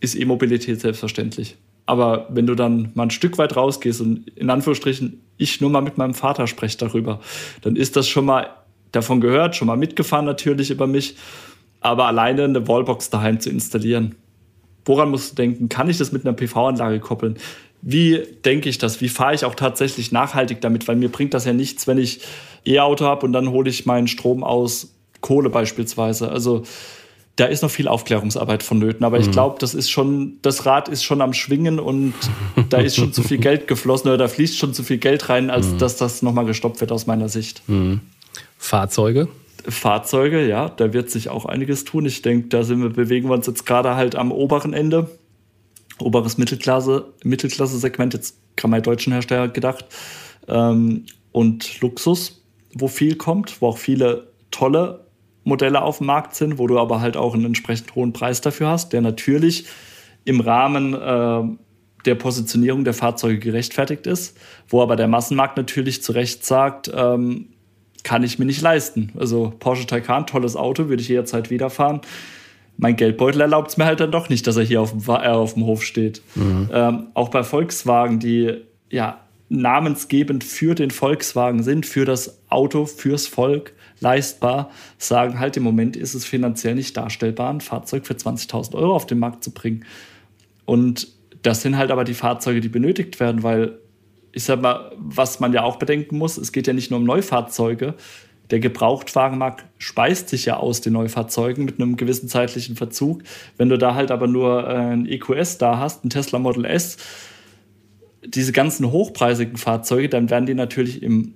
ist 0.00 0.14
E-Mobilität 0.14 0.80
selbstverständlich. 0.80 1.56
Aber 1.86 2.28
wenn 2.30 2.46
du 2.46 2.54
dann 2.54 2.92
mal 2.94 3.04
ein 3.04 3.10
Stück 3.10 3.38
weit 3.38 3.56
rausgehst 3.56 4.00
und 4.00 4.28
in 4.30 4.48
Anführungsstrichen 4.50 5.20
ich 5.38 5.60
nur 5.60 5.70
mal 5.70 5.80
mit 5.80 5.98
meinem 5.98 6.14
Vater 6.14 6.46
spreche 6.46 6.78
darüber, 6.78 7.20
dann 7.62 7.76
ist 7.76 7.96
das 7.96 8.08
schon 8.08 8.26
mal 8.26 8.50
davon 8.92 9.20
gehört, 9.20 9.56
schon 9.56 9.66
mal 9.66 9.76
mitgefahren 9.76 10.24
natürlich 10.24 10.70
über 10.70 10.86
mich, 10.86 11.16
aber 11.80 12.06
alleine 12.06 12.44
eine 12.44 12.68
Wallbox 12.68 13.10
daheim 13.10 13.40
zu 13.40 13.50
installieren. 13.50 14.14
Woran 14.84 15.10
musst 15.10 15.32
du 15.32 15.36
denken? 15.36 15.68
Kann 15.68 15.90
ich 15.90 15.98
das 15.98 16.12
mit 16.12 16.24
einer 16.24 16.34
PV-Anlage 16.34 17.00
koppeln? 17.00 17.36
Wie 17.82 18.22
denke 18.44 18.68
ich 18.68 18.78
das? 18.78 19.00
Wie 19.00 19.08
fahre 19.08 19.34
ich 19.34 19.44
auch 19.44 19.54
tatsächlich 19.54 20.12
nachhaltig 20.12 20.60
damit? 20.60 20.86
Weil 20.88 20.96
mir 20.96 21.10
bringt 21.10 21.34
das 21.34 21.44
ja 21.44 21.52
nichts, 21.52 21.86
wenn 21.86 21.98
ich 21.98 22.20
E-Auto 22.66 23.04
habe 23.04 23.24
und 23.26 23.32
dann 23.32 23.50
hole 23.50 23.70
ich 23.70 23.86
meinen 23.86 24.06
Strom 24.06 24.44
aus 24.44 24.94
Kohle 25.20 25.50
beispielsweise. 25.50 26.30
Also 26.30 26.62
da 27.40 27.46
ist 27.46 27.62
noch 27.62 27.70
viel 27.70 27.88
Aufklärungsarbeit 27.88 28.62
vonnöten. 28.62 29.02
Aber 29.02 29.18
mhm. 29.18 29.24
ich 29.24 29.30
glaube, 29.30 29.56
das 29.58 29.74
ist 29.74 29.90
schon, 29.90 30.36
das 30.42 30.66
Rad 30.66 30.88
ist 30.88 31.02
schon 31.02 31.22
am 31.22 31.32
Schwingen 31.32 31.80
und 31.80 32.12
da 32.68 32.78
ist 32.78 32.96
schon 32.96 33.14
zu 33.14 33.22
viel 33.22 33.38
Geld 33.38 33.66
geflossen 33.66 34.08
oder 34.08 34.18
da 34.18 34.28
fließt 34.28 34.58
schon 34.58 34.74
zu 34.74 34.82
viel 34.82 34.98
Geld 34.98 35.30
rein, 35.30 35.48
als 35.48 35.68
mhm. 35.68 35.78
dass 35.78 35.96
das 35.96 36.20
nochmal 36.20 36.44
gestoppt 36.44 36.82
wird 36.82 36.92
aus 36.92 37.06
meiner 37.06 37.30
Sicht. 37.30 37.62
Mhm. 37.66 38.00
Fahrzeuge? 38.58 39.28
Fahrzeuge, 39.66 40.46
ja, 40.46 40.68
da 40.68 40.92
wird 40.92 41.10
sich 41.10 41.30
auch 41.30 41.46
einiges 41.46 41.84
tun. 41.84 42.04
Ich 42.04 42.20
denke, 42.20 42.48
da 42.48 42.62
sind 42.62 42.82
wir, 42.82 42.90
bewegen 42.90 43.30
wir 43.30 43.34
uns 43.34 43.46
jetzt 43.46 43.64
gerade 43.64 43.94
halt 43.96 44.16
am 44.16 44.32
oberen 44.32 44.74
Ende. 44.74 45.10
Oberes 45.98 46.36
Mittelklasse, 46.36 47.06
Mittelklasse-Segment, 47.24 48.12
jetzt 48.12 48.36
kann 48.56 48.70
man 48.70 48.82
deutschen 48.82 49.14
Hersteller 49.14 49.48
gedacht. 49.48 49.86
Ähm, 50.46 51.06
und 51.32 51.80
Luxus, 51.80 52.42
wo 52.74 52.88
viel 52.88 53.16
kommt, 53.16 53.62
wo 53.62 53.68
auch 53.68 53.78
viele 53.78 54.28
tolle 54.50 55.06
Modelle 55.50 55.82
auf 55.82 55.98
dem 55.98 56.06
Markt 56.06 56.34
sind, 56.34 56.58
wo 56.58 56.66
du 56.66 56.78
aber 56.78 57.00
halt 57.00 57.16
auch 57.16 57.34
einen 57.34 57.44
entsprechend 57.44 57.94
hohen 57.94 58.14
Preis 58.14 58.40
dafür 58.40 58.68
hast, 58.68 58.94
der 58.94 59.02
natürlich 59.02 59.66
im 60.24 60.40
Rahmen 60.40 60.94
äh, 60.94 61.42
der 62.06 62.14
Positionierung 62.14 62.84
der 62.84 62.94
Fahrzeuge 62.94 63.38
gerechtfertigt 63.38 64.06
ist, 64.06 64.38
wo 64.68 64.80
aber 64.80 64.96
der 64.96 65.08
Massenmarkt 65.08 65.56
natürlich 65.56 66.02
zu 66.02 66.12
Recht 66.12 66.44
sagt, 66.44 66.90
ähm, 66.94 67.48
kann 68.02 68.22
ich 68.22 68.38
mir 68.38 68.46
nicht 68.46 68.62
leisten. 68.62 69.12
Also 69.18 69.52
Porsche 69.58 69.86
Taycan, 69.86 70.26
tolles 70.26 70.56
Auto, 70.56 70.88
würde 70.88 71.02
ich 71.02 71.08
jederzeit 71.08 71.50
wieder 71.50 71.68
fahren. 71.68 72.00
Mein 72.78 72.96
Geldbeutel 72.96 73.42
erlaubt 73.42 73.70
es 73.70 73.76
mir 73.76 73.84
halt 73.84 74.00
dann 74.00 74.10
doch 74.10 74.30
nicht, 74.30 74.46
dass 74.46 74.56
er 74.56 74.62
hier 74.62 74.80
auf 74.80 74.92
dem, 74.92 75.02
äh, 75.06 75.28
auf 75.28 75.54
dem 75.54 75.66
Hof 75.66 75.82
steht. 75.82 76.22
Mhm. 76.34 76.70
Ähm, 76.72 77.06
auch 77.12 77.28
bei 77.28 77.42
Volkswagen, 77.42 78.18
die 78.20 78.54
ja 78.88 79.20
namensgebend 79.50 80.44
für 80.44 80.74
den 80.74 80.90
Volkswagen 80.90 81.62
sind, 81.62 81.84
für 81.84 82.06
das 82.06 82.40
Auto, 82.48 82.86
fürs 82.86 83.26
Volk, 83.26 83.74
leistbar, 84.00 84.70
sagen 84.98 85.38
halt 85.38 85.56
im 85.56 85.62
Moment 85.62 85.96
ist 85.96 86.14
es 86.14 86.24
finanziell 86.24 86.74
nicht 86.74 86.96
darstellbar, 86.96 87.50
ein 87.50 87.60
Fahrzeug 87.60 88.06
für 88.06 88.14
20.000 88.14 88.74
Euro 88.74 88.94
auf 88.94 89.06
den 89.06 89.18
Markt 89.18 89.44
zu 89.44 89.52
bringen. 89.52 89.84
Und 90.64 91.08
das 91.42 91.62
sind 91.62 91.76
halt 91.76 91.90
aber 91.90 92.04
die 92.04 92.14
Fahrzeuge, 92.14 92.60
die 92.60 92.68
benötigt 92.68 93.20
werden, 93.20 93.42
weil 93.42 93.78
ich 94.32 94.44
sag 94.44 94.60
mal, 94.60 94.92
was 94.96 95.40
man 95.40 95.52
ja 95.52 95.62
auch 95.62 95.76
bedenken 95.76 96.16
muss, 96.18 96.36
es 96.36 96.52
geht 96.52 96.66
ja 96.66 96.72
nicht 96.72 96.90
nur 96.90 97.00
um 97.00 97.06
Neufahrzeuge. 97.06 97.94
Der 98.50 98.60
Gebrauchtwagenmarkt 98.60 99.64
speist 99.78 100.28
sich 100.28 100.46
ja 100.46 100.56
aus 100.56 100.80
den 100.80 100.92
Neufahrzeugen 100.92 101.64
mit 101.64 101.80
einem 101.80 101.96
gewissen 101.96 102.28
zeitlichen 102.28 102.76
Verzug. 102.76 103.22
Wenn 103.56 103.68
du 103.68 103.78
da 103.78 103.94
halt 103.94 104.10
aber 104.10 104.26
nur 104.26 104.68
äh, 104.68 104.74
ein 104.74 105.06
EQS 105.06 105.58
da 105.58 105.78
hast, 105.78 106.04
ein 106.04 106.10
Tesla 106.10 106.38
Model 106.38 106.64
S, 106.64 106.96
diese 108.24 108.52
ganzen 108.52 108.90
hochpreisigen 108.90 109.56
Fahrzeuge, 109.56 110.08
dann 110.08 110.30
werden 110.30 110.46
die 110.46 110.54
natürlich 110.54 111.02
im 111.02 111.34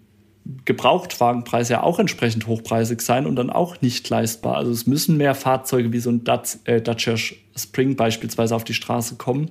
Gebrauchtwagenpreis 0.65 1.71
ja 1.71 1.83
auch 1.83 1.99
entsprechend 1.99 2.47
hochpreisig 2.47 3.01
sein 3.01 3.27
und 3.27 3.37
dann 3.37 3.49
auch 3.49 3.81
nicht 3.81 4.09
leistbar. 4.11 4.57
Also 4.57 4.73
es 4.73 4.87
müssen 4.87 5.17
mehr 5.17 5.35
Fahrzeuge 5.35 5.93
wie 5.93 6.01
so 6.01 6.11
ein 6.11 6.25
Dutch, 6.25 6.59
äh, 6.65 6.83
Dacia 6.83 7.17
Spring 7.57 7.97
beispielsweise 7.97 8.55
auf 8.55 8.65
die 8.65 8.75
Straße 8.75 9.17
kommen, 9.17 9.51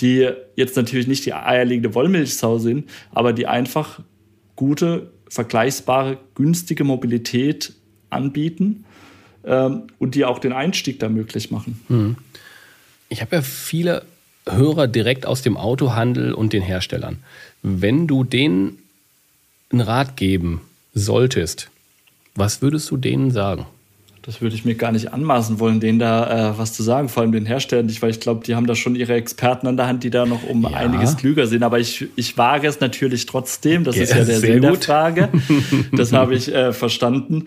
die 0.00 0.28
jetzt 0.54 0.76
natürlich 0.76 1.06
nicht 1.06 1.24
die 1.24 1.32
eierlegende 1.32 1.94
Wollmilchsau 1.94 2.58
sind, 2.58 2.90
aber 3.12 3.32
die 3.32 3.46
einfach 3.46 4.00
gute, 4.56 5.10
vergleichbare, 5.28 6.18
günstige 6.34 6.84
Mobilität 6.84 7.72
anbieten 8.10 8.84
ähm, 9.44 9.84
und 9.98 10.14
die 10.14 10.24
auch 10.24 10.38
den 10.38 10.52
Einstieg 10.52 10.98
da 10.98 11.08
möglich 11.08 11.50
machen. 11.50 11.80
Hm. 11.88 12.16
Ich 13.08 13.22
habe 13.22 13.36
ja 13.36 13.42
viele 13.42 14.02
Hörer 14.48 14.86
direkt 14.86 15.26
aus 15.26 15.42
dem 15.42 15.56
Autohandel 15.56 16.32
und 16.34 16.52
den 16.52 16.62
Herstellern. 16.62 17.18
Wenn 17.62 18.06
du 18.06 18.22
denen 18.22 18.78
einen 19.70 19.80
Rat 19.80 20.16
geben 20.16 20.60
solltest, 20.94 21.70
was 22.34 22.62
würdest 22.62 22.90
du 22.90 22.96
denen 22.96 23.30
sagen? 23.30 23.66
Das 24.22 24.40
würde 24.40 24.56
ich 24.56 24.64
mir 24.64 24.74
gar 24.74 24.90
nicht 24.90 25.12
anmaßen 25.12 25.60
wollen, 25.60 25.78
denen 25.78 26.00
da 26.00 26.50
äh, 26.50 26.58
was 26.58 26.72
zu 26.72 26.82
sagen, 26.82 27.08
vor 27.08 27.22
allem 27.22 27.30
den 27.30 27.46
Herstellern 27.46 27.86
nicht, 27.86 28.02
weil 28.02 28.10
ich 28.10 28.18
glaube, 28.18 28.44
die 28.44 28.56
haben 28.56 28.66
da 28.66 28.74
schon 28.74 28.96
ihre 28.96 29.14
Experten 29.14 29.68
an 29.68 29.76
der 29.76 29.86
Hand, 29.86 30.02
die 30.02 30.10
da 30.10 30.26
noch 30.26 30.42
um 30.42 30.64
ja. 30.64 30.70
einiges 30.70 31.16
klüger 31.16 31.46
sind. 31.46 31.62
Aber 31.62 31.78
ich, 31.78 32.08
ich 32.16 32.36
wage 32.36 32.66
es 32.66 32.80
natürlich 32.80 33.26
trotzdem, 33.26 33.84
das 33.84 33.94
ja, 33.94 34.02
ist 34.02 34.14
ja 34.14 34.24
der 34.24 34.40
Sinn 34.40 34.62
der 34.62 34.74
Frage. 34.74 35.28
Das 35.92 36.12
habe 36.12 36.34
ich 36.34 36.52
äh, 36.52 36.72
verstanden. 36.72 37.44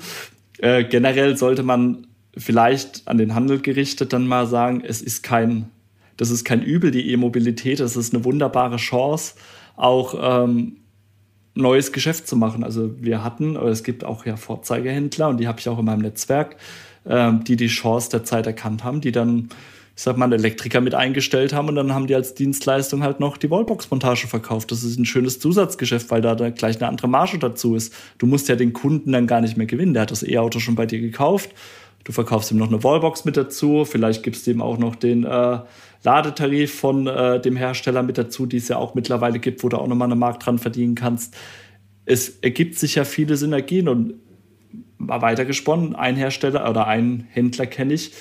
Äh, 0.60 0.86
generell 0.86 1.36
sollte 1.36 1.64
man 1.64 2.08
vielleicht 2.38 3.08
an 3.08 3.18
den 3.18 3.36
Handel 3.36 3.60
gerichtet 3.60 4.14
dann 4.14 4.26
mal 4.26 4.48
sagen, 4.48 4.82
es 4.86 5.02
ist 5.02 5.22
kein, 5.22 5.70
das 6.16 6.30
ist 6.30 6.46
kein 6.46 6.62
Übel, 6.62 6.92
die 6.92 7.12
E-Mobilität, 7.12 7.82
das 7.82 7.98
ist 7.98 8.14
eine 8.14 8.24
wunderbare 8.24 8.78
Chance, 8.78 9.36
auch 9.76 10.46
ähm, 10.46 10.78
neues 11.60 11.92
Geschäft 11.92 12.28
zu 12.28 12.36
machen. 12.36 12.64
Also 12.64 12.92
wir 13.00 13.24
hatten, 13.24 13.58
oder 13.58 13.70
es 13.70 13.84
gibt 13.84 14.04
auch 14.04 14.26
ja 14.26 14.36
Vorzeigehändler 14.36 15.30
und 15.30 15.38
die 15.38 15.48
habe 15.48 15.60
ich 15.60 15.70
auch 15.70 15.80
in 15.80 15.86
meinem 15.86 16.02
Netzwerk, 16.02 16.56
ähm, 17.08 17.44
die 17.44 17.56
die 17.56 17.68
Chance 17.68 18.10
der 18.10 18.24
Zeit 18.24 18.48
erkannt 18.48 18.84
haben, 18.84 19.02
die 19.02 19.12
dann, 19.12 19.50
ich 19.96 20.04
sag 20.04 20.18
mal, 20.18 20.26
einen 20.26 20.34
Elektriker 20.34 20.82
mit 20.82 20.96
eingestellt 20.96 21.54
haben 21.54 21.68
und 21.68 21.76
dann 21.76 21.94
haben 21.94 22.08
die 22.08 22.16
als 22.16 22.34
Dienstleistung 22.34 23.04
halt 23.04 23.20
noch 23.20 23.38
die 23.38 23.50
Wallbox-Montage 23.52 24.28
verkauft. 24.28 24.72
Das 24.72 24.84
ist 24.84 24.98
ein 24.98 25.06
schönes 25.06 25.40
Zusatzgeschäft, 25.40 26.10
weil 26.12 26.22
da, 26.22 26.36
da 26.36 26.50
gleich 26.50 26.78
eine 26.78 26.88
andere 26.88 27.08
Marge 27.08 27.38
dazu 27.40 27.76
ist. 27.76 27.94
Du 28.18 28.26
musst 28.26 28.50
ja 28.50 28.56
den 28.56 28.74
Kunden 28.74 29.12
dann 29.12 29.28
gar 29.28 29.42
nicht 29.42 29.58
mehr 29.58 29.68
gewinnen. 29.68 29.94
Der 29.94 30.04
hat 30.04 30.12
das 30.12 30.24
E-Auto 30.24 30.60
schon 30.60 30.76
bei 30.76 30.86
dir 30.86 31.00
gekauft. 31.00 31.52
Du 32.06 32.14
verkaufst 32.14 32.52
ihm 32.52 32.58
noch 32.58 32.70
eine 32.70 32.84
Wallbox 32.84 33.26
mit 33.26 33.38
dazu. 33.38 33.86
Vielleicht 33.86 34.24
gibst 34.24 34.48
du 34.48 34.52
ihm 34.52 34.62
auch 34.62 34.78
noch 34.78 34.96
den 34.96 35.26
äh, 35.26 35.60
Ladetarif 36.04 36.74
von 36.80 37.08
äh, 37.08 37.42
dem 37.42 37.56
Hersteller 37.56 38.04
mit 38.04 38.18
dazu, 38.18 38.46
die 38.46 38.58
es 38.58 38.68
ja 38.68 38.78
auch 38.78 38.96
mittlerweile 38.96 39.40
gibt, 39.40 39.64
wo 39.64 39.70
du 39.70 39.78
auch 39.78 39.88
nochmal 39.88 40.08
eine 40.08 40.16
Markt 40.16 40.46
dran 40.46 40.60
verdienen 40.60 40.96
kannst. 40.96 41.36
Es 42.06 42.30
ergibt 42.42 42.78
sich 42.78 42.96
ja 42.96 43.04
viele 43.04 43.36
Synergien 43.38 43.90
und 43.90 44.14
mal 44.98 45.22
weitergesponnen, 45.22 45.96
ein 45.96 46.16
Hersteller 46.16 46.70
oder 46.70 46.88
ein 46.88 47.28
Händler 47.32 47.66
kenne 47.66 47.94
ich, 47.94 48.14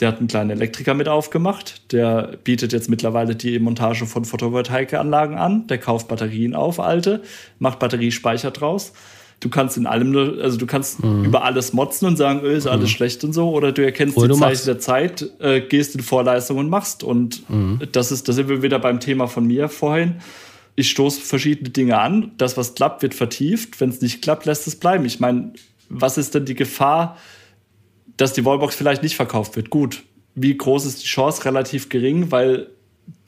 der 0.00 0.08
hat 0.08 0.18
einen 0.18 0.28
kleinen 0.28 0.50
Elektriker 0.50 0.94
mit 0.94 1.08
aufgemacht. 1.08 1.92
Der 1.92 2.36
bietet 2.42 2.72
jetzt 2.72 2.90
mittlerweile 2.90 3.36
die 3.36 3.60
Montage 3.60 4.06
von 4.06 4.24
Photovoltaikanlagen 4.24 5.38
an. 5.38 5.68
Der 5.68 5.78
kauft 5.78 6.08
Batterien 6.08 6.56
auf, 6.56 6.80
alte, 6.80 7.22
macht 7.60 7.78
Batteriespeicher 7.78 8.50
draus 8.50 8.92
du 9.40 9.48
kannst 9.48 9.76
in 9.76 9.86
allem, 9.86 10.16
also 10.40 10.56
du 10.56 10.66
kannst 10.66 11.02
mhm. 11.02 11.24
über 11.24 11.44
alles 11.44 11.72
motzen 11.72 12.08
und 12.08 12.16
sagen, 12.16 12.40
öh, 12.42 12.56
ist 12.56 12.66
alles 12.66 12.90
mhm. 12.90 12.94
schlecht 12.94 13.24
und 13.24 13.32
so, 13.32 13.50
oder 13.50 13.72
du 13.72 13.84
erkennst 13.84 14.16
oder 14.16 14.28
die 14.28 14.34
Zeichen 14.34 14.50
machst. 14.52 14.66
der 14.66 14.78
Zeit, 14.78 15.30
äh, 15.40 15.60
gehst 15.60 15.94
in 15.94 16.02
Vorleistung 16.02 16.58
und 16.58 16.70
machst. 16.70 17.02
Und 17.02 17.48
mhm. 17.48 17.80
das 17.92 18.12
ist, 18.12 18.28
da 18.28 18.32
sind 18.32 18.48
wir 18.48 18.62
wieder 18.62 18.78
beim 18.78 19.00
Thema 19.00 19.26
von 19.26 19.46
mir 19.46 19.68
vorhin. 19.68 20.16
Ich 20.76 20.90
stoße 20.90 21.20
verschiedene 21.20 21.70
Dinge 21.70 21.98
an. 21.98 22.32
Das, 22.36 22.56
was 22.56 22.74
klappt, 22.74 23.02
wird 23.02 23.14
vertieft. 23.14 23.80
Wenn 23.80 23.90
es 23.90 24.00
nicht 24.00 24.22
klappt, 24.22 24.44
lässt 24.44 24.66
es 24.66 24.76
bleiben. 24.76 25.04
Ich 25.04 25.20
meine, 25.20 25.52
was 25.88 26.18
ist 26.18 26.34
denn 26.34 26.46
die 26.46 26.54
Gefahr, 26.54 27.16
dass 28.16 28.32
die 28.32 28.44
Wallbox 28.44 28.74
vielleicht 28.74 29.02
nicht 29.02 29.16
verkauft 29.16 29.56
wird? 29.56 29.70
Gut. 29.70 30.02
Wie 30.34 30.56
groß 30.56 30.86
ist 30.86 31.02
die 31.02 31.06
Chance? 31.06 31.44
Relativ 31.44 31.88
gering, 31.88 32.32
weil 32.32 32.70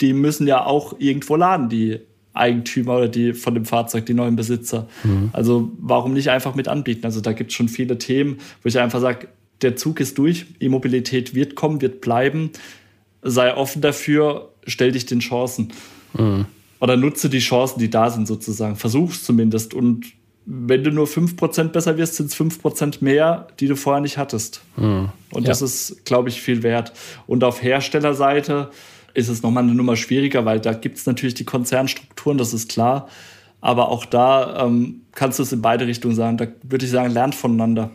die 0.00 0.12
müssen 0.12 0.46
ja 0.46 0.64
auch 0.64 0.98
irgendwo 0.98 1.36
laden, 1.36 1.68
die 1.68 2.00
Eigentümer 2.36 2.96
oder 2.96 3.08
die 3.08 3.32
von 3.32 3.54
dem 3.54 3.64
Fahrzeug, 3.64 4.06
die 4.06 4.14
neuen 4.14 4.36
Besitzer. 4.36 4.88
Mhm. 5.04 5.30
Also 5.32 5.70
warum 5.78 6.12
nicht 6.12 6.30
einfach 6.30 6.54
mit 6.54 6.68
anbieten? 6.68 7.04
Also 7.04 7.20
da 7.20 7.32
gibt 7.32 7.50
es 7.50 7.56
schon 7.56 7.68
viele 7.68 7.98
Themen, 7.98 8.38
wo 8.62 8.68
ich 8.68 8.78
einfach 8.78 9.00
sage, 9.00 9.28
der 9.62 9.76
Zug 9.76 10.00
ist 10.00 10.18
durch, 10.18 10.46
E-Mobilität 10.60 11.34
wird 11.34 11.54
kommen, 11.54 11.80
wird 11.80 12.00
bleiben. 12.00 12.50
Sei 13.22 13.56
offen 13.56 13.80
dafür, 13.82 14.50
stell 14.66 14.92
dich 14.92 15.06
den 15.06 15.20
Chancen. 15.20 15.72
Mhm. 16.16 16.46
Oder 16.80 16.96
nutze 16.96 17.30
die 17.30 17.38
Chancen, 17.38 17.78
die 17.78 17.90
da 17.90 18.10
sind 18.10 18.26
sozusagen. 18.26 18.76
Versuch's 18.76 19.24
zumindest. 19.24 19.72
Und 19.72 20.06
wenn 20.44 20.84
du 20.84 20.90
nur 20.90 21.06
5% 21.06 21.68
besser 21.68 21.96
wirst, 21.96 22.16
sind 22.16 22.26
es 22.26 22.36
5% 22.36 22.98
mehr, 23.00 23.48
die 23.58 23.66
du 23.66 23.76
vorher 23.76 24.00
nicht 24.00 24.18
hattest. 24.18 24.62
Mhm. 24.76 25.08
Und 25.32 25.42
ja. 25.42 25.48
das 25.48 25.62
ist, 25.62 26.04
glaube 26.04 26.28
ich, 26.28 26.40
viel 26.40 26.62
wert. 26.62 26.92
Und 27.26 27.42
auf 27.44 27.62
Herstellerseite, 27.62 28.70
ist 29.16 29.28
es 29.28 29.42
nochmal 29.42 29.62
eine 29.62 29.74
Nummer 29.74 29.96
schwieriger, 29.96 30.44
weil 30.44 30.60
da 30.60 30.74
gibt 30.74 30.98
es 30.98 31.06
natürlich 31.06 31.34
die 31.34 31.44
Konzernstrukturen, 31.44 32.36
das 32.36 32.52
ist 32.52 32.68
klar. 32.68 33.08
Aber 33.62 33.88
auch 33.88 34.04
da 34.04 34.66
ähm, 34.66 35.02
kannst 35.12 35.38
du 35.38 35.42
es 35.42 35.52
in 35.52 35.62
beide 35.62 35.86
Richtungen 35.86 36.14
sagen. 36.14 36.36
Da 36.36 36.46
würde 36.62 36.84
ich 36.84 36.90
sagen, 36.90 37.12
lernt 37.12 37.34
voneinander. 37.34 37.90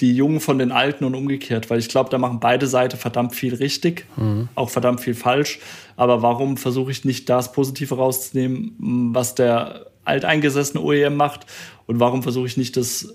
Die 0.00 0.12
Jungen 0.16 0.40
von 0.40 0.58
den 0.58 0.72
Alten 0.72 1.04
und 1.04 1.14
umgekehrt, 1.14 1.70
weil 1.70 1.78
ich 1.78 1.88
glaube, 1.88 2.10
da 2.10 2.18
machen 2.18 2.40
beide 2.40 2.66
Seiten 2.66 2.96
verdammt 2.96 3.36
viel 3.36 3.54
richtig, 3.54 4.04
mhm. 4.16 4.48
auch 4.56 4.68
verdammt 4.68 5.00
viel 5.00 5.14
falsch. 5.14 5.60
Aber 5.96 6.22
warum 6.22 6.56
versuche 6.56 6.90
ich 6.90 7.04
nicht 7.04 7.28
das 7.28 7.52
Positive 7.52 7.94
rauszunehmen, 7.94 8.74
was 9.14 9.36
der 9.36 9.86
alteingesessene 10.04 10.82
OEM 10.82 11.16
macht? 11.16 11.46
Und 11.86 12.00
warum 12.00 12.24
versuche 12.24 12.46
ich 12.46 12.56
nicht 12.56 12.76
das 12.76 13.14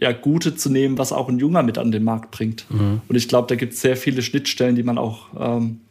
ja, 0.00 0.10
Gute 0.10 0.56
zu 0.56 0.70
nehmen, 0.70 0.98
was 0.98 1.12
auch 1.12 1.28
ein 1.28 1.38
Junger 1.38 1.62
mit 1.62 1.78
an 1.78 1.92
den 1.92 2.02
Markt 2.02 2.32
bringt? 2.32 2.66
Mhm. 2.68 3.00
Und 3.06 3.14
ich 3.14 3.28
glaube, 3.28 3.46
da 3.46 3.54
gibt 3.54 3.74
es 3.74 3.80
sehr 3.80 3.96
viele 3.96 4.22
Schnittstellen, 4.22 4.74
die 4.74 4.82
man 4.82 4.98
auch 4.98 5.28
ähm, 5.38 5.82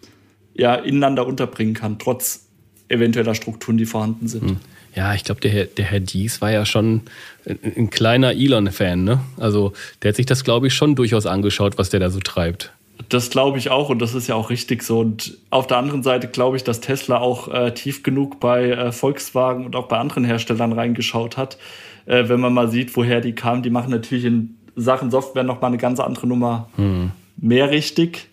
ja, 0.58 0.76
ineinander 0.76 1.26
unterbringen 1.26 1.74
kann, 1.74 2.00
trotz 2.00 2.48
eventueller 2.90 3.36
Strukturen, 3.36 3.78
die 3.78 3.86
vorhanden 3.86 4.28
sind. 4.28 4.50
Hm. 4.50 4.58
Ja, 4.96 5.14
ich 5.14 5.24
glaube, 5.24 5.42
der, 5.42 5.52
Herr, 5.52 5.66
der 5.66 5.86
Herr 5.86 6.00
Dies 6.00 6.42
war 6.42 6.52
ja 6.52 6.66
schon 6.66 7.02
ein, 7.46 7.60
ein 7.76 7.90
kleiner 7.92 8.32
Elon-Fan. 8.32 9.04
Ne? 9.04 9.20
Also 9.38 9.74
der 10.02 10.10
hat 10.10 10.16
sich 10.16 10.26
das, 10.26 10.44
glaube 10.44 10.68
ich, 10.68 10.74
schon 10.74 10.96
durchaus 10.96 11.28
angeschaut, 11.28 11.78
was 11.78 11.90
der 11.90 12.00
da 12.00 12.10
so 12.10 12.20
treibt. 12.20 12.74
Das 13.10 13.30
glaube 13.30 13.60
ich 13.60 13.70
auch 13.70 13.90
und 13.90 14.00
das 14.00 14.16
ist 14.16 14.28
ja 14.28 14.34
auch 14.34 14.50
richtig 14.50 14.82
so. 14.82 15.00
Und 15.00 15.38
auf 15.52 15.68
der 15.68 15.78
anderen 15.78 16.02
Seite 16.02 16.28
glaube 16.28 16.58
ich, 16.58 16.64
dass 16.64 16.82
Tesla 16.82 17.20
auch 17.20 17.48
äh, 17.48 17.72
tief 17.76 18.02
genug 18.02 18.40
bei 18.40 18.72
äh, 18.72 18.92
Volkswagen 18.92 19.66
und 19.66 19.76
auch 19.76 19.88
bei 19.88 20.00
anderen 20.00 20.26
Herstellern 20.26 20.74
reingeschaut 20.74 21.38
hat. 21.38 21.60
Äh, 22.08 22.28
wenn 22.28 22.40
man 22.40 22.54
mal 22.54 22.70
sieht, 22.70 22.96
woher 22.98 23.22
die 23.22 23.34
kamen, 23.34 23.62
die 23.62 23.70
machen 23.70 23.92
natürlich 23.92 24.26
in 24.26 24.58
Sachen 24.76 25.12
Software 25.12 25.44
nochmal 25.44 25.70
eine 25.70 25.78
ganz 25.78 26.00
andere 26.00 26.26
Nummer 26.26 26.70
hm. 26.76 27.12
mehr 27.38 27.70
richtig. 27.70 28.30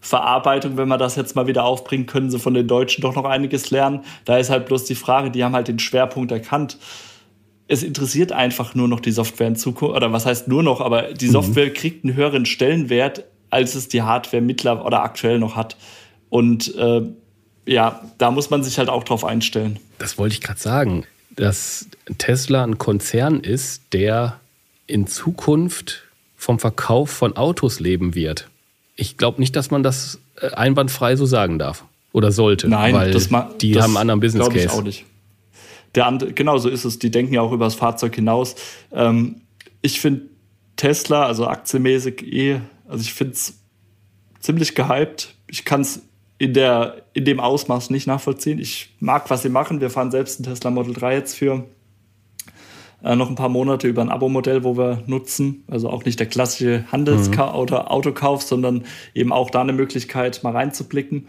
Verarbeitung, 0.00 0.76
wenn 0.76 0.88
man 0.88 0.98
das 0.98 1.16
jetzt 1.16 1.34
mal 1.34 1.46
wieder 1.46 1.64
aufbringen, 1.64 2.06
können 2.06 2.30
sie 2.30 2.38
von 2.38 2.54
den 2.54 2.68
Deutschen 2.68 3.02
doch 3.02 3.14
noch 3.14 3.24
einiges 3.24 3.70
lernen. 3.70 4.04
Da 4.24 4.38
ist 4.38 4.50
halt 4.50 4.66
bloß 4.66 4.84
die 4.84 4.94
Frage, 4.94 5.30
die 5.30 5.42
haben 5.42 5.54
halt 5.54 5.68
den 5.68 5.78
Schwerpunkt 5.78 6.30
erkannt. 6.30 6.78
Es 7.68 7.82
interessiert 7.82 8.30
einfach 8.30 8.74
nur 8.74 8.86
noch 8.86 9.00
die 9.00 9.10
Software 9.10 9.48
in 9.48 9.56
Zukunft, 9.56 9.96
oder 9.96 10.12
was 10.12 10.26
heißt 10.26 10.46
nur 10.46 10.62
noch, 10.62 10.80
aber 10.80 11.14
die 11.14 11.26
mhm. 11.26 11.32
Software 11.32 11.66
mhm. 11.66 11.74
kriegt 11.74 12.04
einen 12.04 12.14
höheren 12.14 12.46
Stellenwert, 12.46 13.24
als 13.50 13.74
es 13.74 13.88
die 13.88 14.02
Hardware 14.02 14.42
mittlerweile 14.42 14.86
oder 14.86 15.02
aktuell 15.02 15.38
noch 15.38 15.56
hat. 15.56 15.76
Und 16.28 16.74
äh, 16.76 17.02
ja, 17.66 18.00
da 18.18 18.30
muss 18.30 18.50
man 18.50 18.62
sich 18.62 18.78
halt 18.78 18.88
auch 18.88 19.02
drauf 19.02 19.24
einstellen. 19.24 19.78
Das 19.98 20.18
wollte 20.18 20.34
ich 20.34 20.40
gerade 20.40 20.60
sagen, 20.60 21.04
dass 21.30 21.88
Tesla 22.18 22.62
ein 22.64 22.78
Konzern 22.78 23.40
ist, 23.40 23.82
der 23.92 24.40
in 24.86 25.06
Zukunft 25.06 26.04
vom 26.36 26.58
Verkauf 26.58 27.10
von 27.10 27.36
Autos 27.36 27.80
leben 27.80 28.14
wird. 28.14 28.48
Ich 28.96 29.16
glaube 29.16 29.40
nicht, 29.40 29.54
dass 29.54 29.70
man 29.70 29.82
das 29.82 30.20
äh, 30.40 30.50
einwandfrei 30.50 31.16
so 31.16 31.26
sagen 31.26 31.58
darf 31.58 31.84
oder 32.12 32.32
sollte. 32.32 32.68
Nein, 32.68 32.94
weil 32.94 33.10
das 33.10 33.28
die 33.60 33.72
das 33.72 33.82
haben 33.82 33.90
einen 33.90 34.10
anderen 34.10 34.20
Business 34.20 34.48
Case. 34.48 34.64
Ich 34.64 34.70
auch 34.70 34.82
nicht. 34.82 35.04
Der 35.94 36.06
andere, 36.06 36.32
genau 36.32 36.58
so 36.58 36.68
ist 36.68 36.84
es. 36.84 36.98
Die 36.98 37.10
denken 37.10 37.34
ja 37.34 37.40
auch 37.40 37.52
über 37.52 37.66
das 37.66 37.74
Fahrzeug 37.74 38.14
hinaus. 38.14 38.56
Ähm, 38.92 39.42
ich 39.82 40.00
finde 40.00 40.22
Tesla, 40.76 41.26
also 41.26 41.46
aktienmäßig 41.46 42.22
eh, 42.32 42.60
also 42.88 43.02
ich 43.02 43.14
finde 43.14 43.34
es 43.34 43.54
ziemlich 44.40 44.74
gehypt. 44.74 45.34
Ich 45.48 45.64
kann 45.64 45.82
es 45.82 46.02
in, 46.38 46.54
der, 46.54 47.02
in 47.14 47.24
dem 47.24 47.40
Ausmaß 47.40 47.90
nicht 47.90 48.06
nachvollziehen. 48.06 48.58
Ich 48.58 48.94
mag, 49.00 49.28
was 49.30 49.42
sie 49.42 49.48
machen. 49.48 49.80
Wir 49.80 49.90
fahren 49.90 50.10
selbst 50.10 50.40
ein 50.40 50.44
Tesla 50.44 50.70
Model 50.70 50.94
3 50.94 51.14
jetzt 51.14 51.34
für 51.34 51.64
äh, 53.02 53.16
noch 53.16 53.28
ein 53.28 53.34
paar 53.34 53.48
Monate 53.48 53.88
über 53.88 54.02
ein 54.02 54.10
Abo-Modell, 54.10 54.64
wo 54.64 54.76
wir 54.76 55.02
nutzen. 55.06 55.64
Also 55.68 55.90
auch 55.90 56.04
nicht 56.04 56.18
der 56.18 56.26
klassische 56.26 56.84
Handels-Autokauf, 56.90 58.42
mhm. 58.42 58.46
sondern 58.46 58.84
eben 59.14 59.32
auch 59.32 59.50
da 59.50 59.60
eine 59.60 59.72
Möglichkeit, 59.72 60.42
mal 60.42 60.52
reinzublicken. 60.52 61.26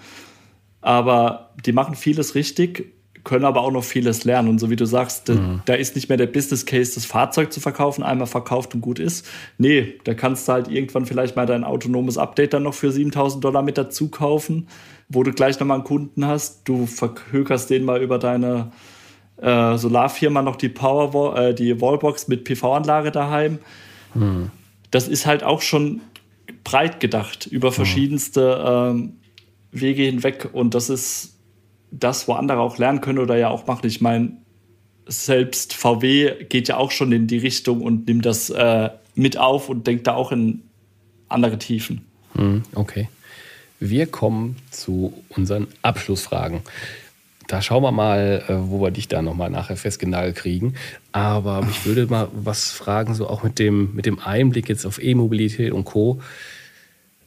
Aber 0.82 1.52
die 1.66 1.74
machen 1.74 1.96
vieles 1.96 2.36
richtig 2.36 2.94
können 3.28 3.46
aber 3.46 3.62
auch 3.62 3.72
noch 3.72 3.84
vieles 3.84 4.24
lernen. 4.24 4.48
Und 4.48 4.60
so 4.60 4.70
wie 4.70 4.76
du 4.76 4.86
sagst, 4.86 5.28
mhm. 5.30 5.62
da 5.66 5.74
ist 5.74 5.96
nicht 5.96 6.10
mehr 6.10 6.18
der 6.18 6.28
Business 6.28 6.66
Case, 6.66 6.96
das 6.96 7.06
Fahrzeug 7.06 7.52
zu 7.52 7.60
verkaufen, 7.60 8.02
einmal 8.02 8.26
verkauft 8.26 8.74
und 8.74 8.82
gut 8.82 9.00
ist. 9.00 9.28
Nee, 9.58 9.96
da 10.06 10.14
kannst 10.14 10.48
du 10.48 10.54
halt 10.54 10.70
irgendwann 10.70 11.06
vielleicht 11.06 11.36
mal 11.36 11.46
dein 11.46 11.64
autonomes 11.64 12.18
Update 12.18 12.54
dann 12.54 12.64
noch 12.64 12.74
für 12.74 12.92
7000 12.92 13.44
Dollar 13.44 13.62
mit 13.62 13.78
dazu 13.78 14.08
kaufen, 14.08 14.68
wo 15.10 15.24
du 15.24 15.34
gleich 15.34 15.60
nochmal 15.60 15.76
einen 15.76 15.84
Kunden 15.84 16.26
hast. 16.26 16.68
Du 16.68 16.86
verhökerst 16.86 17.70
den 17.70 17.84
mal 17.84 18.02
über 18.02 18.18
deine 18.18 18.72
äh, 19.38 19.78
Solarfirma 19.78 20.42
noch 20.42 20.56
die 20.56 20.70
Power, 20.70 21.38
äh, 21.38 21.54
die 21.54 21.80
Wallbox 21.80 22.28
mit 22.28 22.44
PV-Anlage 22.44 23.12
daheim. 23.12 23.60
Mhm. 24.14 24.52
Das 24.92 25.08
ist 25.08 25.26
halt 25.26 25.44
auch 25.44 25.62
schon 25.62 26.02
breit 26.64 27.00
gedacht 27.00 27.46
über 27.48 27.70
mhm. 27.70 27.74
verschiedenste 27.74 28.64
ähm, 28.66 29.14
Wege 29.72 30.04
hinweg 30.04 30.50
und 30.54 30.74
das 30.74 30.90
ist 30.90 31.38
das, 31.92 32.28
wo 32.28 32.34
andere 32.34 32.60
auch 32.60 32.78
lernen 32.78 33.02
können 33.02 33.20
oder 33.20 33.38
ja 33.38 33.50
auch 33.50 33.68
machen. 33.68 33.86
Ich 33.88 34.02
meine, 34.02 34.34
selbst 35.06 35.74
VW 35.74 36.44
geht 36.46 36.68
ja 36.68 36.78
auch 36.78 36.92
schon 36.92 37.12
in 37.12 37.28
die 37.28 37.38
Richtung 37.38 37.82
und 37.82 38.08
nimmt 38.08 38.26
das 38.26 38.50
äh, 38.50 38.90
mit 39.16 39.38
auf 39.38 39.70
und 39.70 39.88
denkt 39.88 40.08
da 40.08 40.16
auch 40.16 40.32
in 40.32 40.64
andere 41.30 41.58
Tiefen. 41.58 42.06
Hm, 42.34 42.64
okay. 42.76 43.10
Wir 43.80 44.08
kommen 44.08 44.58
zu 44.72 45.14
unseren 45.30 45.68
Abschlussfragen. 45.82 46.62
Da 47.48 47.62
schauen 47.62 47.84
wir 47.84 47.92
mal, 47.92 48.44
äh, 48.48 48.54
wo 48.70 48.82
wir 48.82 48.92
dich 48.92 49.08
da 49.08 49.22
nochmal 49.22 49.50
nachher 49.50 49.78
festgenagelt 49.78 50.36
kriegen. 50.36 50.74
Aber 51.12 51.66
ich 51.70 51.86
würde 51.86 52.06
mal 52.08 52.28
was 52.34 52.72
fragen, 52.72 53.16
so 53.16 53.28
auch 53.28 53.44
mit 53.44 53.58
dem, 53.60 53.96
mit 53.96 54.06
dem 54.06 54.20
Einblick 54.20 54.70
jetzt 54.70 54.86
auf 54.86 55.02
E-Mobilität 55.02 55.72
und 55.72 55.86
Co. 55.86 56.22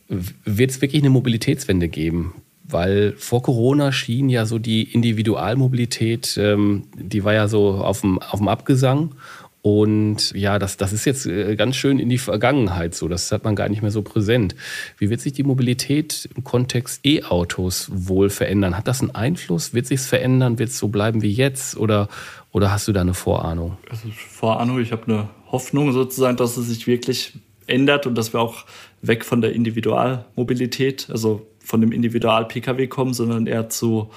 Wird 0.09 0.71
es 0.71 0.81
wirklich 0.83 1.03
eine 1.03 1.11
Mobilitätswende 1.11 1.89
geben? 1.89 2.35
weil 2.73 3.15
vor 3.17 3.43
Corona 3.43 3.93
schien 3.93 4.29
ja 4.29 4.47
so 4.47 4.59
die 4.59 4.85
Individualmobilität, 4.85 6.39
ähm, 6.41 6.85
die 6.97 7.25
war 7.25 7.35
ja 7.35 7.49
so 7.49 7.71
auf 7.71 8.03
dem, 8.03 8.19
auf 8.21 8.39
dem 8.39 8.49
Abgesang. 8.49 9.15
Und 9.63 10.33
ja, 10.33 10.59
das, 10.59 10.79
das 10.79 10.93
ist 10.93 11.05
jetzt 11.05 11.27
äh, 11.27 11.55
ganz 11.55 11.77
schön 11.77 11.99
in 11.99 12.09
die 12.09 12.19
Vergangenheit 12.19 12.95
so. 12.95 13.09
Das 13.09 13.31
hat 13.31 13.45
man 13.45 13.57
gar 13.57 13.69
nicht 13.69 13.83
mehr 13.83 13.91
so 13.91 14.01
präsent. 14.01 14.55
Wie 14.97 15.11
wird 15.11 15.21
sich 15.21 15.35
die 15.35 15.43
Mobilität 15.43 16.29
im 16.35 16.45
Kontext 16.45 17.05
E-Autos 17.05 17.91
wohl 17.93 18.31
verändern? 18.31 18.77
Hat 18.77 18.89
das 18.89 19.03
einen 19.03 19.15
Einfluss? 19.15 19.75
Wird 19.75 19.87
sich 19.87 20.01
es 20.01 20.07
verändern? 20.07 20.59
Wird 20.59 20.71
es 20.71 20.79
so 20.79 20.89
bleiben 20.89 21.21
wie 21.21 21.31
jetzt? 21.31 21.77
Oder, 21.77 22.09
oder 22.53 22.73
hast 22.73 22.89
du 22.89 22.93
da 22.93 23.03
eine 23.03 23.13
Vorahnung? 23.13 23.77
Also 23.91 24.09
Vorahnung, 24.15 24.81
ich 24.81 24.93
habe 24.93 25.05
eine 25.07 25.29
Hoffnung 25.53 25.93
sozusagen, 25.93 26.39
dass 26.39 26.57
es 26.57 26.69
sich 26.69 26.87
wirklich 26.87 27.35
ändert 27.67 28.07
und 28.07 28.15
dass 28.17 28.33
wir 28.33 28.41
auch 28.41 28.65
weg 29.03 29.27
von 29.27 29.43
der 29.43 29.53
Individualmobilität, 29.53 31.09
also 31.11 31.47
von 31.59 31.83
dem 31.83 31.93
Individual-Pkw 31.93 32.87
kommen, 32.87 33.13
sondern 33.13 33.47
eher 33.47 33.69
zu 33.69 34.11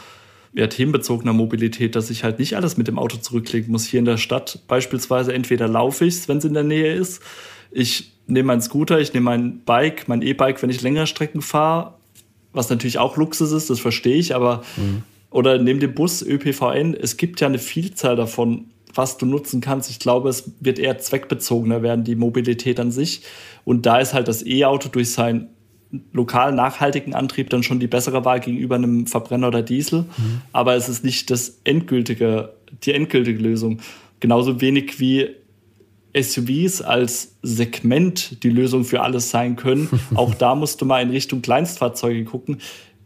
eher 0.56 0.70
themenbezogener 0.70 1.34
Mobilität, 1.34 1.96
dass 1.96 2.10
ich 2.10 2.24
halt 2.24 2.40
nicht 2.40 2.56
alles 2.56 2.78
mit 2.78 2.88
dem 2.88 3.00
Auto 3.00 3.18
zurücklegen 3.18 3.72
muss. 3.72 3.86
Hier 3.86 4.00
in 4.00 4.06
der 4.06 4.18
Stadt 4.18 4.60
beispielsweise 4.68 5.34
entweder 5.34 5.68
laufe 5.68 6.06
ich 6.06 6.16
es, 6.16 6.28
wenn 6.28 6.38
es 6.38 6.46
in 6.46 6.54
der 6.54 6.64
Nähe 6.64 6.94
ist. 6.94 7.22
Ich 7.72 8.12
nehme 8.28 8.48
meinen 8.48 8.62
Scooter, 8.62 9.00
ich 9.00 9.14
nehme 9.14 9.26
mein 9.26 9.60
Bike, 9.66 10.08
mein 10.08 10.22
E-Bike, 10.22 10.62
wenn 10.62 10.70
ich 10.70 10.82
längere 10.82 11.08
Strecken 11.08 11.42
fahre, 11.42 11.96
was 12.54 12.70
natürlich 12.70 13.00
auch 13.00 13.18
Luxus 13.18 13.52
ist, 13.52 13.70
das 13.70 13.80
verstehe 13.80 14.16
ich, 14.16 14.36
aber 14.36 14.64
mhm. 14.78 15.04
oder 15.32 15.58
nehme 15.58 15.80
den 15.80 15.96
Bus, 15.96 16.22
ÖPVN. 16.22 16.94
Es 16.94 17.18
gibt 17.18 17.42
ja 17.42 17.48
eine 17.48 17.60
Vielzahl 17.60 18.16
davon, 18.16 18.66
was 18.94 19.18
du 19.18 19.26
nutzen 19.26 19.60
kannst. 19.60 19.90
Ich 19.90 20.00
glaube, 20.00 20.30
es 20.30 20.52
wird 20.60 20.78
eher 20.78 21.00
zweckbezogener 21.00 21.82
werden, 21.82 22.04
die 22.06 22.16
Mobilität 22.16 22.80
an 22.80 22.92
sich. 22.92 23.24
Und 23.66 23.86
da 23.88 24.00
ist 24.00 24.14
halt 24.14 24.28
das 24.28 24.46
E-Auto 24.46 24.90
durch 24.90 25.12
seinen 25.12 25.50
lokal 26.12 26.54
nachhaltigen 26.54 27.14
Antrieb 27.14 27.50
dann 27.50 27.64
schon 27.64 27.80
die 27.80 27.88
bessere 27.88 28.26
Wahl 28.26 28.40
gegenüber 28.40 28.76
einem 28.76 29.08
Verbrenner 29.08 29.48
oder 29.48 29.62
Diesel. 29.62 30.02
Mhm. 30.02 30.42
Aber 30.52 30.76
es 30.76 30.90
ist 30.90 31.04
nicht 31.04 31.30
das 31.30 31.60
endgültige, 31.64 32.54
die 32.84 32.94
endgültige 32.94 33.42
Lösung. 33.42 33.80
Genauso 34.20 34.62
wenig 34.62 35.00
wie 35.00 35.30
SUVs 36.16 36.82
als 36.82 37.38
Segment 37.42 38.44
die 38.44 38.50
Lösung 38.50 38.84
für 38.86 39.02
alles 39.02 39.30
sein 39.30 39.56
können. 39.56 39.90
Auch 40.16 40.34
da 40.34 40.56
musst 40.56 40.82
du 40.82 40.86
mal 40.86 41.02
in 41.02 41.10
Richtung 41.10 41.42
Kleinstfahrzeuge 41.42 42.24
gucken. 42.24 42.60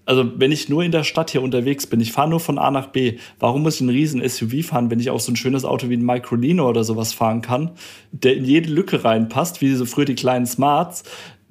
Also 0.05 0.31
wenn 0.37 0.53
ich 0.53 0.69
nur 0.69 0.83
in 0.83 0.93
der 0.93 1.03
Stadt 1.03 1.31
hier 1.31 1.41
unterwegs 1.41 1.85
bin, 1.85 1.99
ich 1.99 2.13
fahre 2.13 2.29
nur 2.29 2.39
von 2.39 2.57
A 2.57 2.71
nach 2.71 2.87
B, 2.87 3.17
warum 3.39 3.63
muss 3.63 3.75
ich 3.75 3.81
einen 3.81 3.89
riesen 3.89 4.27
SUV 4.27 4.65
fahren, 4.65 4.89
wenn 4.89 5.01
ich 5.01 5.09
auch 5.09 5.19
so 5.19 5.33
ein 5.33 5.35
schönes 5.35 5.65
Auto 5.65 5.89
wie 5.89 5.97
ein 5.97 6.05
Microlino 6.05 6.67
oder 6.67 6.85
sowas 6.85 7.11
fahren 7.11 7.41
kann, 7.41 7.71
der 8.13 8.37
in 8.37 8.45
jede 8.45 8.71
Lücke 8.71 9.03
reinpasst, 9.03 9.59
wie 9.59 9.73
so 9.73 9.85
früher 9.85 10.05
die 10.05 10.15
kleinen 10.15 10.45
Smarts. 10.45 11.03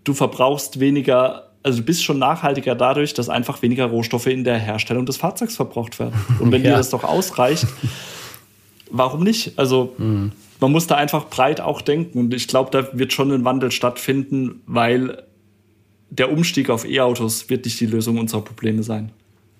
Du 0.06 0.14
verbrauchst 0.14 0.78
weniger, 0.78 1.50
also 1.64 1.80
du 1.80 1.84
bist 1.84 2.04
schon 2.04 2.20
nachhaltiger 2.20 2.76
dadurch, 2.76 3.12
dass 3.12 3.28
einfach 3.28 3.60
weniger 3.60 3.86
Rohstoffe 3.86 4.28
in 4.28 4.44
der 4.44 4.56
Herstellung 4.56 5.04
des 5.04 5.16
Fahrzeugs 5.16 5.56
verbraucht 5.56 5.98
werden. 5.98 6.14
Und 6.38 6.52
wenn 6.52 6.62
ja. 6.64 6.70
dir 6.70 6.76
das 6.76 6.90
doch 6.90 7.02
ausreicht, 7.02 7.66
warum 8.88 9.24
nicht? 9.24 9.58
Also 9.58 9.94
mhm. 9.98 10.30
man 10.60 10.70
muss 10.70 10.86
da 10.86 10.94
einfach 10.94 11.26
breit 11.26 11.60
auch 11.60 11.82
denken 11.82 12.20
und 12.20 12.34
ich 12.34 12.46
glaube, 12.46 12.70
da 12.70 12.96
wird 12.96 13.12
schon 13.12 13.32
ein 13.32 13.44
Wandel 13.44 13.72
stattfinden, 13.72 14.62
weil 14.66 15.24
der 16.10 16.30
Umstieg 16.30 16.70
auf 16.70 16.88
E-Autos 16.88 17.50
wird 17.50 17.64
nicht 17.64 17.80
die 17.80 17.86
Lösung 17.86 18.18
unserer 18.18 18.42
Probleme 18.42 18.84
sein. 18.84 19.10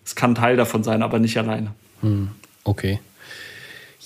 Es 0.04 0.14
kann 0.14 0.36
Teil 0.36 0.56
davon 0.56 0.84
sein, 0.84 1.02
aber 1.02 1.18
nicht 1.18 1.36
alleine. 1.38 1.72
Hm, 2.02 2.28
okay. 2.62 3.00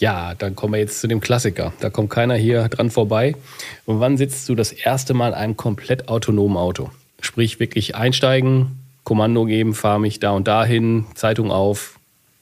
Ja, 0.01 0.35
dann 0.35 0.57
kommen 0.57 0.73
wir 0.73 0.81
jetzt 0.81 0.99
zu 1.01 1.09
dem 1.09 1.21
Klassiker. 1.21 1.75
Da 1.81 1.91
kommt 1.91 2.09
keiner 2.09 2.35
hier 2.35 2.69
dran 2.69 2.91
vorbei. 2.91 3.37
Und 3.85 4.01
wann 4.01 4.17
sitzt 4.17 4.49
du 4.49 4.55
das 4.55 4.73
erste 4.73 5.13
Mal 5.13 5.29
in 5.29 5.35
einem 5.35 5.57
komplett 5.59 6.09
autonomen 6.09 6.57
Auto? 6.57 6.91
Sprich, 7.21 7.61
wirklich 7.61 7.95
einsteigen, 7.95 8.79
Kommando 9.05 9.45
geben, 9.45 9.75
fahre 9.75 10.01
mich 10.01 10.19
da 10.19 10.31
und 10.31 10.49
dahin, 10.49 11.05
Zeitung 11.15 11.51
auf 11.51 11.99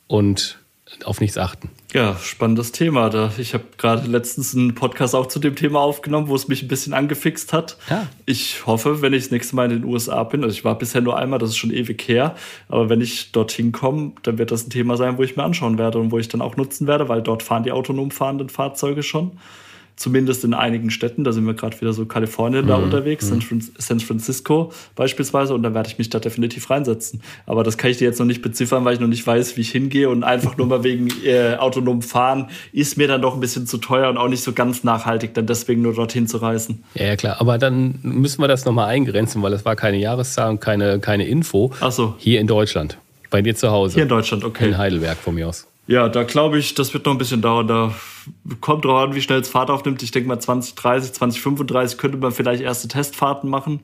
und 0.07 0.58
auf 1.05 1.21
nichts 1.21 1.39
achten. 1.39 1.71
Ja, 1.93 2.17
spannendes 2.17 2.73
Thema. 2.73 3.09
Da 3.09 3.33
ich 3.39 3.55
habe 3.55 3.65
gerade 3.79 4.07
letztens 4.07 4.55
einen 4.55 4.75
Podcast 4.75 5.15
auch 5.15 5.27
zu 5.27 5.39
dem 5.39 5.57
Thema 5.57 5.81
aufgenommen, 5.81 6.29
wo 6.29 6.35
es 6.35 6.49
mich 6.49 6.63
ein 6.63 6.69
bisschen 6.69 6.93
angefixt 6.93 7.53
hat. 7.53 7.79
Ja. 7.89 8.07
Ich 8.27 8.67
hoffe, 8.67 9.01
wenn 9.01 9.13
ich 9.13 9.25
das 9.25 9.31
nächste 9.31 9.57
Mal 9.57 9.71
in 9.71 9.83
den 9.83 9.85
USA 9.85 10.23
bin, 10.25 10.45
also 10.45 10.55
ich 10.55 10.65
war 10.65 10.79
bisher 10.79 11.01
nur 11.01 11.17
einmal, 11.17 11.39
das 11.39 11.51
ist 11.51 11.57
schon 11.57 11.73
ewig 11.73 12.07
her, 12.09 12.35
aber 12.69 12.89
wenn 12.89 13.01
ich 13.01 13.33
dorthin 13.33 13.73
komme, 13.73 14.13
dann 14.23 14.39
wird 14.39 14.51
das 14.51 14.67
ein 14.67 14.71
Thema 14.71 14.97
sein, 14.97 15.19
wo 15.19 15.23
ich 15.23 15.37
mir 15.37 15.45
anschauen 15.45 15.79
werde 15.79 15.99
und 15.99 16.13
wo 16.13 16.19
ich 16.19 16.29
dann 16.29 16.43
auch 16.43 16.57
nutzen 16.57 16.87
werde, 16.87 17.09
weil 17.09 17.23
dort 17.23 17.43
fahren 17.43 17.63
die 17.63 17.73
autonom 17.73 18.11
fahrenden 18.11 18.49
Fahrzeuge 18.49 19.03
schon 19.03 19.39
zumindest 19.99 20.45
in 20.45 20.55
einigen 20.55 20.91
Städten, 20.91 21.25
da 21.25 21.33
sind 21.33 21.45
wir 21.45 21.55
gerade 21.55 21.79
wieder 21.81 21.93
so 21.93 22.07
Kalifornien 22.07 22.67
da 22.67 22.79
mhm. 22.79 22.85
unterwegs, 22.85 23.31
mhm. 23.31 23.61
San 23.77 24.01
Francisco 24.01 24.73
beispielsweise, 24.95 25.55
und 25.55 25.63
da 25.63 25.75
werde 25.75 25.89
ich 25.89 25.99
mich 25.99 26.09
da 26.09 26.21
definitiv 26.21 26.71
reinsetzen. 26.71 27.21
Aber 27.47 27.65
das 27.65 27.77
kann 27.77 27.91
ich 27.91 27.99
dir 27.99 28.05
jetzt 28.07 28.19
noch 28.19 28.27
nicht 28.27 28.41
beziffern, 28.41 28.85
weil 28.85 28.95
ich 28.95 29.01
noch 29.01 29.09
nicht 29.09 29.27
weiß, 29.27 29.57
wie 29.57 29.61
ich 29.61 29.71
hingehe 29.71 30.09
und 30.09 30.23
einfach 30.23 30.57
nur 30.57 30.67
mal 30.67 30.85
wegen 30.85 31.09
äh, 31.25 31.57
autonom 31.57 32.03
fahren 32.03 32.49
ist 32.73 32.97
mir 32.97 33.09
dann 33.09 33.21
doch 33.21 33.35
ein 33.35 33.41
bisschen 33.41 33.67
zu 33.67 33.79
teuer 33.79 34.09
und 34.09 34.17
auch 34.17 34.29
nicht 34.29 34.43
so 34.43 34.53
ganz 34.53 34.85
nachhaltig, 34.85 35.35
dann 35.35 35.47
deswegen 35.47 35.83
nur 35.83 35.95
dorthin 35.95 36.29
zu 36.29 36.39
reisen. 36.39 36.85
Ja, 36.95 37.07
ja 37.07 37.17
klar, 37.17 37.41
aber 37.41 37.59
dann 37.59 37.99
müssen 38.03 38.41
wir 38.41 38.49
das 38.49 38.65
nochmal 38.65 38.89
eingrenzen, 38.89 39.43
weil 39.43 39.53
es 39.53 39.65
war 39.65 39.75
keine 39.75 39.99
Jahreszahl 39.99 40.51
und 40.51 40.61
keine, 40.61 41.01
keine 41.01 41.27
Info. 41.27 41.73
Ach 41.81 41.93
so. 41.93 42.15
Hier 42.19 42.41
in 42.41 42.47
Deutschland, 42.47 42.99
bei 43.31 43.43
dir 43.43 43.57
zu 43.57 43.71
Hause. 43.71 43.95
Hier 43.95 44.05
in 44.05 44.09
Deutschland, 44.09 44.45
okay. 44.45 44.69
In 44.69 44.79
Heidelberg 44.79 45.19
von 45.19 45.35
mir 45.35 45.49
aus. 45.49 45.67
Ja, 45.89 46.11
da 46.11 46.23
glaube 46.23 46.59
ich, 46.59 46.75
das 46.75 46.93
wird 46.93 47.07
noch 47.07 47.13
ein 47.13 47.19
bisschen 47.19 47.41
dauern. 47.41 47.67
Da 47.67 47.95
kommt 48.61 48.85
drauf 48.85 49.09
an, 49.09 49.15
wie 49.15 49.23
schnell 49.23 49.41
es 49.41 49.49
Fahrt 49.49 49.71
aufnimmt. 49.71 50.03
Ich 50.03 50.11
denke 50.11 50.29
mal 50.29 50.39
2030, 50.39 51.15
2035 51.15 51.99
könnte 51.99 52.19
man 52.19 52.31
vielleicht 52.31 52.63
erste 52.63 52.89
Testfahrten 52.89 53.49
machen. 53.49 53.81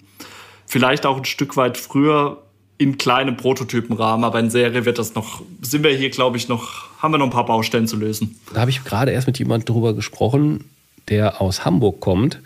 Vielleicht 0.67 1.07
auch 1.07 1.17
ein 1.17 1.25
Stück 1.25 1.57
weit 1.57 1.79
früher 1.79 2.43
in 2.77 2.99
kleinem 2.99 3.37
Prototypenrahmen, 3.39 4.25
aber 4.25 4.39
in 4.39 4.51
Serie 4.51 4.85
wird 4.85 4.99
das 4.99 5.15
noch, 5.15 5.43
sind 5.63 5.83
wir 5.83 5.93
hier, 5.93 6.11
glaube 6.11 6.37
ich, 6.37 6.49
noch, 6.49 6.89
haben 6.99 7.15
wir 7.15 7.19
noch 7.19 7.27
ein 7.27 7.31
paar 7.31 7.47
Baustellen 7.47 7.87
zu 7.87 7.97
lösen. 7.97 8.39
Da 8.53 8.61
habe 8.61 8.71
ich 8.71 8.85
gerade 8.85 9.13
erst 9.13 9.27
mit 9.27 9.39
jemandem 9.39 9.67
darüber 9.67 9.95
gesprochen, 9.95 10.65
der 11.09 11.41
aus 11.41 11.65
Hamburg 11.65 12.01
kommt 12.01 12.41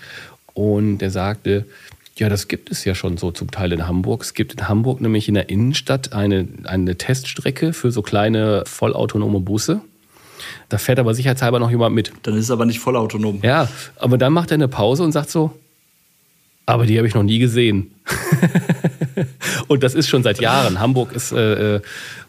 und 0.54 0.98
der 0.98 1.10
sagte, 1.10 1.66
ja, 2.18 2.28
das 2.28 2.48
gibt 2.48 2.70
es 2.70 2.84
ja 2.84 2.94
schon 2.94 3.16
so 3.16 3.30
zum 3.30 3.50
Teil 3.50 3.72
in 3.72 3.86
Hamburg. 3.86 4.22
Es 4.22 4.34
gibt 4.34 4.54
in 4.54 4.68
Hamburg 4.68 5.00
nämlich 5.00 5.28
in 5.28 5.34
der 5.34 5.48
Innenstadt 5.48 6.12
eine, 6.12 6.48
eine 6.64 6.96
Teststrecke 6.96 7.72
für 7.72 7.90
so 7.90 8.02
kleine 8.02 8.64
vollautonome 8.66 9.40
Busse. 9.40 9.80
Da 10.68 10.78
fährt 10.78 10.98
aber 10.98 11.14
sicherheitshalber 11.14 11.58
noch 11.58 11.70
jemand 11.70 11.94
mit. 11.94 12.12
Dann 12.22 12.34
ist 12.34 12.44
es 12.44 12.50
aber 12.50 12.66
nicht 12.66 12.80
vollautonom. 12.80 13.40
Ja, 13.42 13.68
aber 13.96 14.18
dann 14.18 14.32
macht 14.32 14.50
er 14.50 14.56
eine 14.56 14.68
Pause 14.68 15.02
und 15.02 15.12
sagt 15.12 15.30
so, 15.30 15.52
aber 16.66 16.86
die 16.86 16.98
habe 16.98 17.06
ich 17.08 17.14
noch 17.14 17.22
nie 17.22 17.38
gesehen. 17.38 17.92
und 19.68 19.82
das 19.82 19.94
ist 19.94 20.08
schon 20.08 20.22
seit 20.22 20.40
Jahren. 20.40 20.80
Hamburg 20.80 21.12
ist 21.12 21.32
äh, 21.32 21.76
äh, 21.76 21.80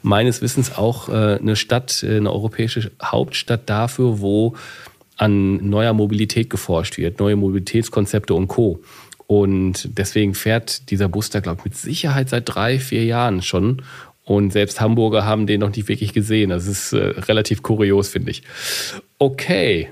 meines 0.02 0.42
Wissens 0.42 0.78
auch 0.78 1.10
äh, 1.10 1.38
eine 1.40 1.56
Stadt, 1.56 2.04
äh, 2.04 2.18
eine 2.18 2.32
europäische 2.32 2.92
Hauptstadt 3.04 3.70
dafür, 3.70 4.22
wo 4.22 4.56
an 5.18 5.70
neuer 5.70 5.92
Mobilität 5.92 6.50
geforscht 6.50 6.98
wird, 6.98 7.20
neue 7.20 7.36
Mobilitätskonzepte 7.36 8.34
und 8.34 8.48
Co. 8.48 8.80
Und 9.30 9.96
deswegen 9.96 10.34
fährt 10.34 10.90
dieser 10.90 11.08
Bus 11.08 11.30
da, 11.30 11.40
glaube 11.40 11.60
ich, 11.60 11.66
mit 11.66 11.76
Sicherheit 11.78 12.30
seit 12.30 12.46
drei, 12.48 12.80
vier 12.80 13.06
Jahren 13.06 13.44
schon. 13.44 13.84
Und 14.26 14.52
selbst 14.52 14.82
Hamburger 14.82 15.24
haben 15.24 15.46
den 15.46 15.60
noch 15.60 15.70
nicht 15.70 15.88
wirklich 15.88 16.14
gesehen. 16.14 16.50
Das 16.50 16.66
ist 16.66 16.94
äh, 16.94 16.98
relativ 16.98 17.62
kurios, 17.62 18.10
finde 18.10 18.32
ich. 18.32 18.42
Okay. 19.20 19.90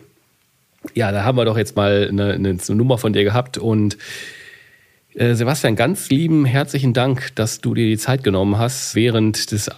Ja, 0.95 1.11
da 1.11 1.23
haben 1.23 1.37
wir 1.37 1.45
doch 1.45 1.55
jetzt 1.55 1.75
mal 1.75 2.07
eine, 2.09 2.33
eine 2.33 2.57
Nummer 2.69 2.97
von 2.97 3.13
dir 3.13 3.23
gehabt. 3.23 3.59
Und 3.59 3.99
äh, 5.13 5.35
Sebastian, 5.35 5.75
ganz 5.75 6.09
lieben 6.09 6.45
herzlichen 6.45 6.93
Dank, 6.93 7.35
dass 7.35 7.61
du 7.61 7.75
dir 7.75 7.85
die 7.85 7.99
Zeit 7.99 8.23
genommen 8.23 8.57
hast, 8.57 8.95
während 8.95 9.51
des 9.51 9.69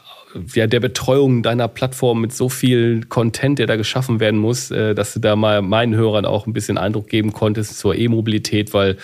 ja, 0.54 0.68
der 0.68 0.80
Betreuung 0.80 1.44
deiner 1.44 1.68
Plattform 1.68 2.22
mit 2.22 2.34
so 2.34 2.48
viel 2.48 3.02
Content, 3.10 3.60
der 3.60 3.68
da 3.68 3.76
geschaffen 3.76 4.22
werden 4.22 4.40
muss, 4.40 4.72
äh, 4.72 4.96
dass 4.96 5.14
du 5.14 5.20
da 5.20 5.36
mal 5.36 5.62
meinen 5.62 5.96
Hörern 5.96 6.24
auch 6.24 6.48
ein 6.48 6.54
bisschen 6.54 6.78
Eindruck 6.78 7.10
geben 7.10 7.34
konntest 7.34 7.78
zur 7.78 7.96
E-Mobilität, 7.96 8.74
weil 8.74 8.96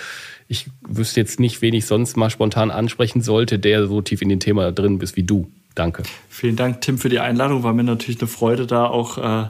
ich 0.48 0.68
wüsste 0.82 1.20
jetzt 1.20 1.40
nicht, 1.40 1.62
wen 1.62 1.74
ich 1.74 1.86
sonst 1.86 2.18
mal 2.18 2.30
spontan 2.30 2.72
ansprechen 2.72 3.22
sollte, 3.22 3.60
der 3.60 3.88
so 3.88 4.02
tief 4.02 4.22
in 4.22 4.30
dem 4.30 4.40
Thema 4.40 4.72
drin 4.72 5.00
ist 5.00 5.16
wie 5.16 5.24
du. 5.24 5.52
Danke. 5.74 6.04
Vielen 6.30 6.56
Dank, 6.56 6.82
Tim, 6.82 6.98
für 6.98 7.10
die 7.10 7.20
Einladung. 7.20 7.64
War 7.64 7.74
mir 7.74 7.84
natürlich 7.84 8.22
eine 8.22 8.28
Freude, 8.28 8.66
da 8.66 8.86
auch 8.86 9.18
äh, 9.18 9.50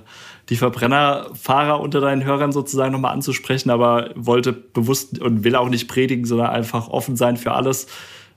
die 0.49 0.55
Verbrennerfahrer 0.55 1.79
unter 1.79 2.01
deinen 2.01 2.23
Hörern 2.23 2.51
sozusagen 2.51 2.91
nochmal 2.91 3.13
anzusprechen, 3.13 3.69
aber 3.69 4.09
wollte 4.15 4.51
bewusst 4.51 5.19
und 5.19 5.43
will 5.43 5.55
auch 5.55 5.69
nicht 5.69 5.87
predigen, 5.87 6.25
sondern 6.25 6.47
einfach 6.47 6.87
offen 6.87 7.15
sein 7.15 7.37
für 7.37 7.51
alles 7.51 7.87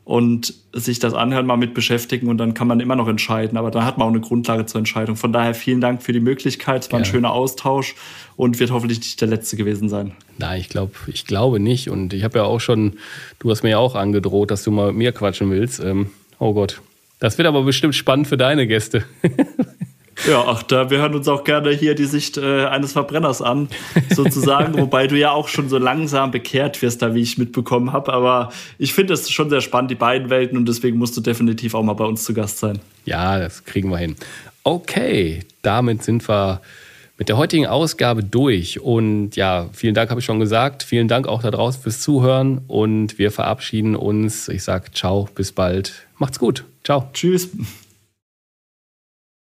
und 0.09 0.55
sich 0.73 1.01
das 1.01 1.13
anhören, 1.13 1.45
mal 1.45 1.59
mit 1.59 1.75
beschäftigen 1.75 2.29
und 2.29 2.39
dann 2.39 2.55
kann 2.55 2.67
man 2.67 2.81
immer 2.81 2.97
noch 2.97 3.09
entscheiden. 3.09 3.59
Aber 3.59 3.71
dann 3.71 3.85
hat 3.85 3.99
man 3.99 4.09
auch 4.09 4.11
eine 4.11 4.23
Grundlage 4.23 4.65
zur 4.65 4.79
Entscheidung. 4.79 5.17
Von 5.17 5.35
daher 5.35 5.53
vielen 5.55 5.83
Dank 5.83 6.03
für 6.03 6.15
die 6.15 6.21
Möglichkeit. 6.21 6.85
Es 6.85 6.91
war 6.91 6.99
ein 6.99 7.05
schöner 7.05 7.31
Austausch 7.31 7.95
und 8.35 8.59
wird 8.59 8.71
hoffentlich 8.71 9.01
nicht 9.01 9.21
der 9.21 9.29
letzte 9.29 9.59
gewesen 9.59 9.91
sein. 9.91 10.13
Nein, 10.39 10.63
ich 10.63 10.71
glaube, 10.71 10.93
ich 11.09 11.27
glaube 11.27 11.61
nicht. 11.61 11.91
Und 11.91 12.15
ich 12.15 12.25
habe 12.25 12.39
ja 12.39 12.45
auch 12.47 12.59
schon, 12.59 12.95
du 13.39 13.51
hast 13.51 13.63
mir 13.63 13.69
ja 13.69 13.79
auch 13.79 13.97
angedroht, 13.97 14.51
dass 14.51 14.65
du 14.65 14.71
mal 14.71 14.87
mit 14.87 14.97
mir 14.97 15.13
quatschen 15.13 15.51
willst. 15.51 15.79
Ähm, 15.79 16.09
oh 16.39 16.55
Gott. 16.55 16.81
Das 17.21 17.37
wird 17.37 17.47
aber 17.47 17.63
bestimmt 17.65 17.95
spannend 17.95 18.29
für 18.29 18.39
deine 18.39 18.67
Gäste. 18.67 19.05
Ja, 20.27 20.45
ach, 20.47 20.63
da, 20.63 20.91
wir 20.91 20.99
hören 20.99 21.15
uns 21.15 21.29
auch 21.29 21.45
gerne 21.45 21.71
hier 21.71 21.95
die 21.95 22.07
Sicht 22.07 22.37
äh, 22.37 22.67
eines 22.67 22.93
Verbrenners 22.93 23.41
an, 23.43 23.69
sozusagen. 24.15 24.75
Wobei 24.79 25.07
du 25.07 25.17
ja 25.17 25.31
auch 25.31 25.49
schon 25.49 25.69
so 25.69 25.79
langsam 25.79 26.31
bekehrt 26.31 26.83
wirst, 26.83 27.03
da 27.03 27.15
wie 27.15 27.23
ich 27.23 27.39
mitbekommen 27.39 27.93
habe. 27.93 28.13
Aber 28.13 28.51
ich 28.79 28.93
finde 28.95 29.15
es 29.15 29.31
schon 29.31 29.51
sehr 29.51 29.61
spannend, 29.61 29.91
die 29.91 29.97
beiden 29.97 30.31
Welten. 30.31 30.59
Und 30.59 30.67
deswegen 30.67 30.99
musst 30.99 31.17
du 31.17 31.21
definitiv 31.21 31.75
auch 31.75 31.83
mal 31.83 31.93
bei 31.93 32.05
uns 32.05 32.25
zu 32.25 32.35
Gast 32.35 32.59
sein. 32.59 32.81
Ja, 33.05 33.39
das 33.39 33.65
kriegen 33.65 33.91
wir 33.91 33.99
hin. 33.99 34.17
Okay, 34.65 35.41
damit 35.63 36.03
sind 36.03 36.29
wir 36.29 36.61
mit 37.17 37.29
der 37.29 37.37
heutigen 37.37 37.67
Ausgabe 37.67 38.23
durch. 38.23 38.81
Und 38.81 39.37
ja, 39.37 39.69
vielen 39.73 39.95
Dank, 39.95 40.11
habe 40.11 40.21
ich 40.21 40.27
schon 40.27 40.41
gesagt. 40.41 40.83
Vielen 40.83 41.09
Dank 41.09 41.27
auch 41.27 41.43
da 41.43 41.51
draußen 41.51 41.83
fürs 41.83 42.01
Zuhören. 42.01 42.63
Und 42.69 43.19
wir 43.19 43.31
verabschieden 43.31 43.97
uns. 43.97 44.49
Ich 44.49 44.63
sage 44.63 44.93
ciao, 44.93 45.29
bis 45.35 45.53
bald. 45.53 46.07
Macht's 46.17 46.39
gut. 46.39 46.65
Ciao. 46.85 47.09
Tschüss. 47.13 47.51